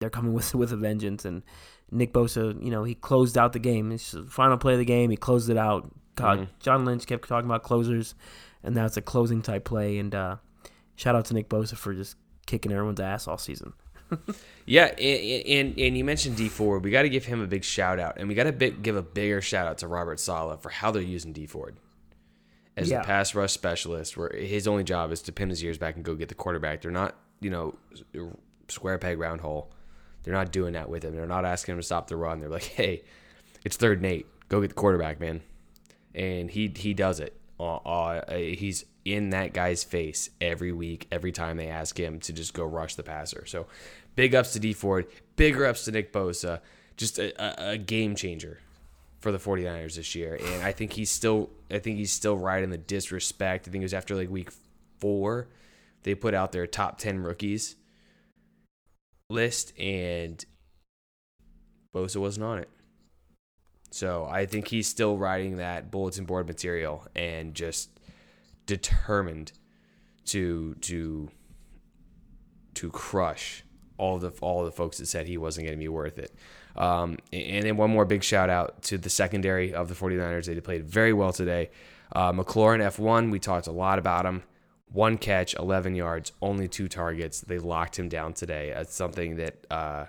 they're 0.00 0.10
coming 0.10 0.32
with 0.38 0.54
with 0.54 0.72
a 0.72 0.76
vengeance. 0.76 1.24
And 1.24 1.42
Nick 1.90 2.12
Bosa, 2.12 2.62
you 2.62 2.70
know, 2.70 2.84
he 2.84 2.94
closed 2.94 3.36
out 3.38 3.52
the 3.52 3.58
game. 3.58 3.90
It's 3.92 4.12
the 4.12 4.22
final 4.24 4.56
play 4.58 4.74
of 4.74 4.78
the 4.78 4.84
game. 4.84 5.10
He 5.10 5.16
closed 5.16 5.50
it 5.50 5.56
out. 5.56 5.90
God, 6.14 6.40
Mhm. 6.40 6.48
John 6.60 6.84
Lynch 6.84 7.06
kept 7.06 7.26
talking 7.26 7.48
about 7.48 7.62
closers, 7.62 8.14
and 8.62 8.76
that's 8.76 8.96
a 8.98 9.02
closing 9.02 9.40
type 9.42 9.64
play. 9.64 9.98
And 9.98 10.14
uh, 10.14 10.36
shout 10.94 11.16
out 11.16 11.24
to 11.26 11.34
Nick 11.34 11.48
Bosa 11.48 11.74
for 11.76 11.94
just 11.94 12.16
kicking 12.46 12.70
everyone's 12.70 13.00
ass 13.00 13.26
all 13.26 13.38
season. 13.38 13.72
Yeah, 14.66 14.86
and 14.98 15.46
and, 15.46 15.78
and 15.78 15.96
you 15.96 16.04
mentioned 16.04 16.36
Dee 16.36 16.48
Ford. 16.50 16.84
We 16.84 16.90
got 16.90 17.02
to 17.02 17.08
give 17.08 17.24
him 17.24 17.40
a 17.40 17.46
big 17.46 17.64
shout 17.64 17.98
out, 17.98 18.18
and 18.18 18.28
we 18.28 18.34
got 18.34 18.44
to 18.44 18.52
give 18.70 18.94
a 18.94 19.02
bigger 19.02 19.40
shout 19.40 19.66
out 19.66 19.78
to 19.78 19.88
Robert 19.88 20.20
Saleh 20.20 20.60
for 20.60 20.68
how 20.68 20.90
they're 20.90 21.00
using 21.02 21.32
Dee 21.32 21.46
Ford 21.46 21.76
as 22.76 22.90
Yeah. 22.90 23.00
the 23.00 23.06
pass 23.06 23.34
rush 23.34 23.52
specialist. 23.52 24.16
Where 24.16 24.30
his 24.34 24.66
only 24.68 24.84
job 24.84 25.12
is 25.12 25.22
to 25.22 25.32
pin 25.32 25.48
his 25.50 25.62
ears 25.64 25.78
back 25.78 25.96
and 25.96 26.04
go 26.04 26.14
get 26.14 26.28
the 26.28 26.34
quarterback. 26.34 26.82
They're 26.82 26.90
not, 26.90 27.16
you 27.40 27.50
know, 27.50 27.76
square 28.68 28.98
peg 28.98 29.18
round 29.18 29.40
hole. 29.40 29.72
They're 30.22 30.34
not 30.34 30.52
doing 30.52 30.74
that 30.74 30.88
with 30.88 31.02
him. 31.04 31.14
They're 31.16 31.26
not 31.26 31.44
asking 31.44 31.72
him 31.74 31.78
to 31.80 31.82
stop 31.84 32.08
the 32.08 32.16
run. 32.16 32.40
They're 32.40 32.48
like, 32.48 32.62
hey, 32.76 33.02
it's 33.64 33.76
third 33.76 33.98
and 33.98 34.06
eight. 34.06 34.26
Go 34.48 34.60
get 34.60 34.68
the 34.68 34.74
quarterback, 34.74 35.20
man. 35.20 35.40
And 36.14 36.50
he 36.50 36.72
he 36.74 36.94
does 36.94 37.20
it. 37.20 37.38
Uh, 37.58 37.76
uh, 37.76 38.34
he's 38.36 38.84
in 39.04 39.30
that 39.30 39.52
guy's 39.52 39.82
face 39.84 40.30
every 40.40 40.72
week, 40.72 41.06
every 41.12 41.32
time 41.32 41.56
they 41.56 41.68
ask 41.68 41.98
him 41.98 42.18
to 42.20 42.32
just 42.32 42.54
go 42.54 42.64
rush 42.64 42.94
the 42.96 43.02
passer. 43.02 43.44
So, 43.46 43.66
big 44.16 44.34
ups 44.34 44.52
to 44.54 44.60
Dee 44.60 44.72
Ford, 44.72 45.06
bigger 45.36 45.64
ups 45.66 45.84
to 45.84 45.92
Nick 45.92 46.12
Bosa. 46.12 46.60
Just 46.96 47.18
a, 47.18 47.32
a, 47.42 47.70
a 47.72 47.78
game 47.78 48.14
changer 48.16 48.58
for 49.22 49.32
the 49.32 49.38
49ers 49.38 49.94
this 49.94 50.14
year. 50.14 50.34
And 50.34 50.62
I 50.62 50.72
think 50.72 50.92
he's 50.92 51.10
still 51.10 51.48
I 51.70 51.78
think 51.78 51.96
he's 51.96 52.12
still 52.12 52.46
in 52.48 52.70
the 52.70 52.78
disrespect. 52.78 53.68
I 53.68 53.70
think 53.70 53.82
it 53.82 53.86
was 53.86 53.94
after 53.94 54.14
like 54.14 54.28
week 54.28 54.50
four, 54.98 55.48
they 56.02 56.14
put 56.14 56.34
out 56.34 56.52
their 56.52 56.66
top 56.66 56.98
ten 56.98 57.22
rookies 57.22 57.76
list 59.30 59.72
and 59.78 60.44
Bosa 61.94 62.16
wasn't 62.16 62.44
on 62.44 62.58
it. 62.58 62.68
So 63.90 64.24
I 64.24 64.46
think 64.46 64.68
he's 64.68 64.88
still 64.88 65.16
riding 65.16 65.58
that 65.58 65.90
bulletin 65.90 66.24
board 66.24 66.46
material 66.46 67.06
and 67.14 67.54
just 67.54 67.90
determined 68.66 69.52
to 70.26 70.74
to 70.80 71.30
to 72.74 72.90
crush 72.90 73.64
all 73.98 74.18
the 74.18 74.30
all 74.40 74.64
the 74.64 74.72
folks 74.72 74.98
that 74.98 75.06
said 75.06 75.26
he 75.26 75.36
wasn't 75.36 75.66
going 75.66 75.76
to 75.76 75.82
be 75.82 75.88
worth 75.88 76.18
it. 76.18 76.34
Um, 76.76 77.18
and 77.32 77.64
then 77.66 77.76
one 77.76 77.90
more 77.90 78.04
big 78.04 78.22
shout 78.22 78.50
out 78.50 78.82
to 78.84 78.98
the 78.98 79.10
secondary 79.10 79.74
of 79.74 79.88
the 79.88 79.94
49ers. 79.94 80.46
They 80.46 80.60
played 80.60 80.84
very 80.84 81.12
well 81.12 81.32
today. 81.32 81.70
Uh, 82.14 82.32
McLaurin 82.32 82.80
F1, 82.80 83.30
we 83.30 83.38
talked 83.38 83.66
a 83.66 83.72
lot 83.72 83.98
about 83.98 84.26
him. 84.26 84.42
One 84.90 85.16
catch, 85.16 85.54
11 85.54 85.94
yards, 85.94 86.32
only 86.42 86.68
two 86.68 86.88
targets. 86.88 87.40
They 87.40 87.58
locked 87.58 87.98
him 87.98 88.08
down 88.08 88.34
today. 88.34 88.72
That's 88.74 88.94
something 88.94 89.36
that 89.36 89.66
uh, 89.70 90.06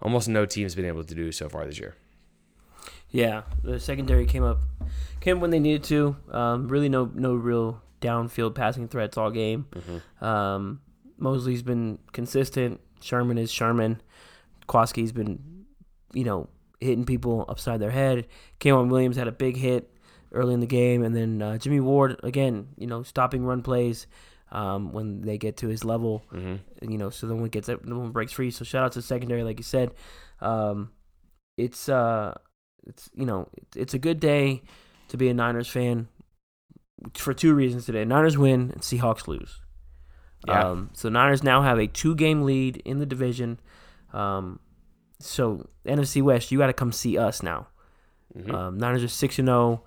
almost 0.00 0.28
no 0.28 0.46
team's 0.46 0.74
been 0.74 0.84
able 0.84 1.04
to 1.04 1.14
do 1.14 1.32
so 1.32 1.48
far 1.48 1.66
this 1.66 1.78
year. 1.78 1.96
Yeah, 3.10 3.42
the 3.64 3.80
secondary 3.80 4.26
came 4.26 4.44
up 4.44 4.58
came 5.20 5.40
when 5.40 5.50
they 5.50 5.58
needed 5.58 5.82
to. 5.84 6.16
Um, 6.30 6.68
really, 6.68 6.88
no 6.90 7.10
no 7.14 7.34
real 7.34 7.82
downfield 8.00 8.54
passing 8.54 8.86
threats 8.86 9.16
all 9.16 9.30
game. 9.30 9.66
Um, 10.20 10.80
Moseley's 11.16 11.62
been 11.62 11.98
consistent. 12.12 12.80
Sherman 13.00 13.38
is 13.38 13.50
Sherman. 13.50 14.00
Kwaski's 14.68 15.12
been, 15.12 15.57
you 16.12 16.24
know, 16.24 16.48
hitting 16.80 17.04
people 17.04 17.44
upside 17.48 17.80
their 17.80 17.90
head. 17.90 18.26
K'Waun 18.60 18.88
Williams 18.88 19.16
had 19.16 19.28
a 19.28 19.32
big 19.32 19.56
hit 19.56 19.90
early 20.32 20.54
in 20.54 20.60
the 20.60 20.66
game, 20.66 21.02
and 21.02 21.14
then 21.16 21.40
uh, 21.42 21.58
Jimmy 21.58 21.80
Ward 21.80 22.20
again, 22.22 22.68
you 22.76 22.86
know, 22.86 23.02
stopping 23.02 23.44
run 23.44 23.62
plays 23.62 24.06
um, 24.52 24.92
when 24.92 25.22
they 25.22 25.38
get 25.38 25.56
to 25.58 25.68
his 25.68 25.84
level. 25.84 26.22
You 26.82 26.98
know, 26.98 27.10
so 27.10 27.26
then 27.26 27.40
one 27.40 27.48
gets 27.50 27.66
the 27.66 27.76
one 27.76 28.10
breaks 28.12 28.32
free. 28.32 28.50
So 28.50 28.64
shout 28.64 28.84
out 28.84 28.92
to 28.92 28.98
the 29.00 29.02
secondary, 29.02 29.42
like 29.44 29.58
you 29.58 29.64
said. 29.64 29.92
Um, 30.40 30.90
it's 31.56 31.88
uh, 31.88 32.34
it's 32.86 33.10
you 33.14 33.26
know, 33.26 33.48
it's, 33.56 33.76
it's 33.76 33.94
a 33.94 33.98
good 33.98 34.20
day 34.20 34.62
to 35.08 35.16
be 35.16 35.28
a 35.28 35.34
Niners 35.34 35.68
fan. 35.68 36.08
for 37.14 37.34
two 37.34 37.54
reasons 37.54 37.86
today. 37.86 38.04
Niners 38.04 38.36
win 38.38 38.70
and 38.72 38.80
Seahawks 38.80 39.26
lose. 39.28 39.60
Yeah. 40.46 40.68
Um, 40.68 40.90
so 40.92 41.08
Niners 41.08 41.42
now 41.42 41.62
have 41.62 41.78
a 41.78 41.86
two 41.86 42.14
game 42.14 42.42
lead 42.42 42.76
in 42.84 42.98
the 42.98 43.06
division. 43.06 43.58
Um, 44.12 44.60
so 45.20 45.68
NFC 45.86 46.22
West, 46.22 46.50
you 46.52 46.58
got 46.58 46.66
to 46.68 46.72
come 46.72 46.92
see 46.92 47.18
us 47.18 47.42
now. 47.42 47.68
Mm-hmm. 48.36 48.54
Um, 48.54 48.78
Niners 48.78 49.02
are 49.04 49.08
six 49.08 49.38
and 49.38 49.48
zero. 49.48 49.84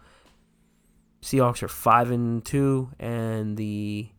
Seahawks 1.21 1.61
are 1.61 1.67
five 1.67 2.09
and 2.11 2.43
two, 2.43 2.89
and 2.99 3.55
the 3.55 4.09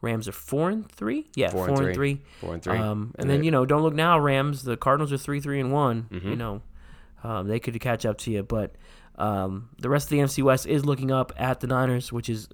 Rams 0.00 0.28
are 0.28 0.32
four 0.32 0.70
and 0.70 0.90
three. 0.90 1.28
Yeah, 1.34 1.50
Four 1.50 1.66
four, 1.66 1.76
and 1.78 1.86
and 1.88 1.94
three. 1.94 2.22
Four 2.40 2.54
and 2.54 2.62
three. 2.62 2.76
Um, 2.78 3.12
and 3.16 3.22
And 3.24 3.30
then 3.30 3.44
you 3.44 3.50
know, 3.50 3.66
don't 3.66 3.82
look 3.82 3.94
now, 3.94 4.18
Rams. 4.18 4.62
The 4.62 4.76
Cardinals 4.76 5.12
are 5.12 5.18
three, 5.18 5.40
three, 5.40 5.60
and 5.60 5.72
one. 5.72 6.06
You 6.10 6.20
Mhm. 6.20 6.36
know, 6.38 6.62
um, 7.22 7.48
they 7.48 7.60
could 7.60 7.78
catch 7.80 8.06
up 8.06 8.16
to 8.18 8.30
you, 8.30 8.42
but 8.42 8.74
um, 9.16 9.70
the 9.78 9.88
rest 9.90 10.06
of 10.06 10.10
the 10.10 10.18
NFC 10.20 10.42
West 10.42 10.66
is 10.66 10.84
looking 10.86 11.10
up 11.10 11.32
at 11.36 11.60
the 11.60 11.66
Niners, 11.66 12.12
which 12.12 12.28
is 12.30 12.48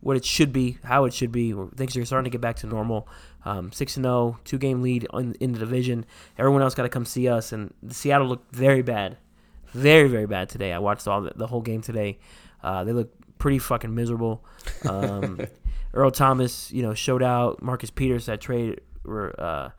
what 0.00 0.16
it 0.16 0.24
should 0.24 0.52
be, 0.52 0.78
how 0.84 1.04
it 1.04 1.12
should 1.12 1.32
be. 1.32 1.54
Things 1.76 1.96
are 1.96 2.04
starting 2.04 2.24
to 2.24 2.30
get 2.30 2.40
back 2.40 2.56
to 2.56 2.66
normal. 2.66 3.08
Um, 3.44 3.72
Six 3.72 3.96
and 3.96 4.04
zero, 4.04 4.38
two 4.44 4.58
game 4.58 4.82
lead 4.82 5.06
in, 5.14 5.34
in 5.40 5.52
the 5.52 5.58
division. 5.58 6.04
Everyone 6.38 6.62
else 6.62 6.74
got 6.74 6.82
to 6.82 6.88
come 6.88 7.04
see 7.04 7.28
us, 7.28 7.52
and 7.52 7.72
Seattle 7.88 8.26
looked 8.26 8.54
very 8.54 8.82
bad, 8.82 9.16
very 9.72 10.08
very 10.08 10.26
bad 10.26 10.48
today. 10.48 10.72
I 10.72 10.78
watched 10.78 11.08
all 11.08 11.22
the, 11.22 11.32
the 11.34 11.46
whole 11.46 11.62
game 11.62 11.80
today. 11.80 12.18
Uh, 12.62 12.84
they 12.84 12.92
look 12.92 13.10
pretty 13.38 13.58
fucking 13.58 13.94
miserable. 13.94 14.44
Um, 14.88 15.40
Earl 15.94 16.10
Thomas, 16.10 16.70
you 16.70 16.82
know, 16.82 16.94
showed 16.94 17.22
out. 17.22 17.62
Marcus 17.62 17.90
Peters, 17.90 18.26
that 18.26 18.40
trade, 18.40 18.80
were, 19.04 19.34
uh, 19.40 19.70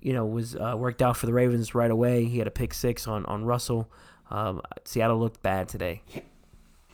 you 0.00 0.12
know, 0.12 0.24
was 0.26 0.54
uh, 0.54 0.74
worked 0.76 1.02
out 1.02 1.16
for 1.16 1.26
the 1.26 1.32
Ravens 1.32 1.74
right 1.74 1.90
away. 1.90 2.26
He 2.26 2.38
had 2.38 2.46
a 2.46 2.52
pick 2.52 2.74
six 2.74 3.08
on 3.08 3.24
on 3.26 3.44
Russell. 3.44 3.90
Um, 4.30 4.60
Seattle 4.84 5.18
looked 5.18 5.42
bad 5.42 5.68
today. 5.68 6.02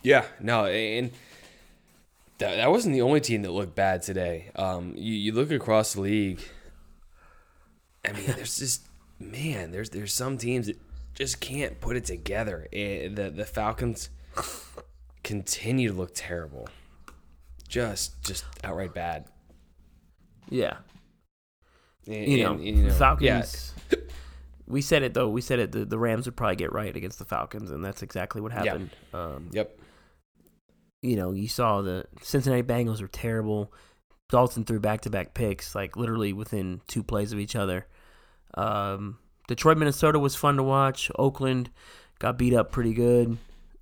Yeah, 0.03 0.25
no, 0.41 0.65
and 0.65 1.11
that, 2.41 2.57
that 2.57 2.71
wasn't 2.71 2.95
the 2.95 3.03
only 3.03 3.21
team 3.21 3.43
that 3.43 3.53
looked 3.53 3.75
bad 3.75 4.03
today. 4.03 4.51
Um, 4.57 4.93
you, 4.97 5.15
you 5.15 5.33
look 5.33 5.51
across 5.51 5.95
the 5.95 6.01
league. 6.03 6.41
I 8.05 8.13
mean, 8.13 8.27
there's 8.27 8.59
just 8.59 8.87
man, 9.19 9.71
there's 9.71 9.91
there's 9.91 10.13
some 10.13 10.37
teams 10.39 10.67
that 10.67 10.77
just 11.15 11.41
can't 11.41 11.81
put 11.81 11.97
it 11.97 12.05
together. 12.05 12.67
Eh, 12.73 13.09
the 13.09 13.31
the 13.31 13.45
Falcons 13.45 14.11
continue 15.23 15.89
to 15.93 15.95
look 15.95 16.11
terrible, 16.15 16.69
just 17.69 18.23
just 18.23 18.45
outright 18.65 18.95
bad. 18.95 19.27
Yeah, 20.49 20.79
And- 22.07 22.27
you 22.27 22.43
know, 22.43 22.53
and- 22.55 22.61
and, 22.67 22.79
you 22.79 22.85
know, 22.87 22.93
Falcons. 22.93 23.73
yeah, 23.93 23.99
We 24.67 24.83
said 24.83 25.03
it 25.03 25.15
though. 25.15 25.29
We 25.29 25.41
said 25.41 25.59
it. 25.59 25.73
The, 25.73 25.85
the 25.85 25.99
Rams 25.99 26.27
would 26.27 26.37
probably 26.37 26.55
get 26.57 26.73
right 26.73 26.95
against 26.95 27.19
the 27.19 27.25
Falcons, 27.25 27.71
and 27.73 27.85
that's 27.85 28.03
exactly 28.03 28.41
what 28.41 28.53
Yeah. 28.53 28.65
happened. 28.65 28.91
Um, 29.13 29.49
Yep. 29.53 29.79
You 31.03 31.17
know, 31.17 31.33
you 31.33 31.49
saw 31.49 31.83
the 31.83 32.05
Cincinnati 32.23 32.63
Bengals 32.63 33.01
were 33.01 33.09
terrible. 33.09 33.73
Dalton 34.29 34.65
threw 34.65 34.79
back 34.81 35.01
to 35.03 35.11
back 35.11 35.35
picks, 35.35 35.75
like 35.75 35.97
literally 35.97 36.33
within 36.33 36.81
two 36.87 37.03
plays 37.03 37.33
of 37.33 37.39
each 37.39 37.57
other. 37.57 37.87
Um, 38.55 39.19
Detroit, 39.49 39.79
Minnesota 39.79 40.19
was 40.19 40.37
fun 40.37 40.57
to 40.57 40.63
watch. 40.63 41.11
Oakland 41.19 41.71
got 42.19 42.39
beat 42.39 42.55
up 42.55 42.71
pretty 42.71 42.95
good. 42.95 43.39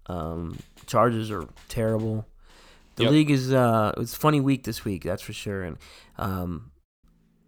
Um, 0.07 0.59
Chargers 0.87 1.31
are 1.31 1.47
terrible. 1.69 2.27
The 2.97 3.05
Yep. 3.05 3.12
league 3.12 3.31
is 3.31 3.53
uh, 3.53 3.93
it 3.97 4.01
was 4.01 4.14
a 4.14 4.16
funny 4.16 4.41
week 4.41 4.64
this 4.64 4.85
week, 4.85 5.05
that's 5.05 5.23
for 5.23 5.33
sure. 5.33 5.62
And 5.64 5.77
um, 6.16 6.71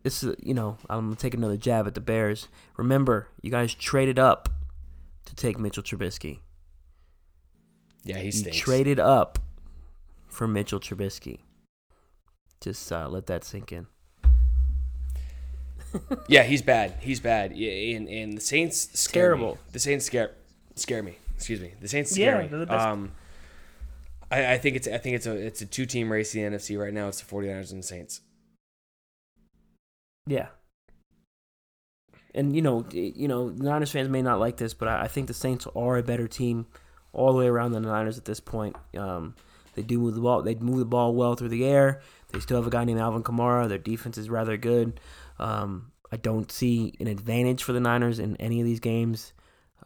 this 0.02 0.22
is 0.22 0.36
you 0.42 0.52
know 0.54 0.76
I'm 0.88 1.06
gonna 1.06 1.16
take 1.16 1.34
another 1.34 1.56
jab 1.56 1.86
at 1.86 1.94
the 1.94 2.00
Bears. 2.00 2.48
Remember, 2.76 3.28
you 3.42 3.50
guys 3.50 3.74
traded 3.74 4.18
up 4.18 4.48
to 5.24 5.34
take 5.34 5.58
Mitchell 5.58 5.82
Trubisky. 5.82 6.40
Yeah, 8.04 8.18
he 8.18 8.30
You 8.30 8.50
traded 8.52 9.00
up 9.00 9.38
for 10.30 10.46
Mitchell 10.48 10.80
Trubisky. 10.80 11.40
Just 12.60 12.90
uh, 12.92 13.08
let 13.08 13.26
that 13.26 13.44
sink 13.44 13.72
in. 13.72 13.86
Yeah, 16.28 16.44
he's 16.44 16.62
bad. 16.62 16.94
He's 17.00 17.18
bad. 17.18 17.56
Yeah, 17.56 17.96
and 17.96 18.08
and 18.08 18.36
the 18.36 18.40
Saints 18.40 18.90
scare 18.98 19.24
Terrible. 19.24 19.54
Me. 19.54 19.60
The 19.72 19.78
Saints 19.80 20.04
scare 20.06 20.30
scare 20.76 21.02
me. 21.02 21.16
Excuse 21.34 21.60
me. 21.60 21.72
The 21.80 21.88
Saints 21.88 22.12
scare 22.12 22.36
Yeah, 22.36 22.42
me. 22.42 22.46
they're 22.48 22.58
the 22.60 22.66
best. 22.66 22.86
Um, 22.86 23.10
I, 24.30 24.52
I 24.52 24.58
think 24.58 24.76
it's 24.76 24.86
I 24.86 24.98
think 24.98 25.16
it's 25.16 25.26
a 25.26 25.32
it's 25.34 25.60
a 25.62 25.66
two 25.66 25.86
team 25.86 26.12
race 26.12 26.32
in 26.32 26.48
the 26.52 26.56
NFC 26.56 26.78
right 26.78 26.94
now. 26.94 27.08
It's 27.08 27.20
the 27.20 27.26
49ers 27.34 27.72
and 27.72 27.82
the 27.82 27.86
Saints. 27.86 28.20
Yeah. 30.28 30.48
And 32.36 32.54
you 32.54 32.62
know, 32.62 32.84
you 32.92 33.26
know, 33.26 33.50
the 33.50 33.64
Niners 33.64 33.90
fans 33.90 34.08
may 34.08 34.22
not 34.22 34.38
like 34.38 34.58
this, 34.58 34.74
but 34.74 34.86
I, 34.86 35.02
I 35.02 35.08
think 35.08 35.26
the 35.26 35.34
Saints 35.34 35.66
are 35.74 35.96
a 35.96 36.02
better 36.04 36.28
team 36.28 36.66
all 37.12 37.32
the 37.32 37.38
way 37.40 37.48
around 37.48 37.72
than 37.72 37.82
the 37.82 37.90
Niners 37.90 38.16
at 38.16 38.26
this 38.26 38.38
point. 38.38 38.76
Um, 38.96 39.34
they 39.80 39.86
do 39.86 39.98
move 39.98 40.14
the 40.14 40.20
ball. 40.20 40.42
They 40.42 40.54
move 40.54 40.78
the 40.78 40.84
ball 40.84 41.14
well 41.14 41.34
through 41.34 41.48
the 41.48 41.64
air. 41.64 42.02
They 42.28 42.40
still 42.40 42.58
have 42.58 42.66
a 42.66 42.70
guy 42.70 42.84
named 42.84 43.00
Alvin 43.00 43.22
Kamara. 43.22 43.68
Their 43.68 43.78
defense 43.78 44.18
is 44.18 44.28
rather 44.28 44.56
good. 44.56 45.00
Um, 45.38 45.92
I 46.12 46.16
don't 46.16 46.50
see 46.52 46.94
an 47.00 47.06
advantage 47.06 47.62
for 47.62 47.72
the 47.72 47.80
Niners 47.80 48.18
in 48.18 48.36
any 48.36 48.60
of 48.60 48.66
these 48.66 48.80
games. 48.80 49.32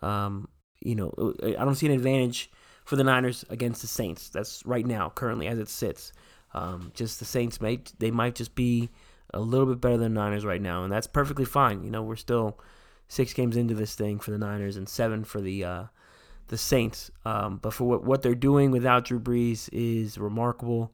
Um, 0.03 0.49
you 0.81 0.95
know, 0.95 1.35
I 1.43 1.65
don't 1.65 1.77
see 1.77 1.87
an 1.87 1.93
advantage 1.93 2.51
for 2.85 2.97
the 2.97 3.05
Niners 3.05 3.45
against 3.51 3.81
the 3.83 3.87
Saints. 3.87 4.29
That's 4.29 4.65
right 4.67 4.85
now, 4.85 5.11
currently 5.11 5.47
as 5.47 5.59
it 5.59 5.69
sits. 5.69 6.13
Um, 6.53 6.91
just 6.95 7.19
the 7.19 7.25
Saints 7.25 7.61
might 7.61 7.93
they 7.99 8.11
might 8.11 8.35
just 8.35 8.55
be 8.55 8.91
a 9.33 9.41
little 9.41 9.67
bit 9.67 9.81
better 9.81 9.97
than 9.97 10.15
the 10.15 10.21
Niners 10.21 10.45
right 10.45 10.61
now, 10.61 10.85
and 10.85 10.93
that's 10.93 11.07
perfectly 11.07 11.45
fine. 11.45 11.85
You 11.85 11.91
know, 11.91 12.03
we're 12.03 12.17
still 12.17 12.59
six 13.09 13.33
games 13.33 13.57
into 13.57 13.75
this 13.75 13.95
thing 13.95 14.19
for 14.19 14.31
the 14.31 14.39
Niners 14.39 14.77
and 14.77 14.89
seven 14.89 15.25
for 15.25 15.41
the 15.41 15.65
uh, 15.65 15.85
the 16.49 16.59
Saints. 16.59 17.11
Um, 17.25 17.59
but 17.63 17.73
for 17.73 17.85
what 17.85 18.05
what 18.05 18.23
they're 18.23 18.35
doing 18.35 18.71
without 18.71 19.05
Drew 19.05 19.21
Brees 19.21 19.69
is 19.73 20.19
remarkable. 20.19 20.93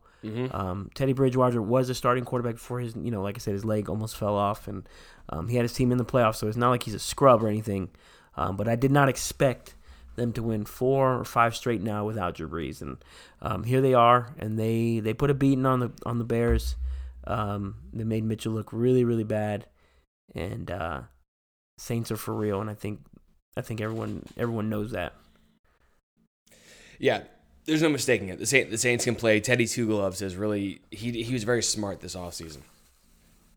Um, 0.53 0.90
Teddy 0.94 1.14
Bridgewater 1.14 1.62
was 1.62 1.88
a 1.88 1.94
starting 1.94 2.24
quarterback 2.24 2.57
before 2.57 2.80
his, 2.80 2.94
you 2.94 3.11
know, 3.11 3.22
like 3.22 3.36
I 3.36 3.40
said, 3.40 3.55
his 3.55 3.64
leg 3.64 3.88
almost 3.88 4.16
fell 4.16 4.36
off, 4.36 4.68
and 4.68 4.86
um, 5.30 5.48
he 5.48 5.57
had 5.57 5.62
his 5.64 5.72
team 5.72 5.90
in 5.92 5.98
the 5.98 6.05
playoffs. 6.05 6.36
So 6.36 6.46
it's 6.46 6.59
not 6.59 6.70
like 6.70 6.82
he's 6.82 6.94
a 6.94 6.98
scrub 6.98 7.42
or 7.42 7.48
anything. 7.48 7.88
Um, 8.36 8.57
but 8.57 8.68
I 8.68 8.76
did 8.76 8.90
not 8.90 9.09
expect 9.09 9.74
them 10.16 10.32
to 10.34 10.42
win 10.42 10.64
four 10.64 11.18
or 11.18 11.24
five 11.24 11.57
straight 11.57 11.80
now 11.80 12.05
without 12.05 12.34
Drew 12.34 12.48
Brees, 12.48 12.82
and 12.82 12.98
um, 13.40 13.64
here 13.64 13.80
they 13.80 13.94
are, 13.94 14.34
and 14.38 14.59
they 14.59 15.01
they 15.01 15.14
put 15.14 15.30
a 15.30 15.34
beating 15.34 15.66
on 15.66 15.80
the 15.80 15.90
on 16.05 16.18
the 16.18 16.24
Bears. 16.24 16.76
Um, 17.26 17.76
they 17.92 18.05
made 18.05 18.24
Mitchell 18.24 18.53
look 18.53 18.68
really 18.72 19.05
really 19.05 19.24
bad, 19.24 19.66
and 20.34 20.70
uh, 20.70 21.01
Saints 21.78 22.11
are 22.11 22.16
for 22.16 22.34
real, 22.34 22.61
and 22.61 22.68
I 22.68 22.74
think 22.74 23.01
I 23.57 23.62
think 23.62 23.80
everyone 23.80 24.24
everyone 24.36 24.68
knows 24.68 24.92
that. 24.92 25.14
Yeah, 27.01 27.22
there's 27.64 27.80
no 27.80 27.88
mistaking 27.88 28.28
it. 28.28 28.38
The 28.38 28.46
Saints, 28.46 28.70
the 28.70 28.78
Saints 28.78 29.05
can 29.05 29.14
play. 29.16 29.40
Teddy 29.40 29.66
Two 29.66 29.86
Gloves 29.86 30.20
is 30.20 30.36
really 30.36 30.82
he 30.90 31.22
he 31.22 31.32
was 31.32 31.44
very 31.44 31.62
smart 31.62 32.01
this 32.01 32.14
offseason. 32.14 32.61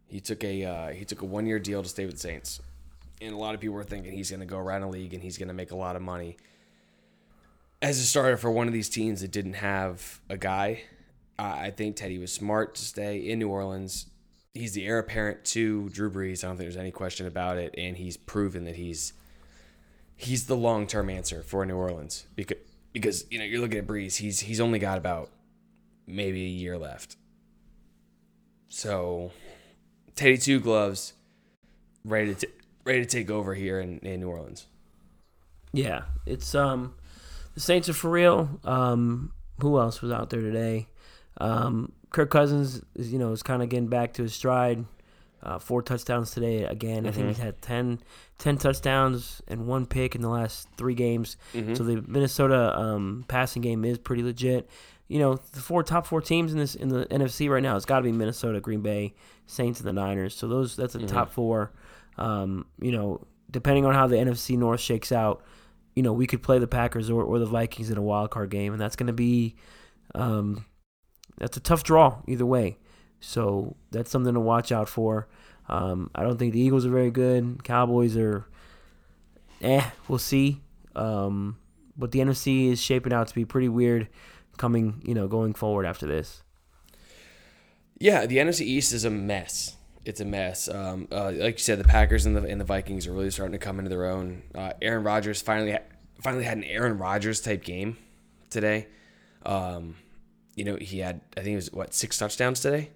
He 0.07 0.21
took 0.21 0.43
a 0.45 0.63
uh, 0.63 0.87
he 0.91 1.03
took 1.03 1.21
a 1.21 1.25
one 1.25 1.45
year 1.45 1.59
deal 1.59 1.83
to 1.83 1.89
stay 1.89 2.05
with 2.05 2.15
the 2.15 2.21
Saints, 2.21 2.61
and 3.21 3.33
a 3.33 3.37
lot 3.37 3.53
of 3.53 3.59
people 3.59 3.75
were 3.75 3.83
thinking 3.83 4.13
he's 4.13 4.29
going 4.29 4.39
to 4.39 4.45
go 4.45 4.57
around 4.57 4.81
the 4.81 4.87
league 4.87 5.13
and 5.13 5.21
he's 5.21 5.37
going 5.37 5.49
to 5.49 5.53
make 5.53 5.71
a 5.71 5.75
lot 5.75 5.97
of 5.97 6.01
money. 6.01 6.37
As 7.81 7.99
a 7.99 8.03
starter 8.03 8.37
for 8.37 8.49
one 8.49 8.67
of 8.67 8.73
these 8.73 8.87
teams 8.87 9.19
that 9.21 9.31
didn't 9.31 9.55
have 9.55 10.21
a 10.29 10.37
guy, 10.37 10.83
I 11.37 11.65
I 11.65 11.71
think 11.71 11.97
Teddy 11.97 12.17
was 12.17 12.31
smart 12.31 12.75
to 12.75 12.81
stay 12.81 13.17
in 13.17 13.39
New 13.39 13.49
Orleans. 13.49 14.05
He's 14.53 14.71
the 14.71 14.85
heir 14.85 14.99
apparent 14.99 15.43
to 15.45 15.89
Drew 15.89 16.09
Brees. 16.09 16.45
I 16.45 16.47
don't 16.47 16.55
think 16.55 16.69
there's 16.69 16.77
any 16.77 16.91
question 16.91 17.27
about 17.27 17.57
it, 17.57 17.75
and 17.77 17.97
he's 17.97 18.15
proven 18.15 18.63
that 18.63 18.77
he's 18.77 19.11
he's 20.15 20.45
the 20.45 20.55
long 20.55 20.87
term 20.87 21.09
answer 21.09 21.43
for 21.43 21.65
New 21.65 21.75
Orleans 21.75 22.25
because 22.37 22.57
because 22.93 23.25
you 23.29 23.39
know 23.39 23.45
you're 23.45 23.59
looking 23.59 23.79
at 23.79 23.87
Brees. 23.87 24.17
He's 24.17 24.39
he's 24.39 24.61
only 24.61 24.79
got 24.79 24.97
about 24.97 25.29
maybe 26.07 26.45
a 26.45 26.49
year 26.49 26.77
left. 26.77 27.17
So 28.69 29.31
Teddy 30.15 30.37
Two 30.37 30.59
Gloves 30.59 31.13
ready 32.05 32.33
to 32.33 32.47
t- 32.47 32.53
ready 32.85 33.01
to 33.01 33.05
take 33.05 33.29
over 33.29 33.53
here 33.55 33.79
in, 33.79 33.99
in 33.99 34.21
New 34.21 34.29
Orleans. 34.29 34.67
Yeah, 35.73 36.03
it's 36.25 36.53
um 36.55 36.93
the 37.55 37.59
Saints 37.59 37.89
are 37.89 37.93
for 37.93 38.09
real. 38.09 38.59
Um, 38.63 39.33
who 39.61 39.77
else 39.79 40.01
was 40.01 40.11
out 40.11 40.29
there 40.29 40.41
today? 40.41 40.87
Um, 41.39 41.91
Kirk 42.11 42.29
Cousins 42.29 42.81
is 42.95 43.11
you 43.11 43.19
know 43.19 43.31
is 43.31 43.43
kind 43.43 43.63
of 43.63 43.69
getting 43.69 43.87
back 43.87 44.13
to 44.13 44.23
his 44.23 44.33
stride. 44.33 44.85
Uh, 45.43 45.59
four 45.59 45.81
touchdowns 45.81 46.31
today 46.31 46.63
again. 46.63 47.05
I 47.05 47.11
think 47.11 47.27
he's 47.27 47.37
had 47.37 47.61
10, 47.61 47.99
10 48.37 48.57
touchdowns 48.57 49.41
and 49.49 49.67
one 49.67 49.85
pick 49.85 50.15
in 50.15 50.21
the 50.21 50.29
last 50.29 50.69
three 50.77 50.95
games. 50.95 51.35
So 51.75 51.83
the 51.83 52.01
Minnesota 52.07 52.73
um, 52.79 53.25
passing 53.27 53.61
game 53.61 53.83
is 53.83 53.97
pretty 53.97 54.23
legit. 54.23 54.69
You 55.09 55.19
know, 55.19 55.35
the 55.35 55.59
four 55.59 55.83
top 55.83 56.07
four 56.07 56.21
teams 56.21 56.53
in 56.53 56.59
this 56.59 56.75
in 56.75 56.87
the 56.87 57.05
NFC 57.07 57.49
right 57.49 57.61
now, 57.61 57.75
it's 57.75 57.85
got 57.85 57.97
to 57.97 58.03
be 58.03 58.11
Minnesota, 58.13 58.61
Green 58.61 58.79
Bay, 58.81 59.13
Saints, 59.45 59.81
and 59.81 59.87
the 59.87 59.93
Niners. 59.93 60.33
So 60.33 60.47
those 60.47 60.77
that's 60.77 60.93
the 60.93 60.99
top 61.07 61.29
four. 61.29 61.73
Um, 62.17 62.65
you 62.79 62.93
know, 62.93 63.27
depending 63.51 63.85
on 63.85 63.93
how 63.93 64.07
the 64.07 64.15
NFC 64.15 64.57
North 64.57 64.79
shakes 64.79 65.11
out, 65.11 65.43
you 65.93 66.03
know, 66.03 66.13
we 66.13 66.25
could 66.25 66.41
play 66.41 66.57
the 66.57 66.67
Packers 66.67 67.09
or, 67.09 67.21
or 67.21 67.37
the 67.37 67.45
Vikings 67.45 67.89
in 67.89 67.97
a 67.97 68.01
wild 68.01 68.31
card 68.31 68.49
game, 68.49 68.71
and 68.71 68.81
that's 68.81 68.95
going 68.95 69.07
to 69.07 69.13
be, 69.13 69.55
um, 70.15 70.65
that's 71.37 71.57
a 71.57 71.59
tough 71.59 71.83
draw 71.83 72.21
either 72.27 72.45
way. 72.45 72.77
So 73.23 73.77
that's 73.91 74.11
something 74.11 74.33
to 74.33 74.39
watch 74.39 74.71
out 74.71 74.89
for. 74.89 75.27
Um, 75.69 76.11
I 76.13 76.23
don't 76.23 76.37
think 76.37 76.51
the 76.51 76.59
Eagles 76.59 76.85
are 76.85 76.89
very 76.89 77.09
good. 77.09 77.63
Cowboys 77.63 78.17
are, 78.17 78.45
eh, 79.61 79.89
we'll 80.09 80.19
see. 80.19 80.61
Um, 80.93 81.57
but 81.97 82.11
the 82.11 82.19
NFC 82.19 82.69
is 82.69 82.81
shaping 82.81 83.13
out 83.13 83.27
to 83.29 83.33
be 83.33 83.45
pretty 83.45 83.69
weird 83.69 84.09
coming, 84.57 85.01
you 85.05 85.13
know, 85.13 85.29
going 85.29 85.53
forward 85.53 85.85
after 85.85 86.05
this. 86.05 86.43
Yeah, 87.97 88.25
the 88.25 88.37
NFC 88.37 88.61
East 88.61 88.91
is 88.91 89.05
a 89.05 89.09
mess. 89.09 89.77
It's 90.03 90.19
a 90.19 90.25
mess. 90.25 90.67
Um, 90.67 91.07
uh, 91.09 91.31
like 91.33 91.55
you 91.55 91.63
said, 91.63 91.79
the 91.79 91.85
Packers 91.85 92.25
and 92.25 92.35
the 92.35 92.43
and 92.43 92.59
the 92.59 92.65
Vikings 92.65 93.07
are 93.07 93.13
really 93.13 93.31
starting 93.31 93.53
to 93.53 93.57
come 93.57 93.79
into 93.79 93.89
their 93.89 94.05
own. 94.05 94.41
Uh, 94.53 94.73
Aaron 94.81 95.05
Rodgers 95.05 95.41
finally 95.41 95.71
ha- 95.71 95.83
finally 96.21 96.43
had 96.43 96.57
an 96.57 96.65
Aaron 96.65 96.97
Rodgers 96.97 97.39
type 97.39 97.63
game 97.63 97.95
today. 98.49 98.87
Um, 99.45 99.95
you 100.55 100.65
know, 100.65 100.75
he 100.75 100.99
had 100.99 101.21
I 101.37 101.41
think 101.41 101.53
it 101.53 101.55
was 101.55 101.71
what 101.71 101.93
six 101.93 102.17
touchdowns 102.17 102.59
today. 102.59 102.89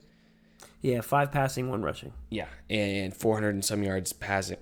Yeah, 0.82 1.02
five 1.02 1.32
passing, 1.32 1.70
one 1.70 1.82
rushing. 1.82 2.14
Yeah, 2.30 2.48
and 2.70 3.16
400 3.16 3.50
and 3.50 3.66
some 3.66 3.84
yards 3.84 4.14
passing. 4.14 4.58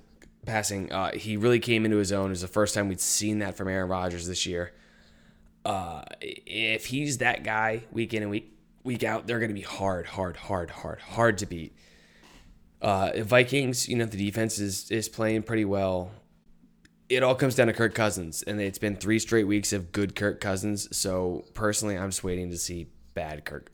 Passing, 0.46 0.92
uh, 0.92 1.12
he 1.12 1.38
really 1.38 1.60
came 1.60 1.86
into 1.86 1.98
his 1.98 2.12
own. 2.12 2.28
It 2.28 2.30
was 2.30 2.42
the 2.42 2.48
first 2.48 2.76
time 2.76 2.88
we'd 2.88 3.02
seen 3.02 3.40
that 3.40 3.58
from 3.58 3.68
Aaron 3.68 3.90
Rodgers 3.90 4.28
this 4.28 4.46
year. 4.46 4.74
Uh, 5.66 6.04
if 6.22 6.86
he's 6.86 7.18
that 7.18 7.44
guy 7.44 7.84
week 7.92 8.14
in 8.14 8.22
and 8.22 8.32
week 8.32 8.56
week 8.84 9.04
out, 9.04 9.26
they're 9.26 9.40
going 9.40 9.50
to 9.50 9.56
be 9.56 9.62
hard, 9.62 10.06
hard, 10.06 10.38
hard, 10.38 10.70
hard, 10.70 11.02
hard 11.02 11.40
to 11.40 11.48
beat. 11.48 11.76
Uh, 12.82 13.12
Vikings, 13.18 13.90
you 13.90 13.96
know, 13.96 14.06
the 14.06 14.18
defense 14.18 14.60
is 14.60 14.92
is 14.92 15.10
playing 15.10 15.44
pretty 15.44 15.66
well. 15.66 16.12
It 17.10 17.24
all 17.24 17.36
comes 17.36 17.56
down 17.56 17.68
to 17.68 17.74
Kirk 17.74 17.96
Cousins, 17.96 18.44
and 18.44 18.62
it's 18.62 18.78
been 18.78 18.96
three 18.96 19.20
straight 19.20 19.46
weeks 19.46 19.74
of 19.74 19.92
good 19.92 20.16
Kirk 20.16 20.40
Cousins. 20.40 20.96
So 20.96 21.46
personally, 21.56 21.98
I'm 21.98 22.10
just 22.10 22.24
waiting 22.24 22.52
to 22.52 22.58
see 22.58 22.88
bad 23.16 23.46
Kirk 23.46 23.72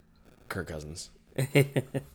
Kirk 0.48 0.68
Cousins. 0.68 1.10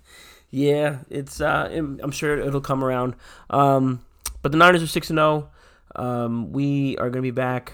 Yeah, 0.51 1.01
it's. 1.11 1.41
Uh, 1.41 1.69
I'm 1.71 2.11
sure 2.13 2.39
it'll 2.39 2.61
come 2.61 2.85
around. 2.85 3.17
Um, 3.51 4.05
but 4.43 4.53
the 4.53 4.59
Niners 4.59 4.83
are 4.83 4.87
six 4.87 5.11
and 5.11 5.19
zero. 5.19 5.51
Um, 5.95 6.53
we 6.53 6.97
are 6.99 7.11
going 7.11 7.23
to 7.23 7.23
be 7.23 7.31
back 7.31 7.73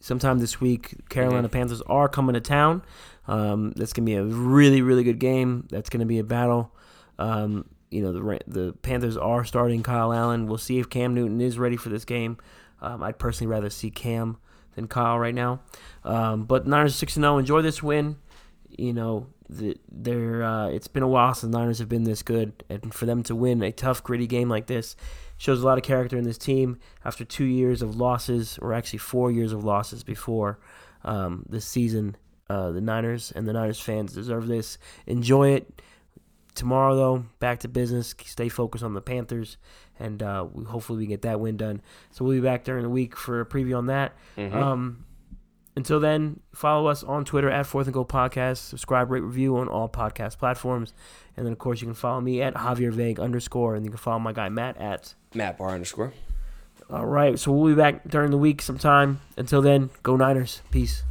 sometime 0.00 0.38
this 0.38 0.60
week. 0.60 1.08
Carolina 1.08 1.48
Panthers 1.48 1.80
are 1.82 2.08
coming 2.08 2.34
to 2.34 2.40
town. 2.40 2.82
Um, 3.26 3.72
that's 3.72 3.92
going 3.92 4.04
to 4.04 4.10
be 4.10 4.16
a 4.16 4.24
really 4.24 4.82
really 4.82 5.04
good 5.04 5.18
game. 5.18 5.66
That's 5.70 5.88
going 5.88 6.00
to 6.00 6.06
be 6.06 6.18
a 6.18 6.24
battle. 6.24 6.74
Um, 7.18 7.68
you 7.90 8.02
know 8.02 8.12
the 8.12 8.40
the 8.46 8.72
Panthers 8.82 9.16
are 9.16 9.44
starting 9.44 9.82
Kyle 9.82 10.12
Allen. 10.12 10.46
We'll 10.46 10.58
see 10.58 10.78
if 10.78 10.90
Cam 10.90 11.14
Newton 11.14 11.40
is 11.40 11.58
ready 11.58 11.76
for 11.76 11.88
this 11.88 12.04
game. 12.04 12.36
Um, 12.80 13.02
I'd 13.02 13.18
personally 13.18 13.50
rather 13.50 13.70
see 13.70 13.90
Cam 13.90 14.36
than 14.74 14.86
Kyle 14.86 15.18
right 15.18 15.34
now. 15.34 15.60
Um, 16.04 16.44
but 16.44 16.66
Niners 16.66 16.94
six 16.94 17.16
and 17.16 17.24
zero. 17.24 17.38
Enjoy 17.38 17.62
this 17.62 17.82
win. 17.82 18.16
You 18.68 18.92
know 18.92 19.26
the, 19.48 19.76
they're. 19.90 20.42
Uh, 20.42 20.68
it's 20.68 20.88
been 20.88 21.02
a 21.02 21.08
while 21.08 21.34
since 21.34 21.52
the 21.52 21.58
Niners 21.58 21.78
have 21.78 21.88
been 21.88 22.04
this 22.04 22.22
good, 22.22 22.64
and 22.68 22.92
for 22.92 23.06
them 23.06 23.22
to 23.24 23.34
win 23.34 23.62
a 23.62 23.72
tough, 23.72 24.02
gritty 24.02 24.26
game 24.26 24.48
like 24.48 24.66
this 24.66 24.96
shows 25.38 25.60
a 25.60 25.66
lot 25.66 25.76
of 25.76 25.82
character 25.84 26.16
in 26.16 26.24
this 26.24 26.38
team. 26.38 26.78
After 27.04 27.24
two 27.24 27.44
years 27.44 27.82
of 27.82 27.96
losses, 27.96 28.58
or 28.62 28.72
actually 28.72 29.00
four 29.00 29.32
years 29.32 29.52
of 29.52 29.64
losses 29.64 30.04
before 30.04 30.60
um, 31.04 31.44
this 31.48 31.66
season, 31.66 32.16
uh, 32.48 32.70
the 32.70 32.80
Niners 32.80 33.32
and 33.34 33.46
the 33.48 33.52
Niners 33.52 33.80
fans 33.80 34.12
deserve 34.12 34.46
this. 34.46 34.78
Enjoy 35.06 35.50
it. 35.50 35.82
Tomorrow, 36.54 36.94
though, 36.96 37.24
back 37.40 37.60
to 37.60 37.68
business. 37.68 38.14
Stay 38.26 38.48
focused 38.50 38.84
on 38.84 38.92
the 38.92 39.00
Panthers, 39.00 39.56
and 39.98 40.22
uh, 40.22 40.46
we, 40.52 40.64
hopefully 40.64 40.98
we 40.98 41.06
get 41.06 41.22
that 41.22 41.40
win 41.40 41.56
done. 41.56 41.80
So 42.10 42.24
we'll 42.24 42.36
be 42.36 42.40
back 42.42 42.64
during 42.64 42.82
the 42.82 42.90
week 42.90 43.16
for 43.16 43.40
a 43.40 43.46
preview 43.46 43.78
on 43.78 43.86
that. 43.86 44.12
Um, 44.54 45.06
until 45.74 46.00
then, 46.00 46.40
follow 46.54 46.86
us 46.86 47.02
on 47.02 47.24
Twitter 47.24 47.50
at 47.50 47.66
Fourth 47.66 47.86
and 47.86 47.94
Goal 47.94 48.04
Podcast. 48.04 48.58
Subscribe, 48.58 49.10
rate, 49.10 49.22
review 49.22 49.56
on 49.56 49.68
all 49.68 49.88
podcast 49.88 50.38
platforms, 50.38 50.92
and 51.36 51.46
then 51.46 51.52
of 51.52 51.58
course 51.58 51.80
you 51.80 51.86
can 51.86 51.94
follow 51.94 52.20
me 52.20 52.42
at 52.42 52.54
Javier 52.54 52.92
Vague 52.92 53.18
underscore, 53.18 53.74
and 53.74 53.84
you 53.84 53.90
can 53.90 53.98
follow 53.98 54.18
my 54.18 54.32
guy 54.32 54.48
Matt 54.48 54.76
at. 54.76 55.14
Matt 55.34 55.58
Barr 55.58 55.70
underscore. 55.70 56.12
All 56.90 57.06
right, 57.06 57.38
so 57.38 57.52
we'll 57.52 57.74
be 57.74 57.80
back 57.80 58.06
during 58.06 58.30
the 58.30 58.38
week 58.38 58.60
sometime. 58.60 59.20
Until 59.36 59.62
then, 59.62 59.90
go 60.02 60.16
Niners. 60.16 60.60
Peace. 60.70 61.04